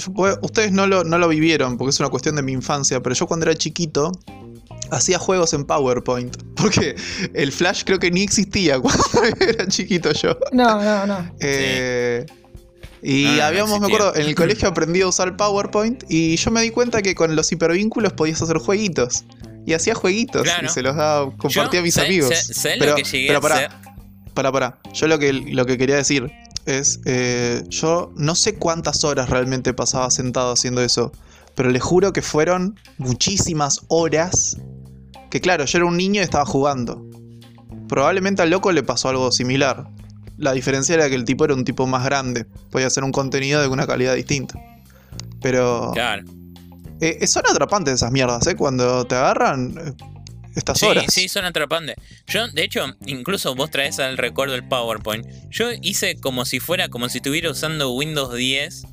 ustedes 0.42 0.72
no 0.72 0.88
lo, 0.88 1.04
no 1.04 1.18
lo 1.18 1.28
vivieron 1.28 1.78
porque 1.78 1.90
es 1.90 2.00
una 2.00 2.08
cuestión 2.08 2.38
de 2.38 2.44
mi 2.44 2.54
infancia, 2.54 3.04
pero 3.04 3.14
yo 3.14 3.28
cuando 3.28 3.46
era 3.46 3.56
chiquito 3.56 4.14
hacía 4.90 5.20
juegos 5.20 5.54
en 5.54 5.66
PowerPoint. 5.66 6.38
Porque 6.56 6.96
el 7.34 7.52
Flash 7.52 7.84
creo 7.86 7.98
que 7.98 8.12
ni 8.12 8.22
existía 8.22 8.80
cuando 8.82 9.04
era 9.40 9.68
chiquito 9.68 10.12
yo. 10.12 10.38
No, 10.52 10.82
no, 10.82 11.08
no. 11.08 11.32
Eh, 11.40 12.26
y 13.04 13.40
habíamos, 13.40 13.80
me 13.80 13.88
acuerdo, 13.88 14.16
en 14.16 14.28
el 14.28 14.36
colegio 14.36 14.68
aprendí 14.68 15.02
a 15.02 15.08
usar 15.08 15.36
PowerPoint 15.36 16.04
y 16.10 16.36
yo 16.36 16.52
me 16.52 16.62
di 16.62 16.70
cuenta 16.70 17.02
que 17.02 17.16
con 17.16 17.36
los 17.36 17.52
hipervínculos 17.52 18.14
podías 18.14 18.42
hacer 18.42 18.58
jueguitos. 18.58 19.26
Y 19.66 19.74
hacía 19.74 19.94
jueguitos 19.94 20.48
y 20.64 20.68
se 20.70 20.82
los 20.82 20.96
daba, 20.96 21.32
compartía 21.38 21.82
a 21.82 21.84
mis 21.84 21.98
amigos. 21.98 22.34
pero, 22.80 22.96
pero 23.12 23.42
para, 23.42 23.82
para, 24.34 24.52
para. 24.52 24.80
Yo 24.94 25.08
lo 25.08 25.20
que, 25.20 25.34
lo 25.34 25.66
que 25.66 25.78
quería 25.78 25.98
decir 25.98 26.32
es, 26.66 27.00
eh, 27.06 27.64
yo 27.70 28.12
no 28.16 28.34
sé 28.34 28.56
cuántas 28.56 29.04
horas 29.04 29.30
realmente 29.30 29.74
pasaba 29.74 30.10
sentado 30.10 30.52
haciendo 30.52 30.82
eso, 30.82 31.12
pero 31.56 31.70
le 31.70 31.80
juro 31.80 32.12
que 32.12 32.24
fueron 32.24 32.80
muchísimas 32.98 33.82
horas. 33.88 34.58
Que 35.30 35.40
claro, 35.40 35.66
yo 35.66 35.78
era 35.78 35.86
un 35.86 35.96
niño 35.96 36.22
y 36.22 36.24
estaba 36.24 36.46
jugando. 36.46 37.06
Probablemente 37.88 38.42
al 38.42 38.50
loco 38.50 38.72
le 38.72 38.84
pasó 38.84 39.10
algo 39.10 39.32
similar. 39.32 39.88
La 40.42 40.54
diferencia 40.54 40.96
era 40.96 41.08
que 41.08 41.16
el 41.16 41.24
tipo 41.24 41.46
era 41.46 41.54
un 41.54 41.64
tipo 41.64 41.86
más 41.86 42.04
grande. 42.04 42.46
Podía 42.72 42.88
hacer 42.88 43.04
un 43.04 43.12
contenido 43.12 43.62
de 43.62 43.68
una 43.68 43.86
calidad 43.86 44.16
distinta. 44.16 44.60
Pero. 45.40 45.92
Claro. 45.94 46.24
Eh, 47.00 47.26
son 47.28 47.44
atrapantes 47.48 47.96
esas 47.96 48.12
mierdas, 48.12 48.46
¿eh? 48.48 48.56
Cuando 48.56 49.06
te 49.06 49.16
agarran. 49.16 49.76
Eh, 49.78 49.94
estas 50.56 50.80
sí, 50.80 50.86
horas. 50.86 51.06
Sí, 51.08 51.30
son 51.30 51.46
atrapantes. 51.46 51.96
Yo, 52.28 52.48
de 52.48 52.64
hecho, 52.64 52.86
incluso 53.06 53.56
vos 53.56 53.72
traes 53.72 54.00
al 54.00 54.18
recuerdo 54.18 54.56
el 54.56 54.68
PowerPoint. 54.68 55.26
Yo 55.50 55.70
hice 55.82 56.20
como 56.20 56.44
si 56.44 56.60
fuera, 56.60 56.90
como 56.90 57.08
si 57.08 57.20
estuviera 57.20 57.50
usando 57.50 57.92
Windows 57.92 58.36
10. 58.36 58.84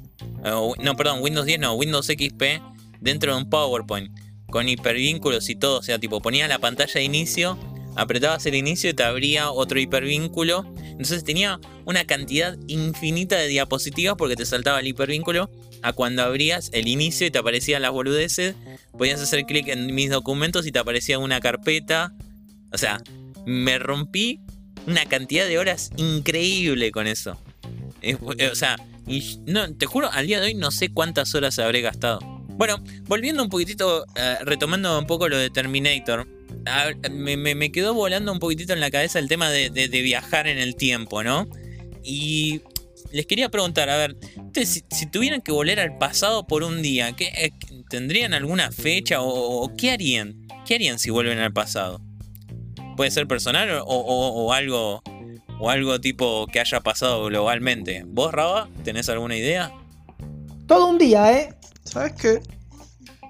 no, 0.45 0.97
perdón, 0.97 1.21
Windows 1.21 1.47
10 1.47 1.61
no, 1.61 1.75
Windows 1.75 2.07
XP 2.07 2.63
dentro 3.01 3.35
de 3.35 3.39
un 3.43 3.51
PowerPoint. 3.51 4.17
Con 4.51 4.69
hipervínculos 4.69 5.49
y 5.49 5.57
todo. 5.57 5.79
O 5.79 5.83
sea, 5.83 5.99
tipo, 5.99 6.21
ponía 6.21 6.47
la 6.47 6.59
pantalla 6.59 6.95
de 6.95 7.03
inicio 7.03 7.59
apretabas 7.99 8.47
el 8.47 8.55
inicio 8.55 8.91
y 8.91 8.95
te 8.95 9.03
abría 9.03 9.51
otro 9.51 9.81
hipervínculo. 9.81 10.65
Entonces 10.77 11.25
tenía 11.25 11.59
una 11.85 12.05
cantidad 12.05 12.57
infinita 12.69 13.37
de 13.37 13.49
diapositivas 13.49 14.15
porque 14.17 14.37
te 14.37 14.47
saltaba 14.47 14.79
el 14.81 14.87
hipervínculo. 14.87 15.51
A 15.83 15.93
cuando 15.93 16.23
abrías 16.23 16.71
el 16.73 16.89
inicio 16.89 17.27
y 17.27 17.31
te 17.31 17.39
aparecían 17.39 17.83
las 17.83 17.91
boludeces, 17.91 18.55
podías 18.97 19.21
hacer 19.21 19.45
clic 19.45 19.69
en 19.69 19.95
mis 19.95 20.11
documentos 20.11 20.67
y 20.67 20.73
te 20.73 20.79
aparecía 20.79 21.19
una 21.19 21.41
carpeta. 21.41 22.15
O 22.73 22.79
sea, 22.79 23.03
me 23.47 23.79
rompí 23.79 24.41
una 24.87 25.05
cantidad 25.07 25.47
de 25.47 25.59
horas 25.59 25.91
increíble 25.97 26.93
con 26.93 27.09
eso. 27.09 27.37
O 28.23 28.55
sea, 28.55 28.77
no, 29.47 29.75
te 29.75 29.87
juro, 29.87 30.11
al 30.13 30.27
día 30.27 30.41
de 30.41 30.47
hoy 30.47 30.55
no 30.55 30.71
sé 30.71 30.89
cuántas 30.89 31.35
horas 31.35 31.59
habré 31.59 31.81
gastado. 31.81 32.21
Bueno, 32.49 32.83
volviendo 33.07 33.43
un 33.43 33.49
poquitito, 33.49 34.05
eh, 34.17 34.37
retomando 34.43 34.99
un 34.99 35.07
poco 35.07 35.29
lo 35.29 35.37
de 35.37 35.51
Terminator 35.51 36.38
me, 37.11 37.73
quedó 37.73 37.95
volando 37.95 38.33
un 38.33 38.39
poquitito 38.39 38.73
en 38.73 38.81
la 38.81 38.91
cabeza 38.91 39.19
el 39.19 39.29
tema 39.29 39.51
de, 39.51 39.89
viajar 40.03 40.47
en 40.47 40.59
el 40.59 40.77
tiempo, 40.77 41.23
¿no? 41.23 41.49
Y 42.03 42.63
les 43.13 43.27
quería 43.27 43.49
preguntar, 43.49 43.89
a 43.91 43.97
ver, 43.97 44.17
si, 44.65 45.07
tuvieran 45.07 45.41
que 45.41 45.53
volver 45.53 45.81
al 45.81 45.97
pasado 45.99 46.47
por 46.47 46.63
un 46.63 46.83
día, 46.83 47.13
¿qué, 47.13 47.33
eh, 47.37 47.51
¿tendrían 47.89 48.35
alguna 48.35 48.71
fecha 48.71 49.19
o, 49.21 49.75
qué 49.77 49.91
harían? 49.91 50.47
¿Qué 50.67 50.75
harían 50.75 50.99
si 50.99 51.11
vuelven 51.11 51.39
al 51.39 51.53
pasado? 51.53 52.01
¿Puede 52.97 53.11
ser 53.11 53.27
personal 53.27 53.83
o, 53.87 54.53
algo 54.53 55.03
o 55.61 55.71
algo 55.71 56.01
tipo 56.01 56.47
que 56.47 56.61
haya 56.61 56.81
pasado 56.81 57.25
globalmente? 57.27 58.05
¿Vos, 58.07 58.33
Raba, 58.33 58.69
tenés 58.85 59.09
alguna 59.09 59.37
idea? 59.37 59.73
Todo 60.67 60.89
un 60.89 60.99
día, 60.99 61.33
¿eh? 61.33 61.55
¿Sabes 61.85 62.13
qué? 62.13 62.58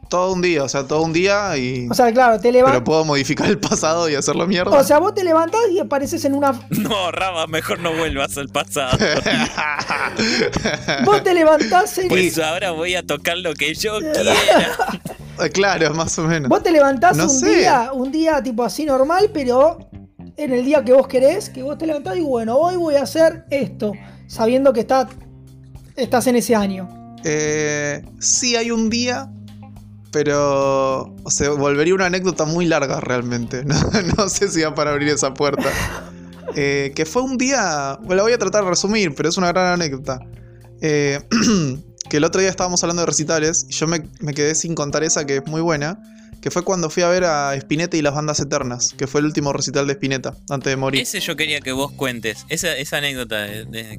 Todo 0.09 0.33
un 0.33 0.41
día, 0.41 0.65
o 0.65 0.69
sea, 0.69 0.87
todo 0.87 1.03
un 1.03 1.13
día 1.13 1.57
y. 1.57 1.87
O 1.91 1.95
sea, 1.95 2.13
claro, 2.13 2.41
te 2.41 2.51
levantas. 2.51 2.81
Pero 2.81 2.85
puedo 2.85 3.05
modificar 3.05 3.49
el 3.49 3.59
pasado 3.59 4.09
y 4.09 4.15
hacerlo 4.15 4.47
mierda. 4.47 4.77
O 4.77 4.85
sea, 4.85 4.99
vos 4.99 5.15
te 5.15 5.25
levantás 5.25 5.61
y 5.71 5.79
apareces 5.79 6.25
en 6.25 6.35
una. 6.35 6.59
No, 6.71 7.13
Raba, 7.13 7.47
mejor 7.47 7.81
no 7.81 7.93
vuelvas 7.93 8.37
al 8.39 8.49
pasado. 8.49 8.97
vos 11.05 11.23
te 11.23 11.35
levantás 11.35 11.99
en. 11.99 12.09
Pues 12.09 12.39
ahora 12.39 12.71
voy 12.71 12.95
a 12.95 13.03
tocar 13.03 13.37
lo 13.39 13.53
que 13.55 13.75
yo 13.75 13.99
quiera. 14.01 14.35
Eh, 15.41 15.51
claro, 15.51 15.93
más 15.95 16.19
o 16.19 16.23
menos. 16.23 16.49
Vos 16.49 16.63
te 16.63 16.73
levantás 16.73 17.19
un 17.19 17.49
día, 17.49 17.91
un 17.93 18.13
día 18.13 18.43
tipo 18.43 18.65
así 18.65 18.85
normal, 18.85 19.31
pero 19.35 19.91
en 20.37 20.53
el 20.53 20.65
día 20.65 20.85
que 20.85 20.93
vos 20.93 21.09
querés, 21.09 21.51
que 21.51 21.63
vos 21.63 21.77
te 21.77 21.87
levantás 21.87 22.17
y 22.17 22.23
bueno, 22.23 22.57
hoy 22.57 22.77
voy 22.77 22.95
a 22.95 23.03
hacer 23.03 23.45
esto, 23.51 23.93
sabiendo 24.27 24.73
que 24.73 24.81
está, 24.81 25.09
estás 25.97 26.27
en 26.29 26.37
ese 26.37 26.55
año. 26.55 26.89
Eh, 27.25 28.03
sí 28.21 28.57
hay 28.57 28.71
un 28.71 28.89
día 28.89 29.29
pero 30.11 31.15
se 31.29 31.49
volvería 31.49 31.95
una 31.95 32.07
anécdota 32.07 32.45
muy 32.45 32.67
larga 32.67 33.01
realmente. 33.01 33.65
No, 34.17 34.29
sé 34.29 34.49
si 34.49 34.63
va 34.63 34.75
para 34.75 34.93
abrir 34.93 35.09
esa 35.09 35.35
puerta. 35.35 35.71
Eh, 36.57 36.93
que 36.97 37.05
fue 37.05 37.21
un 37.21 37.37
día, 37.37 37.99
bueno, 37.99 38.17
la 38.17 38.23
voy 38.23 38.33
a 38.33 38.39
tratar 38.39 38.65
de 38.65 38.71
resumir, 38.71 39.15
pero 39.15 39.29
es 39.29 39.37
una 39.37 39.49
gran 39.49 39.67
anécdota. 39.75 40.19
Eh, 40.81 41.21
que 42.11 42.17
el 42.17 42.25
otro 42.25 42.41
día 42.41 42.49
estábamos 42.49 42.83
hablando 42.83 43.03
de 43.03 43.07
recitales 43.07 43.67
y 43.69 43.75
yo 43.75 43.87
me, 43.87 44.03
quedé 44.35 44.55
sin 44.55 44.75
contar 44.75 45.05
esa 45.05 45.27
que 45.27 45.37
es 45.37 45.47
muy 45.47 45.61
buena. 45.61 46.03
Que 46.41 46.51
fue 46.51 46.65
cuando 46.65 46.89
fui 46.89 47.03
a 47.03 47.09
ver 47.09 47.25
a 47.25 47.55
Spinetta 47.55 47.99
y 47.99 48.03
las 48.03 48.15
bandas 48.15 48.41
eternas, 48.41 48.95
que 48.97 49.07
fue 49.07 49.21
el 49.21 49.27
último 49.27 49.53
recital 49.53 49.87
de 49.87 49.93
Spinetta, 49.93 50.35
antes 50.49 50.71
de 50.71 50.77
morir. 50.77 51.03
Ese 51.03 51.21
yo 51.21 51.37
quería 51.37 51.61
que 51.61 51.73
vos 51.73 51.93
cuentes, 51.93 52.47
esa, 52.49 52.97
anécdota 52.97 53.47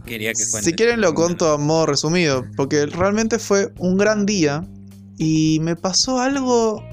quería 0.06 0.34
que 0.34 0.44
cuentes. 0.50 0.66
Si 0.66 0.74
quieren 0.74 1.02
lo 1.02 1.14
cuento 1.14 1.52
a 1.52 1.58
modo 1.60 1.86
resumido, 1.86 2.46
porque 2.58 2.88
realmente 2.88 3.38
fue 3.38 3.72
un 3.78 3.96
gran 3.98 4.26
día 4.26 4.66
y 5.20 5.60
me 5.62 5.76
pasó 5.76 6.20
algo... 6.20 6.84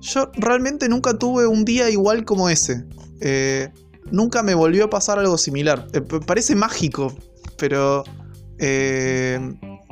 Yo 0.00 0.30
realmente 0.34 0.88
nunca 0.88 1.16
tuve 1.16 1.46
un 1.46 1.64
día 1.64 1.88
igual 1.90 2.24
como 2.24 2.48
ese. 2.48 2.84
Eh, 3.20 3.68
nunca 4.10 4.42
me 4.42 4.54
volvió 4.54 4.84
a 4.86 4.90
pasar 4.90 5.18
algo 5.18 5.38
similar. 5.38 5.86
Eh, 5.92 6.00
parece 6.00 6.56
mágico, 6.56 7.14
pero... 7.58 8.02
Eh, 8.58 9.38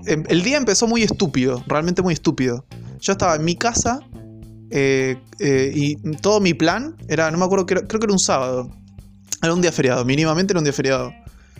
em, 0.07 0.25
el 0.29 0.43
día 0.43 0.57
empezó 0.57 0.87
muy 0.89 1.03
estúpido, 1.03 1.63
realmente 1.69 2.03
muy 2.03 2.15
estúpido. 2.15 2.65
Yo 3.01 3.13
estaba 3.13 3.37
en 3.37 3.45
mi 3.45 3.55
casa 3.55 4.01
y 4.71 5.97
todo 6.21 6.41
mi 6.41 6.53
plan 6.55 6.97
era, 7.09 7.31
no 7.31 7.39
me 7.39 7.45
acuerdo, 7.45 7.65
creo, 7.67 7.87
creo 7.87 8.01
que 8.01 8.07
era 8.07 8.13
un 8.13 8.19
sábado. 8.19 8.71
Era 9.43 9.53
un 9.53 9.61
día 9.61 9.71
feriado, 9.73 10.05
mínimamente 10.05 10.53
era 10.53 10.59
un 10.61 10.65
día 10.65 10.73
feriado. 10.73 11.13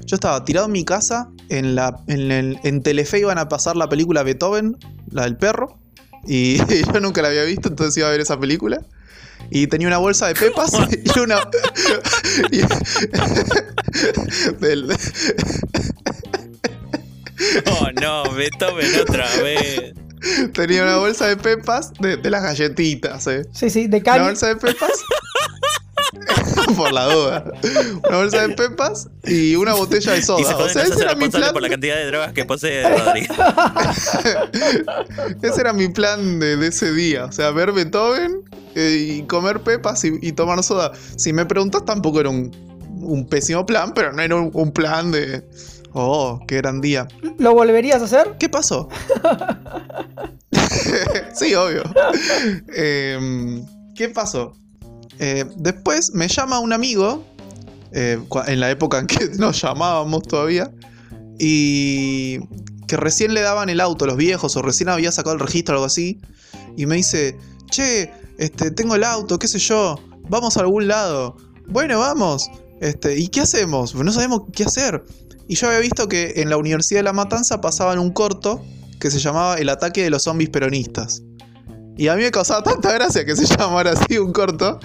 Yo 0.07 0.17
estaba 0.17 0.45
tirado 0.45 0.67
en 0.67 0.73
mi 0.73 0.85
casa, 0.85 1.29
en, 1.51 1.75
la, 1.75 2.01
en, 2.09 2.31
el- 2.33 2.59
en 2.65 2.83
Telefe 2.83 3.21
iban 3.21 3.39
a 3.39 3.49
pasar 3.49 3.77
la 3.77 3.89
película 3.89 4.23
Beethoven, 4.23 4.77
la 5.11 5.25
del 5.25 5.37
perro, 5.37 5.79
y, 6.27 6.59
yo 6.93 7.01
nunca 7.01 7.23
la 7.23 7.29
había 7.29 7.45
visto, 7.45 7.69
entonces 7.69 7.97
iba 7.97 8.09
a 8.09 8.11
ver 8.11 8.21
esa 8.21 8.39
película. 8.39 8.81
Y 9.51 9.67
tenía 9.67 9.89
una 9.89 9.99
bolsa 9.99 10.27
de 10.29 10.35
pepas 10.35 10.73
y 11.15 11.19
una... 11.19 11.37
y- 12.51 12.63
del- 14.61 14.97
Oh, 17.67 17.89
no, 18.01 18.33
Beethoven 18.33 19.01
otra 19.01 19.27
vez. 19.43 19.93
tenía 20.53 20.83
una 20.85 20.97
bolsa 20.97 21.27
de 21.27 21.37
pepas 21.37 21.93
de, 22.01 22.17
de 22.17 22.31
las 22.31 22.43
galletitas, 22.43 23.27
¿eh? 23.27 23.45
Sí, 23.53 23.69
sí, 23.71 23.87
de 23.87 23.97
Una 23.99 24.05
caña. 24.05 24.23
bolsa 24.25 24.47
de 24.49 24.57
pepas. 24.57 24.91
por 26.77 26.93
la 26.93 27.05
duda. 27.07 27.45
Una 28.09 28.17
bolsa 28.19 28.47
de 28.47 28.55
pepas 28.55 29.09
y 29.25 29.57
una 29.57 29.75
botella 29.75 30.13
de 30.13 30.19
Y 30.19 30.21
se 30.21 30.27
soda. 30.27 30.57
O 30.65 30.69
sea, 30.69 30.83
ese 30.83 31.03
era 31.03 31.15
mi 31.15 31.29
plan. 31.29 31.53
por 31.53 31.63
la 31.63 31.69
cantidad 31.69 31.97
de 31.97 32.07
drogas 32.07 32.33
que 32.33 32.45
posee 32.45 32.83
Rodrigo. 32.89 33.35
Ese 35.43 35.61
era 35.61 35.73
mi 35.73 35.89
plan 35.89 36.39
de, 36.41 36.57
de 36.57 36.69
ese 36.69 36.93
día. 36.93 37.27
O 37.27 37.33
sea, 37.33 37.51
ver 37.51 37.73
Beethoven 37.73 38.43
eh, 38.75 39.17
y 39.19 39.23
comer 39.25 39.61
pepas 39.61 40.05
y, 40.05 40.19
y 40.21 40.33
tomar 40.33 40.63
soda. 40.63 40.93
Si 41.17 41.33
me 41.33 41.45
preguntas, 41.47 41.85
tampoco 41.85 42.21
era 42.21 42.31
un, 42.31 42.51
un 43.01 43.27
pésimo 43.29 43.67
plan, 43.67 43.93
pero 43.95 44.13
no 44.13 44.23
era 44.23 44.37
un, 44.37 44.51
un 44.53 44.73
plan 44.73 45.11
de. 45.13 45.45
Oh, 45.93 46.41
qué 46.49 46.57
gran 46.57 46.81
día. 46.81 47.07
¿Lo 47.39 47.55
volverías 47.55 48.03
a 48.03 48.07
hacer? 48.07 48.35
¿Qué 48.39 48.49
pasó? 48.49 48.89
sí, 51.35 51.55
obvio. 51.55 51.83
Em, 52.75 53.65
¿Qué 53.95 54.09
pasó? 54.09 54.57
Eh, 55.19 55.45
después 55.57 56.13
me 56.15 56.29
llama 56.29 56.59
un 56.59 56.73
amigo, 56.73 57.25
eh, 57.93 58.19
en 58.47 58.61
la 58.61 58.71
época 58.71 58.99
en 58.99 59.07
que 59.07 59.29
nos 59.39 59.61
llamábamos 59.61 60.23
todavía, 60.23 60.73
y 61.39 62.39
que 62.87 62.97
recién 62.97 63.35
le 63.35 63.41
daban 63.41 63.69
el 63.69 63.81
auto, 63.81 64.07
los 64.07 64.17
viejos, 64.17 64.57
o 64.57 64.63
recién 64.63 64.89
había 64.89 65.13
sacado 65.13 65.35
el 65.35 65.41
registro 65.41 65.75
o 65.75 65.77
algo 65.77 65.87
así, 65.87 66.21
y 66.77 66.87
me 66.87 66.97
dice, 66.97 67.37
che, 67.71 68.13
este, 68.39 68.71
tengo 68.71 68.95
el 68.97 69.05
auto, 69.05 69.39
qué 69.39 69.49
sé 69.49 69.59
yo, 69.59 69.97
vamos 70.29 70.57
a 70.57 70.61
algún 70.61 70.89
lado. 70.89 71.37
Bueno, 71.67 71.99
vamos. 71.99 72.51
Este, 72.81 73.19
¿Y 73.19 73.29
qué 73.29 73.41
hacemos? 73.41 73.95
No 73.95 74.13
sabemos 74.13 74.43
qué 74.53 74.65
hacer. 74.65 75.05
Y 75.49 75.57
yo 75.57 75.69
había 75.69 75.81
visto 75.81 76.09
que 76.09 76.35
en 76.37 76.51
la 76.51 76.57
Universidad 76.57 77.01
de 77.01 77.05
La 77.05 77.13
Matanza 77.13 77.61
pasaban 77.61 77.99
un 77.99 78.13
corto 78.13 78.63
que 78.99 79.11
se 79.11 79.19
llamaba 79.19 79.57
El 79.57 79.69
ataque 79.69 80.03
de 80.03 80.11
los 80.11 80.25
zombies 80.25 80.51
peronistas. 80.51 81.23
Y 81.97 82.09
a 82.09 82.17
mí 82.17 82.23
me 82.23 82.31
causaba 82.31 82.63
tanta 82.63 82.93
gracia 82.93 83.25
que 83.25 83.37
se 83.37 83.47
llamara 83.57 83.93
así 83.93 84.19
un 84.19 84.33
corto. 84.33 84.81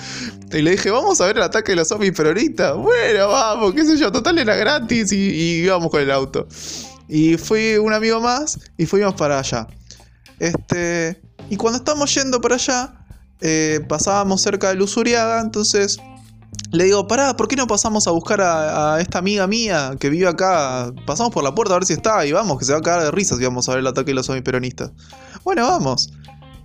Y 0.52 0.62
le 0.62 0.72
dije, 0.72 0.92
vamos 0.92 1.20
a 1.22 1.26
ver 1.26 1.38
el 1.38 1.44
ataque 1.44 1.72
de 1.72 1.78
los 1.78 1.88
zombies 1.88 2.14
peronistas. 2.14 2.76
Bueno, 2.76 3.28
vamos, 3.28 3.74
qué 3.74 3.86
sé 3.86 3.98
yo, 3.98 4.12
total 4.12 4.38
era 4.38 4.56
gratis 4.56 5.12
y, 5.12 5.16
y 5.16 5.64
íbamos 5.64 5.90
con 5.90 6.02
el 6.02 6.12
auto. 6.12 6.48
Y 7.08 7.38
fui 7.38 7.78
un 7.78 7.94
amigo 7.94 8.22
más 8.22 8.60
y 8.78 8.86
fuimos 8.86 9.16
para 9.16 9.40
allá. 9.40 9.68
Este, 10.40 11.20
y 11.50 11.58
cuando 11.58 11.80
estábamos 11.80 12.14
yendo 12.14 12.40
para 12.40 12.56
allá, 12.56 12.94
eh, 13.42 13.80
pasábamos 13.88 14.42
cerca 14.42 14.70
de 14.70 14.76
Lusuriaga, 14.76 15.42
entonces 15.42 15.98
le 16.72 16.84
digo, 16.84 17.08
pará, 17.08 17.36
¿por 17.36 17.48
qué 17.48 17.56
no 17.56 17.68
pasamos 17.68 18.08
a 18.08 18.12
buscar 18.12 18.42
a, 18.42 19.00
esta 19.02 19.20
amiga 19.20 19.48
mía 19.48 19.96
que 20.00 20.10
vive 20.10 20.28
acá? 20.28 20.92
Pasamos 21.06 21.34
por 21.34 21.44
la 21.44 21.56
puerta 21.56 21.74
a 21.74 21.78
ver 21.80 21.86
si 21.86 21.94
está 21.94 22.26
y 22.26 22.32
vamos, 22.32 22.60
que 22.60 22.66
se 22.66 22.74
va 22.74 22.80
a 22.80 22.82
cagar 22.82 23.04
de 23.04 23.12
risas 23.12 23.40
y 23.40 23.44
vamos 23.44 23.68
a 23.68 23.72
ver 23.72 23.80
el 23.80 23.88
ataque 23.88 24.12
de 24.12 24.16
los 24.16 24.26
zombies 24.26 24.44
peronistas. 24.44 24.92
Bueno, 25.44 25.68
vamos. 25.68 26.12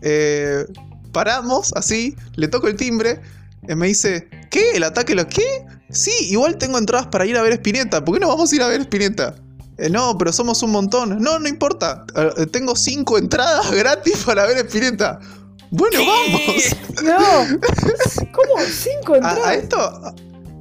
Eh, 0.07 0.65
paramos, 1.13 1.73
así, 1.75 2.15
le 2.37 2.49
toco 2.49 2.69
el 2.69 2.77
timbre, 2.77 3.21
y 3.67 3.75
me 3.75 3.87
dice, 3.87 4.29
¿qué? 4.51 4.73
¿El 4.73 4.85
ataque 4.85 5.15
los 5.15 5.27
qué? 5.27 5.65
Sí, 5.91 6.13
igual 6.29 6.59
tengo 6.59 6.77
entradas 6.77 7.07
para 7.07 7.25
ir 7.25 7.37
a 7.39 7.43
ver 7.43 7.55
Spinetta, 7.55 8.05
¿por 8.05 8.15
qué 8.15 8.21
no 8.21 8.29
vamos 8.29 8.53
a 8.53 8.55
ir 8.57 8.63
a 8.63 8.69
ver 8.69 8.81
Spinetta? 8.83 9.35
"Eh, 9.79 9.89
no, 9.91 10.17
pero 10.19 10.33
somos 10.33 10.63
un 10.63 10.71
montón. 10.73 11.19
No, 11.21 11.39
no 11.39 11.49
importa. 11.49 12.05
Eh, 12.37 12.47
tengo 12.47 12.77
cinco 12.77 13.17
entradas 13.19 13.71
gratis 13.73 14.23
para 14.27 14.45
ver 14.47 14.59
Spinetta. 14.67 15.19
Bueno, 15.71 16.01
vamos. 16.07 16.43
No. 17.03 17.59
¿Cómo? 18.33 18.63
¿Cinco 18.71 19.17
entradas? 19.17 19.47
a 19.47 19.55
esto, 19.55 19.77
a- 19.81 20.15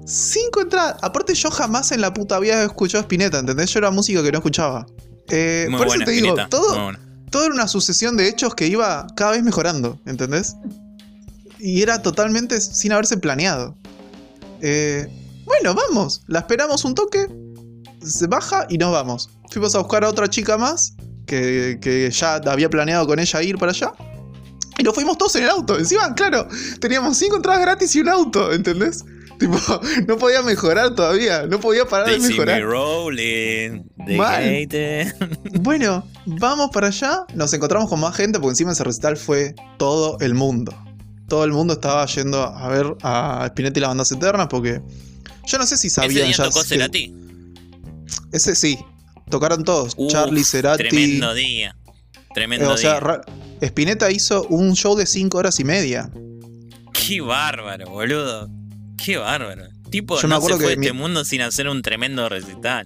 cinco 0.06 0.62
entradas. 0.62 0.96
Aparte, 1.02 1.34
yo 1.36 1.52
jamás 1.52 1.92
en 1.92 2.02
la 2.02 2.14
puta 2.14 2.40
vida 2.40 2.62
he 2.62 2.66
escuchado 2.66 3.02
Spinetta, 3.04 3.40
¿entendés? 3.40 3.70
Yo 3.72 3.80
era 3.80 3.92
música 3.92 4.24
que 4.24 4.32
no 4.32 4.38
escuchaba. 4.40 4.86
Eh, 5.30 5.68
Muy 5.70 5.78
por 5.78 5.88
eso 5.88 5.96
buena, 5.98 6.06
te 6.06 6.12
digo, 6.12 6.28
Spinetta, 6.30 6.50
todo. 6.50 6.92
Todo 7.34 7.46
era 7.46 7.56
una 7.56 7.68
sucesión 7.68 8.16
de 8.16 8.30
hechos 8.30 8.54
que 8.54 8.68
iba 8.68 9.08
cada 9.16 9.32
vez 9.32 9.42
mejorando, 9.42 10.00
¿entendés? 10.06 10.56
Y 11.58 11.82
era 11.82 12.00
totalmente 12.00 12.62
sin 12.62 12.92
haberse 12.92 13.18
planeado. 13.18 13.76
Eh, 14.62 15.08
bueno, 15.44 15.74
vamos. 15.74 16.22
La 16.28 16.40
esperamos 16.40 16.86
un 16.86 16.94
toque. 16.94 17.26
Se 18.06 18.28
baja 18.28 18.68
y 18.70 18.78
nos 18.78 18.92
vamos. 18.92 19.32
Fuimos 19.50 19.74
a 19.74 19.80
buscar 19.80 20.04
a 20.04 20.10
otra 20.10 20.30
chica 20.30 20.60
más. 20.60 20.94
Que, 21.26 22.12
ya 22.14 22.36
había 22.36 22.70
planeado 22.70 23.08
con 23.08 23.18
ella 23.18 23.42
ir 23.42 23.58
para 23.58 23.72
allá. 23.72 23.94
Y 24.78 24.84
nos 24.84 24.94
fuimos 24.94 25.18
todos 25.18 25.36
en 25.36 25.46
el 25.46 25.50
auto. 25.50 25.80
Encima, 25.80 26.14
claro, 26.14 26.48
teníamos 26.80 27.18
cinco 27.18 27.38
entradas 27.38 27.62
gratis 27.62 27.96
y 27.96 28.02
un 28.02 28.10
auto, 28.10 28.54
¿entendés? 28.54 29.04
Tipo, 29.40 29.58
no 30.08 30.18
podía 30.18 30.42
mejorar 30.42 30.96
todavía. 30.96 31.46
No 31.48 31.60
podía 31.60 31.86
parar 31.86 32.08
de 32.10 32.14
see 32.16 32.22
me 32.22 32.30
mejorar. 32.30 32.62
rolling, 32.64 33.84
Mal. 34.18 34.68
Bueno, 35.62 36.08
vamos 36.26 36.70
para 36.72 36.88
allá. 36.88 37.26
Nos 37.34 37.54
encontramos 37.54 37.90
con 37.90 38.00
más 38.00 38.16
gente 38.16 38.40
porque 38.40 38.52
encima 38.52 38.72
ese 38.72 38.84
recital 38.84 39.18
fue 39.18 39.56
todo 39.78 40.18
el 40.22 40.34
mundo. 40.36 40.74
Todo 41.28 41.44
el 41.46 41.52
mundo 41.52 41.74
estaba 41.74 42.06
yendo 42.06 42.42
a 42.44 42.68
ver 42.70 42.96
a 43.02 43.46
Spinetta 43.48 43.80
y 43.80 43.82
la 43.82 43.88
Bandas 43.90 44.12
Eternas 44.12 44.48
porque 44.50 44.82
yo 45.46 45.58
no 45.58 45.66
sé 45.66 45.78
si 45.78 45.88
Ese 45.88 45.96
sabían 45.96 46.28
día 46.28 46.36
ya. 46.38 46.44
tocó 46.46 46.62
que- 46.62 46.68
Cerati. 46.68 47.14
Ese 48.32 48.56
sí. 48.56 48.78
Tocaron 49.30 49.64
todos. 49.64 49.94
Uf, 49.98 50.12
Charlie, 50.12 50.44
Cerati. 50.44 50.84
Tremendo 50.90 51.34
día. 51.34 51.76
eh, 51.84 52.24
Tremendo 52.34 52.72
o 52.72 52.78
sea, 52.78 53.00
día. 53.00 53.22
Spinetta 53.62 54.12
hizo 54.12 54.44
un 54.50 54.76
show 54.76 54.96
de 54.96 55.06
5 55.06 55.38
horas 55.38 55.60
y 55.60 55.64
media. 55.64 56.10
Qué 56.94 57.22
bárbaro, 57.22 57.90
boludo. 57.90 58.50
Qué 58.98 59.18
bárbaro. 59.18 59.64
Tipo, 59.90 60.16
Yo 60.20 60.28
me 60.28 60.36
no 60.36 60.42
se 60.42 60.46
acuerdo 60.46 60.58
fue 60.58 60.68
que 60.68 60.74
este 60.82 60.94
mi- 60.94 61.00
mundo 61.00 61.24
sin 61.26 61.42
hacer 61.42 61.68
un 61.68 61.82
tremendo 61.82 62.28
recital. 62.30 62.86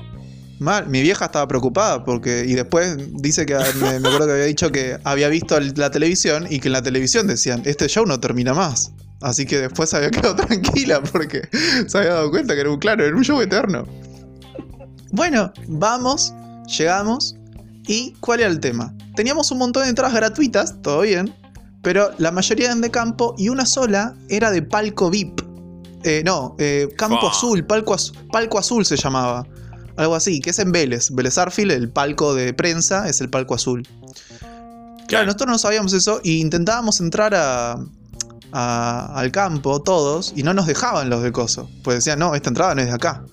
Mal, 0.60 0.88
mi 0.88 1.02
vieja 1.02 1.26
estaba 1.26 1.48
preocupada 1.48 2.04
porque. 2.04 2.46
Y 2.48 2.54
después 2.56 2.98
dice 3.22 3.46
que 3.46 3.56
me, 3.80 4.00
me 4.00 4.08
acuerdo 4.08 4.26
que 4.28 4.34
había 4.34 4.46
dicho 4.46 4.72
que 4.72 4.98
había 5.04 5.30
visto 5.30 5.60
la 5.60 5.92
televisión 5.92 6.48
y 6.50 6.60
que 6.60 6.68
en 6.70 6.74
la 6.74 6.82
televisión 6.82 7.28
decían: 7.28 7.62
Este 7.66 7.88
show 7.88 8.06
no 8.06 8.20
termina 8.20 8.54
más. 8.54 8.92
Así 9.22 9.46
que 9.46 9.60
después 9.60 9.90
se 9.92 9.98
había 9.98 10.10
quedado 10.12 10.36
tranquila 10.48 11.02
porque 11.02 11.48
se 11.88 11.98
había 11.98 12.14
dado 12.16 12.30
cuenta 12.32 12.56
que 12.56 12.62
era 12.62 12.72
un 12.72 12.80
claro, 12.80 13.06
era 13.06 13.16
un 13.16 13.24
show 13.24 13.40
eterno. 13.42 13.86
Bueno, 15.12 15.52
vamos, 15.68 16.34
llegamos. 16.78 17.36
¿Y 17.88 18.14
cuál 18.20 18.42
era 18.42 18.50
el 18.50 18.60
tema? 18.60 18.94
Teníamos 19.16 19.50
un 19.52 19.60
montón 19.60 19.84
de 19.84 19.90
entradas 19.90 20.14
gratuitas, 20.14 20.82
todo 20.82 21.02
bien, 21.02 21.34
pero 21.82 22.12
la 22.18 22.32
mayoría 22.32 22.66
eran 22.66 22.82
de 22.82 22.92
campo 22.92 23.34
y 23.38 23.48
una 23.50 23.66
sola 23.66 24.14
era 24.28 24.52
de 24.52 24.62
palco 24.62 25.10
VIP. 25.10 25.42
Eh, 26.04 26.22
no, 26.26 26.56
eh, 26.60 26.88
campo 26.98 27.28
azul, 27.28 27.66
palco, 27.66 27.94
az- 27.94 28.14
palco 28.32 28.58
azul 28.60 28.86
se 28.86 28.96
llamaba. 28.98 29.46
Algo 29.98 30.16
así, 30.16 30.40
que 30.40 30.52
es 30.52 30.60
en 30.60 30.72
Vélez. 30.72 31.10
Vélez 31.12 31.38
Arfield, 31.38 31.72
el 31.72 31.90
palco 31.90 32.36
de 32.36 32.54
prensa, 32.54 33.10
es 33.10 33.20
el 33.22 33.30
palco 33.30 33.56
azul. 33.56 33.82
Claro, 34.40 35.06
Claro. 35.08 35.26
nosotros 35.26 35.50
no 35.50 35.58
sabíamos 35.58 35.94
eso 35.94 36.20
y 36.24 36.40
intentábamos 36.40 37.00
entrar 37.00 37.34
a, 37.34 37.78
a- 38.52 39.14
al 39.16 39.32
campo 39.32 39.82
todos 39.82 40.34
y 40.36 40.44
no 40.44 40.54
nos 40.54 40.68
dejaban 40.68 41.10
los 41.10 41.24
de 41.24 41.32
coso. 41.32 41.70
Pues 41.84 41.98
decían, 41.98 42.20
no, 42.20 42.36
esta 42.36 42.50
entrada 42.50 42.76
no 42.76 42.82
es 42.82 42.88
de 42.88 42.94
acá. 42.94 43.24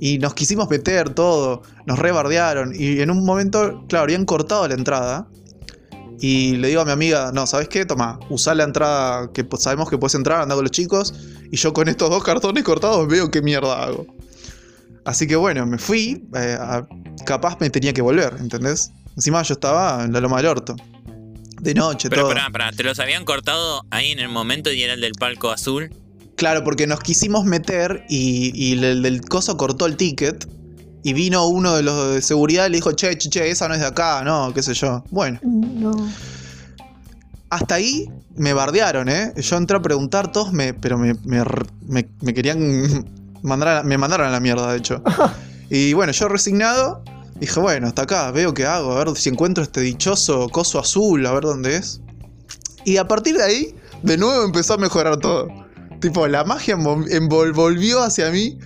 Y 0.00 0.18
nos 0.18 0.34
quisimos 0.34 0.68
meter 0.68 1.10
todo, 1.14 1.62
nos 1.86 1.98
rebardearon 1.98 2.74
y 2.74 3.00
en 3.00 3.10
un 3.10 3.24
momento, 3.24 3.84
claro, 3.88 4.04
habían 4.04 4.24
cortado 4.26 4.68
la 4.68 4.74
entrada. 4.74 5.26
Y 6.20 6.56
le 6.56 6.68
digo 6.68 6.80
a 6.80 6.84
mi 6.84 6.90
amiga, 6.92 7.30
no, 7.32 7.46
¿sabes 7.46 7.68
qué? 7.68 7.84
Toma, 7.86 8.18
usá 8.28 8.54
la 8.54 8.64
entrada 8.64 9.30
que 9.32 9.46
sabemos 9.58 9.88
que 9.90 9.98
puedes 9.98 10.14
entrar, 10.14 10.40
anda 10.42 10.54
con 10.54 10.64
los 10.64 10.70
chicos. 10.70 11.14
Y 11.50 11.56
yo 11.56 11.72
con 11.72 11.88
estos 11.88 12.10
dos 12.10 12.22
cartones 12.24 12.64
cortados 12.64 13.06
veo 13.08 13.30
qué 13.30 13.42
mierda 13.42 13.82
hago. 13.84 14.06
Así 15.04 15.26
que 15.26 15.36
bueno, 15.36 15.66
me 15.66 15.78
fui. 15.78 16.26
eh, 16.34 16.56
a- 16.58 16.86
capaz 17.26 17.56
me 17.60 17.70
tenía 17.70 17.92
que 17.92 18.02
volver, 18.02 18.36
¿entendés? 18.40 18.90
Encima 19.16 19.42
yo 19.42 19.54
estaba 19.54 20.02
en 20.04 20.12
la 20.12 20.20
loma 20.20 20.38
del 20.38 20.46
orto. 20.46 20.74
De 21.60 21.72
noche, 21.74 22.10
Pero 22.10 22.22
todo. 22.22 22.34
pará, 22.34 22.50
pará, 22.50 22.72
te 22.72 22.82
los 22.82 22.98
habían 22.98 23.24
cortado 23.24 23.84
ahí 23.90 24.10
en 24.10 24.18
el 24.18 24.28
momento 24.28 24.70
y 24.72 24.82
era 24.82 24.94
el 24.94 25.00
del 25.00 25.12
palco 25.12 25.50
azul. 25.50 25.90
Claro, 26.36 26.64
porque 26.64 26.86
nos 26.86 27.00
quisimos 27.00 27.44
meter 27.44 28.04
y, 28.08 28.50
y 28.54 28.72
el 28.82 29.02
del 29.02 29.20
coso 29.22 29.56
cortó 29.56 29.86
el 29.86 29.96
ticket. 29.96 30.46
Y 31.06 31.12
vino 31.12 31.46
uno 31.46 31.74
de 31.76 31.82
los 31.82 32.14
de 32.14 32.22
seguridad 32.22 32.66
y 32.66 32.70
le 32.70 32.76
dijo, 32.78 32.92
che, 32.92 33.16
che, 33.18 33.28
che, 33.28 33.50
esa 33.50 33.68
no 33.68 33.74
es 33.74 33.80
de 33.80 33.86
acá, 33.86 34.22
no, 34.24 34.52
qué 34.54 34.62
sé 34.62 34.72
yo. 34.74 35.04
Bueno, 35.10 35.38
No. 35.42 35.94
hasta 37.50 37.74
ahí 37.76 38.08
me 38.36 38.52
bardearon, 38.52 39.08
¿eh? 39.08 39.32
Yo 39.36 39.56
entré 39.56 39.76
a 39.76 39.82
preguntar, 39.82 40.32
todos 40.32 40.52
me. 40.52 40.74
Pero 40.74 40.98
me, 40.98 41.14
me, 41.24 41.42
me- 41.86 42.08
me 42.20 42.34
querían 42.34 43.04
mandar 43.42 43.68
a 43.68 43.74
la- 43.76 43.82
me 43.82 43.98
mandaron 43.98 44.26
a 44.26 44.30
la 44.30 44.40
mierda, 44.40 44.70
de 44.72 44.78
hecho. 44.78 45.02
Y 45.70 45.94
bueno, 45.94 46.12
yo 46.12 46.28
resignado, 46.28 47.02
dije, 47.40 47.58
bueno, 47.58 47.86
hasta 47.88 48.02
acá, 48.02 48.30
veo 48.30 48.52
qué 48.52 48.66
hago, 48.66 48.92
a 48.92 49.02
ver 49.02 49.16
si 49.16 49.30
encuentro 49.30 49.64
este 49.64 49.80
dichoso 49.80 50.48
coso 50.50 50.78
azul, 50.78 51.24
a 51.26 51.32
ver 51.32 51.42
dónde 51.44 51.76
es. 51.76 52.00
Y 52.84 52.98
a 52.98 53.08
partir 53.08 53.36
de 53.38 53.42
ahí, 53.44 53.74
de 54.02 54.18
nuevo 54.18 54.44
empezó 54.44 54.74
a 54.74 54.76
mejorar 54.76 55.16
todo. 55.16 55.48
Tipo, 56.00 56.28
la 56.28 56.44
magia 56.44 56.76
envol- 56.76 57.54
volvió 57.54 58.02
hacia 58.02 58.30
mí 58.30 58.58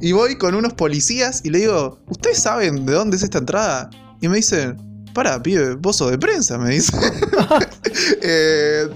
Y 0.00 0.10
voy 0.12 0.36
con 0.36 0.54
unos 0.56 0.72
policías 0.74 1.40
y 1.44 1.50
le 1.50 1.60
digo, 1.60 2.00
¿ustedes 2.08 2.42
saben 2.42 2.84
de 2.84 2.94
dónde 2.94 3.16
es 3.16 3.22
esta 3.22 3.38
entrada? 3.38 3.88
Y 4.20 4.26
me 4.28 4.36
dicen, 4.38 4.76
para, 5.12 5.42
pibe, 5.42 5.74
vos 5.74 5.96
sos 5.96 6.10
de 6.10 6.18
prensa, 6.18 6.58
me 6.58 6.70
dice. 6.70 6.96
eh, 8.22 8.88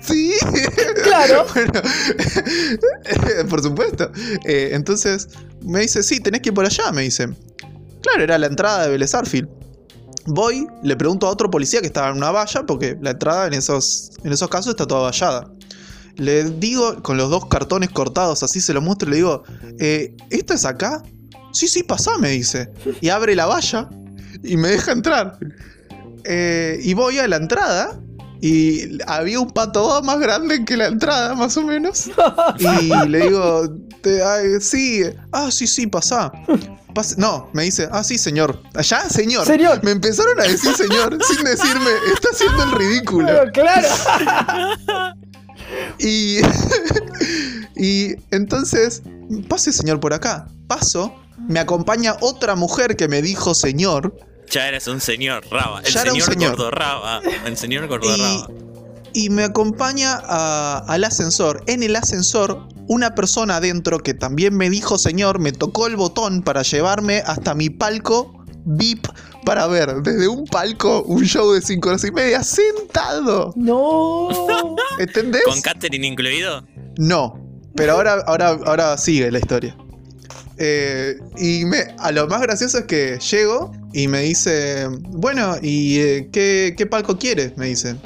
sí. 0.00 0.32
Claro. 1.02 1.46
bueno, 1.54 3.48
por 3.48 3.62
supuesto. 3.62 4.10
Eh, 4.44 4.70
entonces 4.72 5.28
me 5.62 5.80
dice, 5.80 6.02
sí, 6.02 6.20
tenés 6.20 6.42
que 6.42 6.50
ir 6.50 6.54
por 6.54 6.64
allá, 6.64 6.92
me 6.92 7.02
dice. 7.02 7.28
Claro, 8.02 8.22
era 8.22 8.38
la 8.38 8.46
entrada 8.46 8.84
de 8.84 8.90
Vélez 8.90 9.14
Arfield. 9.14 9.48
Voy, 10.26 10.66
le 10.82 10.94
pregunto 10.96 11.26
a 11.26 11.30
otro 11.30 11.50
policía 11.50 11.80
que 11.80 11.86
estaba 11.86 12.10
en 12.10 12.18
una 12.18 12.30
valla, 12.30 12.66
porque 12.66 12.98
la 13.00 13.10
entrada 13.10 13.46
en 13.46 13.54
esos, 13.54 14.10
en 14.22 14.32
esos 14.32 14.48
casos 14.48 14.70
está 14.70 14.86
toda 14.86 15.02
vallada. 15.02 15.50
Le 16.16 16.44
digo, 16.44 17.02
con 17.02 17.16
los 17.16 17.30
dos 17.30 17.46
cartones 17.46 17.90
cortados, 17.90 18.42
así 18.42 18.60
se 18.60 18.74
lo 18.74 18.82
muestro, 18.82 19.08
y 19.08 19.10
le 19.12 19.16
digo, 19.16 19.42
eh, 19.78 20.14
¿esto 20.30 20.52
es 20.52 20.64
acá? 20.66 21.02
Sí, 21.52 21.66
sí, 21.66 21.82
pasá, 21.82 22.18
me 22.18 22.30
dice. 22.30 22.70
Y 23.00 23.08
abre 23.08 23.34
la 23.34 23.46
valla 23.46 23.88
y 24.42 24.56
me 24.56 24.68
deja 24.68 24.92
entrar. 24.92 25.38
Eh, 26.24 26.78
y 26.82 26.94
voy 26.94 27.18
a 27.18 27.26
la 27.28 27.36
entrada 27.36 27.98
y 28.40 28.98
había 29.06 29.40
un 29.40 29.50
pato 29.50 30.02
más 30.02 30.18
grande 30.20 30.64
que 30.64 30.76
la 30.76 30.86
entrada, 30.86 31.34
más 31.34 31.56
o 31.56 31.62
menos. 31.62 32.10
Y 32.58 33.08
le 33.08 33.20
digo, 33.20 33.68
te- 34.02 34.22
ay, 34.22 34.60
sí, 34.60 35.02
ah, 35.32 35.50
sí, 35.50 35.66
sí, 35.66 35.86
pasá. 35.86 36.30
Pas- 36.94 37.16
no, 37.16 37.48
me 37.52 37.64
dice, 37.64 37.88
ah, 37.92 38.02
sí, 38.04 38.16
señor. 38.18 38.60
¿Allá, 38.74 39.08
señor? 39.08 39.46
Señor. 39.46 39.82
Me 39.82 39.90
empezaron 39.92 40.38
a 40.40 40.44
decir 40.44 40.72
señor 40.74 41.18
sin 41.28 41.44
decirme, 41.44 41.90
está 42.14 42.28
haciendo 42.32 42.62
el 42.64 42.72
ridículo. 42.72 43.28
claro. 43.52 43.88
Y, 45.98 46.38
y 47.76 48.14
entonces, 48.30 49.02
pase 49.48 49.72
señor 49.72 50.00
por 50.00 50.14
acá. 50.14 50.46
Paso, 50.66 51.14
me 51.48 51.60
acompaña 51.60 52.16
otra 52.20 52.54
mujer 52.54 52.96
que 52.96 53.08
me 53.08 53.20
dijo 53.22 53.54
señor. 53.54 54.16
Ya 54.50 54.68
eres 54.68 54.86
un 54.86 55.00
señor 55.00 55.44
Raba. 55.50 55.80
El 55.84 55.92
Ya 55.92 56.02
era 56.02 56.12
un 56.12 56.20
señor, 56.20 56.32
señor. 56.34 56.50
gordo 56.56 56.70
Raba. 56.70 57.20
El 57.46 57.56
señor 57.56 57.86
gordo 57.86 58.14
Y, 58.14 58.20
Raba. 58.20 58.48
y 59.12 59.30
me 59.30 59.44
acompaña 59.44 60.20
a- 60.22 60.84
al 60.88 61.04
ascensor. 61.04 61.62
En 61.66 61.82
el 61.82 61.96
ascensor, 61.96 62.66
una 62.88 63.14
persona 63.14 63.56
adentro 63.56 63.98
que 63.98 64.14
también 64.14 64.56
me 64.56 64.70
dijo 64.70 64.96
señor, 64.98 65.38
me 65.38 65.52
tocó 65.52 65.86
el 65.86 65.96
botón 65.96 66.42
para 66.42 66.62
llevarme 66.62 67.18
hasta 67.26 67.54
mi 67.54 67.68
palco 67.70 68.34
VIP 68.64 69.06
para 69.44 69.66
ver 69.66 70.02
desde 70.02 70.28
un 70.28 70.44
palco 70.46 71.02
un 71.02 71.24
show 71.24 71.52
de 71.52 71.60
5 71.62 71.88
horas 71.88 72.04
y 72.04 72.10
media 72.12 72.42
sentado. 72.42 73.52
No. 73.56 74.28
¿Entendés? 74.98 75.42
¿Con 75.44 75.60
catering 75.62 76.04
incluido? 76.04 76.66
No, 76.98 77.38
pero 77.76 77.92
ahora, 77.92 78.22
ahora, 78.26 78.58
ahora 78.66 78.98
sigue 78.98 79.30
la 79.30 79.38
historia. 79.38 79.76
Eh, 80.58 81.16
y 81.36 81.64
me, 81.66 81.94
a 81.98 82.10
lo 82.12 82.26
más 82.26 82.40
gracioso 82.42 82.78
es 82.78 82.84
que 82.86 83.18
llego 83.30 83.70
y 83.92 84.08
me 84.08 84.22
dice, 84.22 84.86
bueno, 85.08 85.56
¿y 85.62 85.98
eh, 86.00 86.28
qué, 86.32 86.74
qué 86.76 86.86
palco 86.86 87.16
quieres? 87.18 87.56
Me 87.56 87.66
dice. 87.66 87.96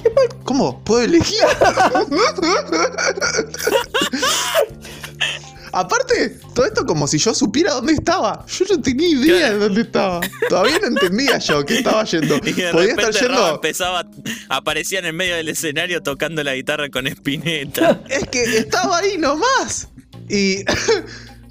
¿Cómo? 0.45 0.83
¿Puedo 0.85 1.03
elegir? 1.03 1.39
Aparte, 5.75 6.39
todo 6.55 6.67
esto 6.67 6.85
como 6.85 7.07
si 7.07 7.17
yo 7.17 7.33
supiera 7.33 7.73
dónde 7.73 7.95
estaba. 7.95 8.45
Yo 8.47 8.67
no 8.77 8.83
tenía 8.83 9.09
idea 9.09 9.39
Claro. 9.39 9.55
de 9.59 9.65
dónde 9.65 9.81
estaba. 9.81 10.21
Todavía 10.51 10.79
no 10.81 10.89
entendía 10.89 11.39
yo 11.39 11.65
que 11.65 11.79
estaba 11.79 12.05
yendo. 12.05 12.37
Y 12.45 12.53
de 12.53 12.73
Podía 12.73 12.91
estar 12.91 13.11
yendo. 13.15 13.55
empezaba, 13.55 14.07
aparecía 14.51 14.99
en 14.99 15.07
el 15.07 15.15
medio 15.15 15.35
del 15.35 15.49
escenario 15.49 16.03
tocando 16.03 16.45
la 16.45 16.55
guitarra 16.55 16.91
con 16.91 17.07
Spinetta. 17.07 18.03
Es 18.11 18.29
que 18.29 18.43
estaba 18.59 18.99
ahí 18.99 19.17
nomás. 19.17 19.89
Y, 20.29 20.59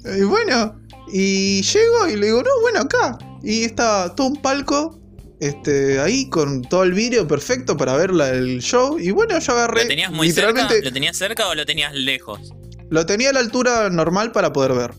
y 0.04 0.22
bueno, 0.22 0.80
y 1.12 1.60
llego 1.62 2.06
y 2.08 2.14
le 2.16 2.26
digo, 2.26 2.44
no, 2.44 2.50
bueno, 2.60 2.80
acá. 2.82 3.18
Y 3.42 3.64
estaba 3.64 4.14
todo 4.14 4.28
un 4.28 4.36
palco 4.36 4.98
este, 5.40 5.98
ahí 6.00 6.28
con 6.28 6.62
todo 6.62 6.84
el 6.84 6.92
vídeo 6.92 7.26
perfecto 7.26 7.76
para 7.76 7.96
ver 7.96 8.12
la- 8.12 8.30
el 8.30 8.60
show. 8.60 8.98
Y 8.98 9.10
bueno, 9.10 9.38
yo 9.38 9.52
agarré. 9.52 9.82
¿Lo 9.82 9.88
tenías 9.88 10.12
muy 10.12 10.28
literalmente, 10.28 10.74
cerca? 10.74 10.88
¿Lo 10.88 10.92
tenías 10.92 11.16
cerca 11.16 11.48
o 11.48 11.54
lo 11.54 11.66
tenías 11.66 11.92
lejos? 11.94 12.52
lo 12.90 13.06
tenía 13.06 13.30
a 13.30 13.32
la 13.32 13.40
altura 13.40 13.88
normal 13.88 14.32
para 14.32 14.52
poder 14.52 14.74
ver. 14.74 14.90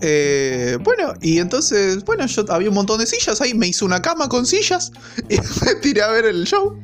Eh, 0.00 0.78
bueno, 0.80 1.12
y 1.20 1.38
entonces, 1.38 2.02
bueno, 2.04 2.26
yo 2.26 2.44
había 2.48 2.70
un 2.70 2.74
montón 2.74 2.98
de 2.98 3.04
sillas 3.06 3.40
ahí, 3.42 3.52
me 3.52 3.68
hice 3.68 3.84
una 3.84 4.00
cama 4.00 4.26
con 4.28 4.46
sillas 4.46 4.90
y 5.28 5.36
me 5.36 5.74
tiré 5.82 6.00
a 6.00 6.08
ver 6.08 6.24
el 6.24 6.44
show. 6.46 6.80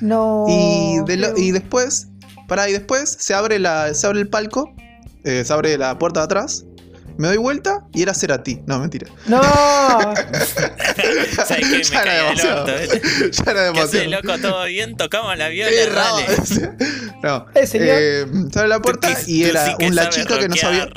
No. 0.00 0.46
Y, 0.48 1.04
de 1.06 1.16
lo- 1.16 1.34
qué- 1.34 1.40
y 1.42 1.50
después, 1.50 2.06
pará, 2.46 2.68
y 2.68 2.72
después 2.72 3.16
se 3.18 3.34
abre, 3.34 3.58
la, 3.58 3.92
se 3.94 4.06
abre 4.06 4.20
el 4.20 4.28
palco, 4.28 4.72
eh, 5.24 5.42
se 5.44 5.52
abre 5.52 5.76
la 5.76 5.98
puerta 5.98 6.20
de 6.20 6.24
atrás, 6.24 6.64
me 7.18 7.28
doy 7.28 7.36
vuelta 7.36 7.84
y 7.92 8.02
era 8.02 8.14
Cerati. 8.14 8.60
No, 8.66 8.78
mentira. 8.78 9.08
No. 9.26 9.40
¿Sabes 11.46 11.68
qué? 11.68 11.78
Me 11.78 11.82
ya 11.82 12.02
era 12.02 12.14
demasiado. 12.14 12.64
orto, 12.64 12.76
¿eh? 12.78 12.88
ya 13.32 13.50
era 13.50 13.72
¿Qué 13.72 13.80
haces, 13.80 13.92
demasiado. 13.92 14.22
loco? 14.22 14.38
¿Todo 14.40 14.64
bien? 14.66 14.96
Tocamos 14.96 15.36
la 15.38 15.48
viola, 15.48 15.70
Eh, 15.72 15.90
dale. 15.90 16.72
no, 17.22 17.46
Eh, 17.54 17.66
señor. 17.66 17.88
eh, 17.90 18.26
la 18.68 18.80
puerta 18.80 19.08
Tú- 19.08 19.14
y 19.26 19.42
tú 19.42 19.48
era 19.50 19.66
sí 19.66 19.72
un- 19.86 19.94
la 19.94 20.08
chica 20.08 20.38
que 20.38 20.48
nos 20.48 20.62
había. 20.64 20.88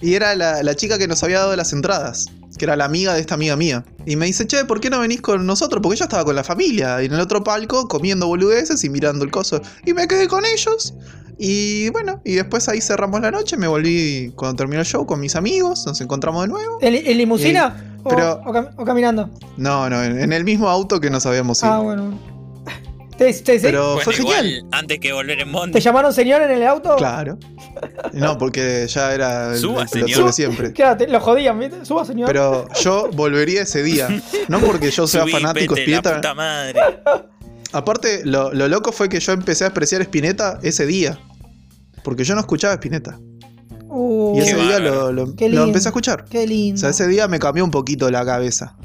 Y 0.00 0.14
era 0.14 0.34
la, 0.34 0.62
la 0.62 0.74
chica 0.74 0.98
que 0.98 1.08
nos 1.08 1.22
había 1.22 1.40
dado 1.40 1.56
las 1.56 1.72
entradas. 1.72 2.26
Que 2.58 2.66
era 2.66 2.76
la 2.76 2.84
amiga 2.84 3.14
de 3.14 3.20
esta 3.20 3.34
amiga 3.34 3.56
mía. 3.56 3.82
Y 4.04 4.16
me 4.16 4.26
dice, 4.26 4.46
che, 4.46 4.64
¿por 4.66 4.78
qué 4.80 4.90
no 4.90 5.00
venís 5.00 5.22
con 5.22 5.46
nosotros? 5.46 5.80
Porque 5.82 5.98
yo 5.98 6.04
estaba 6.04 6.24
con 6.24 6.36
la 6.36 6.44
familia. 6.44 7.02
Y 7.02 7.06
en 7.06 7.14
el 7.14 7.20
otro 7.20 7.42
palco 7.42 7.88
comiendo 7.88 8.26
boludeces 8.26 8.84
y 8.84 8.90
mirando 8.90 9.24
el 9.24 9.30
coso. 9.30 9.62
Y 9.86 9.94
me 9.94 10.06
quedé 10.06 10.28
con 10.28 10.44
ellos. 10.44 10.92
Y 11.38 11.88
bueno, 11.90 12.20
y 12.24 12.34
después 12.34 12.68
ahí 12.68 12.80
cerramos 12.80 13.20
la 13.20 13.30
noche. 13.30 13.56
Me 13.56 13.66
volví 13.66 14.32
cuando 14.36 14.56
terminó 14.56 14.80
el 14.80 14.86
show 14.86 15.06
con 15.06 15.20
mis 15.20 15.34
amigos. 15.36 15.84
Nos 15.86 16.00
encontramos 16.00 16.42
de 16.42 16.48
nuevo. 16.48 16.78
¿En, 16.80 16.94
en 16.94 17.18
limusina? 17.18 17.98
O- 18.04 18.08
pero- 18.08 18.40
o, 18.44 18.52
cam- 18.52 18.70
o 18.76 18.84
caminando? 18.84 19.30
No, 19.56 19.88
no, 19.90 20.02
en, 20.02 20.18
en 20.20 20.32
el 20.32 20.44
mismo 20.44 20.68
auto 20.68 21.00
que 21.00 21.10
nos 21.10 21.24
habíamos 21.26 21.62
ido. 21.62 21.72
Ah, 21.72 21.78
bueno. 21.80 22.18
¿Te, 23.16 23.32
te- 23.34 23.42
te- 23.42 23.60
Pero 23.60 23.94
Bueno, 23.94 24.00
fue 24.04 24.14
igual, 24.16 24.44
genial. 24.44 24.66
antes 24.72 24.98
que 24.98 25.12
volver 25.12 25.38
en 25.38 25.46
¿Te 25.48 25.52
Bondi. 25.52 25.80
llamaron 25.80 26.12
señor 26.12 26.42
en 26.42 26.50
el 26.50 26.66
auto? 26.66 26.96
Claro. 26.96 27.38
No, 28.12 28.36
porque 28.38 28.86
ya 28.88 29.12
era 29.14 29.52
el, 29.52 29.58
Suba, 29.58 29.86
el 29.92 30.06
de 30.06 30.32
siempre. 30.32 30.72
Claro, 30.74 30.96
te- 30.96 31.06
lo 31.08 31.20
jodían, 31.20 31.58
¿viste? 31.58 31.84
Suba, 31.84 32.04
señor. 32.04 32.26
Pero 32.26 32.66
yo 32.82 33.08
volvería 33.12 33.62
ese 33.62 33.82
día. 33.82 34.08
No 34.48 34.58
porque 34.60 34.90
yo 34.90 35.06
sea 35.06 35.22
Subí, 35.22 35.32
fanático 35.32 35.74
la 35.76 36.02
puta 36.02 36.34
madre. 36.34 36.80
Aparte, 37.72 38.22
lo, 38.24 38.52
lo 38.52 38.68
loco 38.68 38.92
fue 38.92 39.08
que 39.08 39.18
yo 39.20 39.32
empecé 39.32 39.64
a 39.64 39.68
apreciar 39.68 40.02
Spinetta 40.02 40.58
ese 40.62 40.86
día. 40.86 41.18
Porque 42.04 42.24
yo 42.24 42.34
no 42.34 42.40
escuchaba 42.40 42.74
Spinetta. 42.74 43.18
Uh, 43.88 44.34
Y 44.36 44.40
ese 44.40 44.56
día 44.56 44.78
lo, 44.78 45.12
lo- 45.12 45.24
empecé 45.24 45.88
a 45.88 45.90
escuchar. 45.90 46.24
Qué 46.24 46.46
lindo. 46.46 46.76
O 46.76 46.80
sea, 46.80 46.90
ese 46.90 47.06
día 47.08 47.28
me 47.28 47.38
cambió 47.38 47.64
un 47.64 47.70
poquito 47.70 48.10
la 48.10 48.24
cabeza. 48.24 48.76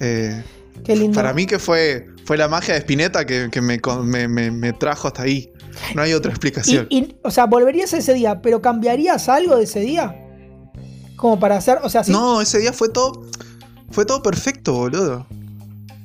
Eh, 0.00 0.42
Qué 0.84 0.96
lindo. 0.96 1.14
para 1.14 1.32
mí 1.32 1.46
que 1.46 1.58
fue, 1.58 2.06
fue 2.24 2.36
la 2.36 2.48
magia 2.48 2.74
de 2.74 2.80
Spinetta 2.80 3.24
que, 3.24 3.48
que 3.50 3.60
me, 3.60 3.80
me- 4.02 4.28
me- 4.28 4.50
me 4.50 4.72
trajo 4.72 5.08
hasta 5.08 5.22
ahí. 5.22 5.50
No 5.94 6.02
hay 6.02 6.12
otra 6.12 6.30
Y- 6.30 6.32
explicación. 6.34 6.86
y- 6.90 7.16
o 7.22 7.30
sea, 7.30 7.46
volverías 7.46 7.92
a 7.94 7.98
ese 7.98 8.12
día, 8.14 8.40
pero 8.42 8.60
¿cambiarías 8.60 9.28
algo 9.28 9.56
de 9.56 9.64
ese 9.64 9.80
día? 9.80 10.20
Como 11.16 11.38
para 11.40 11.56
hacer, 11.56 11.78
o 11.82 11.88
sea, 11.88 12.04
sí. 12.04 12.12
No, 12.12 12.40
ese 12.40 12.58
día 12.58 12.72
fue 12.72 12.88
todo. 12.88 13.24
Fue 13.90 14.04
todo 14.04 14.22
perfecto, 14.22 14.72
boludo. 14.74 15.26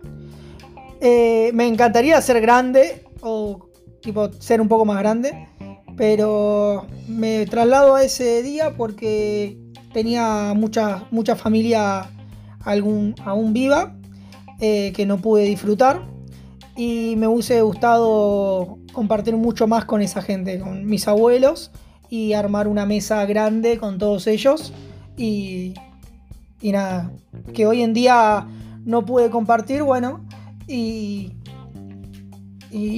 Eh, 1.06 1.50
me 1.52 1.66
encantaría 1.66 2.18
ser 2.22 2.40
grande 2.40 3.04
o 3.20 3.68
tipo 4.00 4.32
ser 4.32 4.62
un 4.62 4.68
poco 4.68 4.86
más 4.86 4.98
grande. 4.98 5.48
Pero 5.98 6.86
me 7.06 7.44
traslado 7.44 7.94
a 7.94 8.02
ese 8.02 8.42
día 8.42 8.74
porque 8.74 9.58
tenía 9.92 10.54
mucha, 10.54 11.36
familia 11.36 12.10
algún, 12.60 13.14
aún 13.22 13.52
viva 13.52 13.94
eh, 14.60 14.94
que 14.96 15.04
no 15.04 15.18
pude 15.18 15.42
disfrutar. 15.42 16.08
Y 16.74 17.16
me 17.16 17.28
hubiese 17.28 17.60
gustado 17.60 18.78
compartir 18.94 19.36
mucho 19.36 19.66
más 19.66 19.84
con 19.84 20.00
esa 20.00 20.22
gente, 20.22 20.58
con 20.58 20.86
mis 20.86 21.06
abuelos 21.06 21.70
y 22.08 22.32
armar 22.32 22.66
una 22.66 22.86
mesa 22.86 23.26
grande 23.26 23.76
con 23.76 23.98
todos 23.98 24.26
ellos. 24.26 24.72
Y, 25.18 25.74
y 26.62 26.72
nada, 26.72 27.12
que 27.52 27.66
hoy 27.66 27.82
en 27.82 27.92
día 27.92 28.48
no 28.86 29.04
pude 29.04 29.28
compartir, 29.28 29.82
bueno, 29.82 30.24
y, 30.66 31.32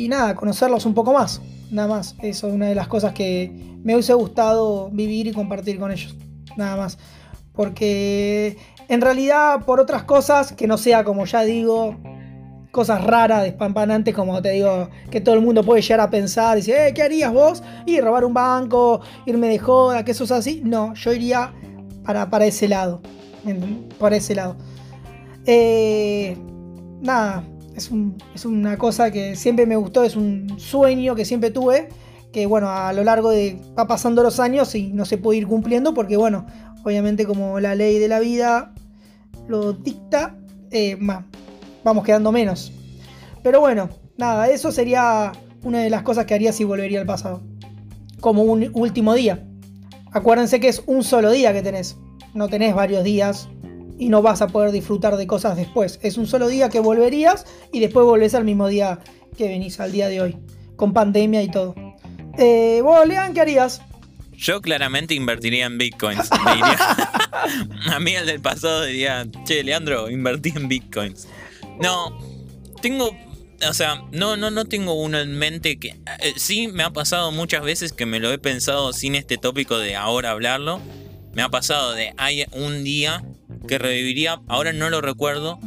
nada, 0.09 0.35
conocerlos 0.35 0.87
un 0.87 0.95
poco 0.95 1.13
más. 1.13 1.41
Nada 1.71 1.89
más, 1.89 2.15
eso 2.23 2.49
es 2.49 2.55
una 2.55 2.69
de 2.69 2.75
las 2.75 2.89
cosas 2.89 3.13
que 3.13 3.51
me 3.83 3.95
hubiese 3.95 4.15
gustado 4.15 4.91
vivir 4.91 5.27
y 5.27 5.33
compartir 5.33 5.79
con 5.79 5.91
ellos. 5.91 6.17
Nada 6.57 6.77
más. 6.77 6.99
Porque 7.53 8.57
en 8.89 9.01
realidad 9.01 9.65
por 9.65 9.81
otras 9.81 10.05
cosas 10.05 10.53
que 10.53 10.67
no 10.67 10.79
sea 10.79 11.05
como 11.05 11.25
ya 11.25 11.43
digo, 11.43 11.97
cosas 12.71 13.03
raras, 13.03 13.43
despampanantes, 13.43 14.15
como 14.15 14.41
te 14.43 14.51
digo, 14.51 14.91
que 15.11 15.21
todo 15.21 15.35
el 15.35 15.41
mundo 15.41 15.65
puede 15.65 15.81
llegar 15.81 16.01
a 16.01 16.11
pensar, 16.11 16.57
decir, 16.57 16.75
eh, 16.75 16.93
¿qué 16.95 17.03
harías 17.03 17.33
vos? 17.33 17.63
Y 17.87 18.01
robar 18.01 18.25
un 18.25 18.35
banco, 18.35 19.01
irme 19.25 19.49
de 19.49 19.59
joda, 19.59 20.05
que 20.05 20.13
eso 20.13 20.25
es 20.25 20.31
así. 20.31 20.61
No, 20.63 20.95
yo 20.95 21.13
iría 21.13 21.53
para, 22.05 22.29
para 22.29 22.45
ese 22.47 22.69
lado. 22.69 23.01
Para 23.99 24.17
ese 24.17 24.35
lado. 24.35 24.57
Eh, 25.47 26.37
nada, 27.01 27.45
es, 27.77 27.91
es, 28.35 28.45
una 28.45 28.79
cosa 28.79 29.11
que 29.11 29.37
siempre 29.37 29.67
me 29.67 29.77
gustó, 29.77 30.03
es 30.03 30.17
un 30.17 30.59
sueño 30.59 31.15
que 31.15 31.25
siempre 31.25 31.51
tuve, 31.51 31.89
que 32.33 32.47
bueno, 32.47 32.71
a 32.71 32.93
lo 32.93 33.05
largo 33.05 33.31
de 33.31 33.61
va 33.79 33.87
pasando 33.87 34.23
los 34.23 34.41
años 34.41 34.75
y 34.75 34.93
no 34.93 35.05
se 35.05 35.19
puede 35.19 35.39
ir 35.39 35.47
cumpliendo 35.47 35.95
porque 35.95 36.17
bueno, 36.17 36.47
obviamente 36.85 37.27
como 37.27 37.61
la 37.61 37.75
ley 37.75 37.99
de 37.99 38.09
la 38.09 38.21
vida 38.21 38.73
lo 39.49 39.73
dicta, 39.73 40.37
eh, 40.71 40.99
vamos 41.85 42.05
quedando 42.05 42.33
menos. 42.33 42.73
Pero 43.43 43.61
bueno, 43.61 43.89
nada, 44.17 44.49
eso 44.49 44.73
sería 44.73 45.33
una 45.63 45.81
de 45.81 45.91
las 45.91 46.03
cosas 46.03 46.27
que 46.27 46.35
haría 46.35 46.53
si 46.53 46.65
volvería 46.65 47.01
al 47.01 47.07
pasado. 47.07 47.43
Como 48.21 48.43
un 48.43 48.71
último 48.75 49.15
día. 49.15 49.47
Acuérdense 50.13 50.61
que 50.61 50.69
es 50.69 50.83
un 50.87 51.05
solo 51.05 51.31
día 51.31 51.53
que 51.53 51.63
tenés. 51.63 51.97
No 52.35 52.49
tenés 52.49 52.75
varios 52.75 53.05
días 53.05 53.49
y 53.99 54.09
no 54.09 54.23
vas 54.23 54.43
a 54.43 54.49
poder 54.49 54.73
disfrutar 54.73 55.17
de 55.17 55.27
cosas 55.27 55.57
después. 55.57 55.99
Es 56.03 56.17
un 56.19 56.27
solo 56.27 56.49
día 56.49 56.69
que 56.69 56.81
volverías 56.81 57.47
y 57.73 57.81
después 57.81 58.05
volvés 58.05 58.35
al 58.35 58.45
mismo 58.45 58.69
día 58.69 59.01
que 59.37 59.49
venís, 59.49 59.81
al 59.81 59.93
día 59.93 60.09
de 60.09 60.21
hoy, 60.21 60.37
con 60.77 60.93
pandemia 60.93 61.43
y 61.43 61.51
todo. 61.51 61.75
Eh, 62.39 62.81
vos, 62.83 63.07
Lean, 63.07 63.33
¿qué 63.33 63.41
harías? 63.41 63.81
Yo 64.33 64.61
claramente 64.61 65.15
invertiría 65.15 65.67
en 65.67 65.79
bitcoins. 65.79 66.29
a 67.91 67.99
mí 68.01 68.13
el 68.13 68.27
del 68.27 68.41
pasado 68.41 68.85
diría, 68.85 69.27
che, 69.45 69.65
Leandro, 69.65 70.11
invertí 70.11 70.53
en 70.55 70.69
bitcoins. 70.69 71.27
No, 71.81 72.19
tengo, 72.83 73.11
o 73.67 73.75
sea, 73.75 74.03
no, 74.13 74.37
no, 74.37 74.51
no 74.51 74.67
tengo 74.67 74.93
uno 74.95 75.19
en 75.19 75.39
mente 75.39 75.79
que 75.79 75.89
eh, 75.89 76.35
sí 76.37 76.69
me 76.69 76.83
ha 76.83 76.91
pasado 76.91 77.33
muchas 77.33 77.63
veces 77.63 77.93
que 77.93 78.05
me 78.05 78.21
lo 78.21 78.31
he 78.31 78.39
pensado 78.39 78.93
sin 78.93 79.15
este 79.15 79.39
tópico 79.39 79.79
de 79.79 79.97
ahora 79.97 80.33
hablarlo. 80.33 80.81
Me 81.33 81.43
ha 81.43 81.49
pasado 81.49 81.93
de 81.93 82.13
hay 82.19 82.45
un 82.53 82.85
día 82.85 83.25
que 83.67 83.79
reviviría, 83.79 84.41
ahora 84.49 84.73
no 84.73 84.91
lo 84.91 85.01
recuerdo, 85.01 85.59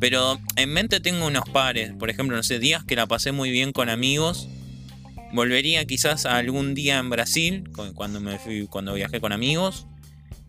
pero 0.00 0.38
en 0.56 0.72
mente 0.72 1.00
tengo 1.00 1.26
unos 1.26 1.44
pares, 1.52 1.92
por 1.98 2.10
ejemplo, 2.10 2.36
no 2.36 2.42
sé, 2.42 2.58
días 2.58 2.84
que 2.84 2.96
la 2.96 3.06
pasé 3.06 3.32
muy 3.32 3.50
bien 3.50 3.72
con 3.72 3.88
amigos. 3.88 4.48
Volvería 5.32 5.84
quizás 5.84 6.26
a 6.26 6.38
algún 6.38 6.74
día 6.74 6.98
en 6.98 7.10
Brasil, 7.10 7.64
cuando 7.94 8.20
me 8.20 8.38
fui, 8.38 8.66
cuando 8.66 8.94
viajé 8.94 9.20
con 9.20 9.32
amigos. 9.32 9.86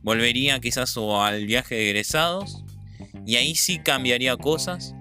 Volvería 0.02 0.60
quizás 0.60 0.96
o 0.98 1.22
al 1.22 1.46
viaje 1.46 1.76
de 1.76 1.90
egresados. 1.90 2.64
Y 3.28 3.36
ahí 3.36 3.56
sí 3.56 3.80
cambiaría 3.80 4.38
cosas. 4.38 4.96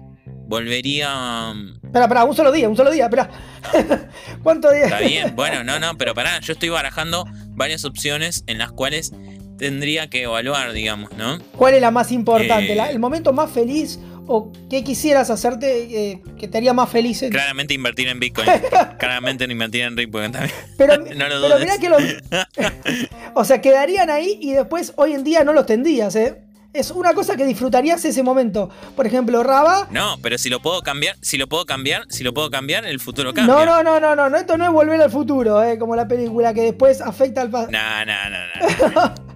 Volvería. 0.47 1.53
Espera, 1.81 2.05
espera, 2.05 2.23
un 2.25 2.35
solo 2.35 2.51
día, 2.51 2.67
un 2.69 2.75
solo 2.75 2.91
día, 2.91 3.05
espera. 3.05 3.29
¿Cuántos 4.43 4.73
días? 4.73 4.85
Está 4.85 4.99
bien, 4.99 5.35
bueno, 5.35 5.63
no, 5.63 5.79
no, 5.79 5.97
pero 5.97 6.13
pará, 6.13 6.39
yo 6.41 6.53
estoy 6.53 6.69
barajando 6.69 7.25
varias 7.51 7.85
opciones 7.85 8.43
en 8.47 8.57
las 8.57 8.71
cuales 8.73 9.13
tendría 9.61 10.09
que 10.09 10.23
evaluar, 10.23 10.73
digamos, 10.73 11.11
¿no? 11.13 11.37
¿Cuál 11.55 11.75
es 11.75 11.81
la 11.81 11.91
más 11.91 12.11
importante? 12.11 12.73
Eh, 12.73 12.81
¿El 12.89 12.97
momento 12.97 13.31
más 13.31 13.51
feliz 13.51 13.99
o 14.25 14.51
qué 14.71 14.83
quisieras 14.83 15.29
hacerte 15.29 16.09
eh, 16.11 16.21
que 16.39 16.47
te 16.47 16.57
haría 16.57 16.73
más 16.73 16.89
feliz? 16.89 17.23
Claramente 17.29 17.75
invertir 17.75 18.07
en 18.07 18.19
Bitcoin. 18.19 18.47
Claramente 18.97 19.43
invertir 19.43 19.83
en 19.83 19.95
Bitcoin 19.95 20.31
también. 20.31 20.55
Pero, 20.79 20.97
no 21.15 21.29
lo 21.29 21.47
pero 21.47 21.59
mirá 21.59 21.77
que 21.77 21.89
los... 21.89 22.01
o 23.35 23.45
sea, 23.45 23.61
quedarían 23.61 24.09
ahí 24.09 24.39
y 24.41 24.53
después 24.53 24.93
hoy 24.95 25.13
en 25.13 25.23
día 25.23 25.43
no 25.43 25.53
los 25.53 25.67
tendrías, 25.67 26.15
¿eh? 26.15 26.41
Es 26.73 26.89
una 26.89 27.13
cosa 27.13 27.35
que 27.35 27.45
disfrutarías 27.45 28.03
ese 28.03 28.23
momento. 28.23 28.69
Por 28.95 29.05
ejemplo, 29.05 29.43
Raba. 29.43 29.89
No, 29.91 30.17
pero 30.23 30.39
si 30.39 30.49
lo 30.49 30.59
puedo 30.59 30.81
cambiar, 30.81 31.17
si 31.21 31.37
lo 31.37 31.47
puedo 31.47 31.65
cambiar, 31.67 32.05
si 32.09 32.23
lo 32.23 32.33
puedo 32.33 32.49
cambiar, 32.49 32.85
el 32.85 32.99
futuro 32.99 33.31
cambia. 33.31 33.53
No, 33.53 33.83
no, 33.83 33.99
no, 33.99 34.15
no, 34.15 34.29
no, 34.29 34.37
esto 34.37 34.57
no 34.57 34.65
es 34.65 34.71
volver 34.71 34.99
al 35.01 35.11
futuro, 35.11 35.61
¿eh? 35.61 35.77
como 35.77 35.95
la 35.95 36.07
película 36.07 36.51
que 36.51 36.61
después 36.61 36.99
afecta 37.01 37.41
al 37.41 37.51
pasado. 37.51 37.71
No, 37.71 38.05
no, 38.05 38.29
no, 38.29 38.89
no. 38.89 39.30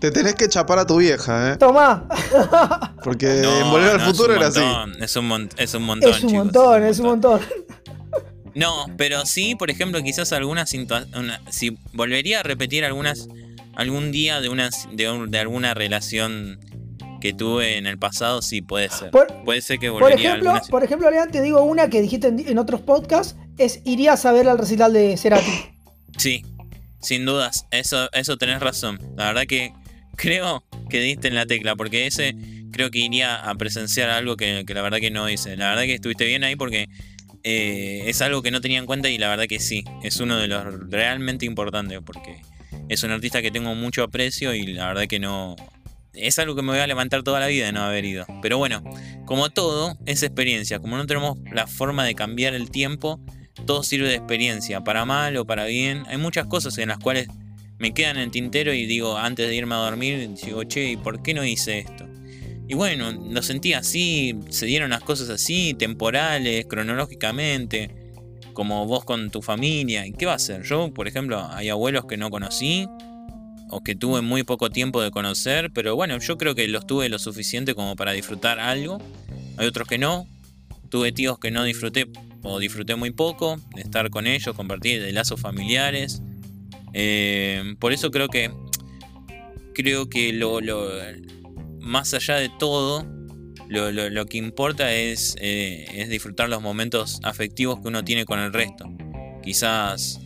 Te 0.00 0.12
tenés 0.12 0.34
que 0.36 0.48
chapar 0.48 0.78
a 0.78 0.86
tu 0.86 0.98
vieja, 0.98 1.52
¿eh? 1.52 1.56
Tomá. 1.56 2.06
Porque 3.02 3.38
en 3.60 3.70
Volver 3.70 3.92
al 3.92 4.00
Futuro 4.00 4.34
era 4.34 4.46
así. 4.48 4.60
Es 5.00 5.16
un, 5.16 5.48
es 5.56 5.74
un 5.74 5.82
montón. 5.82 6.10
Es 6.10 6.22
un 6.22 6.32
montón, 6.32 6.82
es 6.84 6.98
un 7.00 7.06
montón. 7.06 7.40
No, 8.54 8.86
pero 8.96 9.26
sí, 9.26 9.54
por 9.54 9.70
ejemplo, 9.70 10.02
quizás 10.02 10.32
algunas 10.32 10.70
si 11.50 11.78
volvería 11.92 12.40
a 12.40 12.42
repetir 12.42 12.84
algunas 12.84 13.28
algún 13.76 14.10
día 14.10 14.40
de 14.40 14.48
una 14.48 14.70
de, 14.92 15.38
alguna 15.38 15.74
relación 15.74 16.58
que 17.20 17.32
tuve 17.32 17.78
en 17.78 17.86
el 17.86 17.98
pasado, 17.98 18.42
sí 18.42 18.60
puede 18.60 18.88
ser. 18.88 19.10
puede 19.44 19.60
ser 19.60 19.78
que 19.78 19.88
volvería 19.90 20.30
por 20.30 20.40
ejemplo, 20.40 20.70
Por 20.70 20.84
ejemplo, 20.84 21.10
Leandro, 21.10 21.32
te 21.32 21.42
digo 21.42 21.62
una 21.62 21.88
que 21.88 22.00
dijiste 22.00 22.28
en, 22.28 22.58
otros 22.58 22.80
podcasts, 22.80 23.36
es 23.58 23.80
irías 23.84 24.24
a 24.24 24.32
ver 24.32 24.48
al 24.48 24.58
recital 24.58 24.92
de 24.92 25.16
Cerati. 25.16 25.52
Sí, 26.16 26.44
sin 27.00 27.24
dudas, 27.24 27.66
eso, 27.70 28.08
eso 28.12 28.36
tenés 28.36 28.60
razón. 28.60 28.98
La 29.16 29.26
verdad 29.26 29.42
que 29.48 29.72
creo 30.18 30.64
que 30.90 31.00
diste 31.00 31.28
en 31.28 31.34
la 31.34 31.46
tecla, 31.46 31.76
porque 31.76 32.06
ese 32.06 32.34
creo 32.72 32.90
que 32.90 32.98
iría 32.98 33.36
a 33.36 33.54
presenciar 33.54 34.10
algo 34.10 34.36
que, 34.36 34.64
la 34.68 34.82
verdad 34.82 34.98
que 34.98 35.10
no 35.10 35.30
hice. 35.30 35.56
La 35.56 35.70
verdad 35.70 35.84
que 35.84 35.94
estuviste 35.94 36.26
bien 36.26 36.44
ahí 36.44 36.56
porque 36.56 36.88
eh, 37.44 38.02
es 38.06 38.20
algo 38.20 38.42
que 38.42 38.50
no 38.50 38.60
tenía 38.60 38.78
en 38.78 38.86
cuenta 38.86 39.08
y 39.08 39.16
la 39.16 39.28
verdad 39.28 39.46
que 39.46 39.60
sí, 39.60 39.84
es 40.02 40.20
uno 40.20 40.36
de 40.36 40.48
los 40.48 40.90
realmente 40.90 41.46
importantes 41.46 42.00
porque 42.04 42.42
es 42.88 43.02
un 43.04 43.12
artista 43.12 43.40
que 43.40 43.50
tengo 43.50 43.74
mucho 43.74 44.02
aprecio 44.02 44.54
y 44.54 44.66
la 44.66 44.88
verdad 44.88 45.06
que 45.06 45.18
no... 45.18 45.56
Es 46.14 46.40
algo 46.40 46.56
que 46.56 46.62
me 46.62 46.72
voy 46.72 46.80
a 46.80 46.86
levantar 46.86 47.22
toda 47.22 47.38
la 47.38 47.46
vida 47.46 47.66
de 47.66 47.72
no 47.72 47.82
haber 47.82 48.04
ido. 48.04 48.26
Pero 48.42 48.58
bueno, 48.58 48.82
como 49.24 49.50
todo, 49.50 49.96
es 50.04 50.24
experiencia. 50.24 50.80
Como 50.80 50.96
no 50.96 51.06
tenemos 51.06 51.38
la 51.52 51.68
forma 51.68 52.04
de 52.04 52.16
cambiar 52.16 52.54
el 52.54 52.72
tiempo, 52.72 53.20
todo 53.66 53.84
sirve 53.84 54.08
de 54.08 54.16
experiencia, 54.16 54.80
para 54.80 55.04
mal 55.04 55.36
o 55.36 55.44
para 55.44 55.66
bien. 55.66 56.02
Hay 56.08 56.16
muchas 56.16 56.46
cosas 56.46 56.76
en 56.78 56.88
las 56.88 56.98
cuales 56.98 57.28
me 57.78 57.94
quedan 57.94 58.16
en 58.16 58.24
el 58.24 58.30
tintero 58.30 58.72
y 58.72 58.86
digo, 58.86 59.16
antes 59.16 59.48
de 59.48 59.54
irme 59.54 59.74
a 59.74 59.78
dormir, 59.78 60.28
digo, 60.44 60.64
che, 60.64 60.90
¿y 60.90 60.96
por 60.96 61.22
qué 61.22 61.34
no 61.34 61.44
hice 61.44 61.78
esto? 61.78 62.08
Y 62.68 62.74
bueno, 62.74 63.12
lo 63.12 63.42
sentí 63.42 63.72
así, 63.72 64.38
se 64.50 64.66
dieron 64.66 64.90
las 64.90 65.02
cosas 65.02 65.30
así, 65.30 65.74
temporales, 65.74 66.66
cronológicamente, 66.66 67.90
como 68.52 68.84
vos 68.86 69.04
con 69.04 69.30
tu 69.30 69.40
familia. 69.40 70.06
¿Y 70.06 70.12
qué 70.12 70.26
va 70.26 70.32
a 70.32 70.36
hacer? 70.36 70.64
Yo, 70.64 70.92
por 70.92 71.08
ejemplo, 71.08 71.48
hay 71.50 71.70
abuelos 71.70 72.04
que 72.04 72.18
no 72.18 72.30
conocí 72.30 72.86
o 73.70 73.82
que 73.82 73.94
tuve 73.94 74.20
muy 74.20 74.42
poco 74.42 74.68
tiempo 74.68 75.00
de 75.00 75.10
conocer, 75.10 75.70
pero 75.72 75.96
bueno, 75.96 76.18
yo 76.18 76.36
creo 76.36 76.54
que 76.54 76.68
los 76.68 76.86
tuve 76.86 77.08
lo 77.08 77.18
suficiente 77.18 77.74
como 77.74 77.96
para 77.96 78.12
disfrutar 78.12 78.60
algo. 78.60 78.98
Hay 79.56 79.66
otros 79.66 79.88
que 79.88 79.96
no. 79.96 80.26
Tuve 80.90 81.12
tíos 81.12 81.38
que 81.38 81.50
no 81.50 81.64
disfruté 81.64 82.06
o 82.42 82.58
disfruté 82.58 82.96
muy 82.96 83.10
poco 83.12 83.56
de 83.74 83.82
estar 83.82 84.10
con 84.10 84.26
ellos, 84.26 84.54
compartir 84.54 85.02
lazos 85.12 85.40
familiares. 85.40 86.20
Eh, 86.94 87.74
por 87.78 87.92
eso 87.92 88.10
creo 88.10 88.28
que 88.28 88.50
creo 89.74 90.08
que 90.08 90.32
lo, 90.32 90.58
más 91.80 92.12
allá 92.12 92.36
de 92.36 92.50
todo, 92.58 93.06
lo, 93.68 94.26
que 94.26 94.38
importa 94.38 94.92
es, 94.92 95.36
eh, 95.40 95.86
es, 95.94 96.08
disfrutar 96.08 96.48
los 96.48 96.60
momentos 96.60 97.20
afectivos 97.22 97.80
que 97.80 97.88
uno 97.88 98.04
tiene 98.04 98.24
con 98.24 98.40
el 98.40 98.52
resto. 98.52 98.90
Quizás 99.40 100.20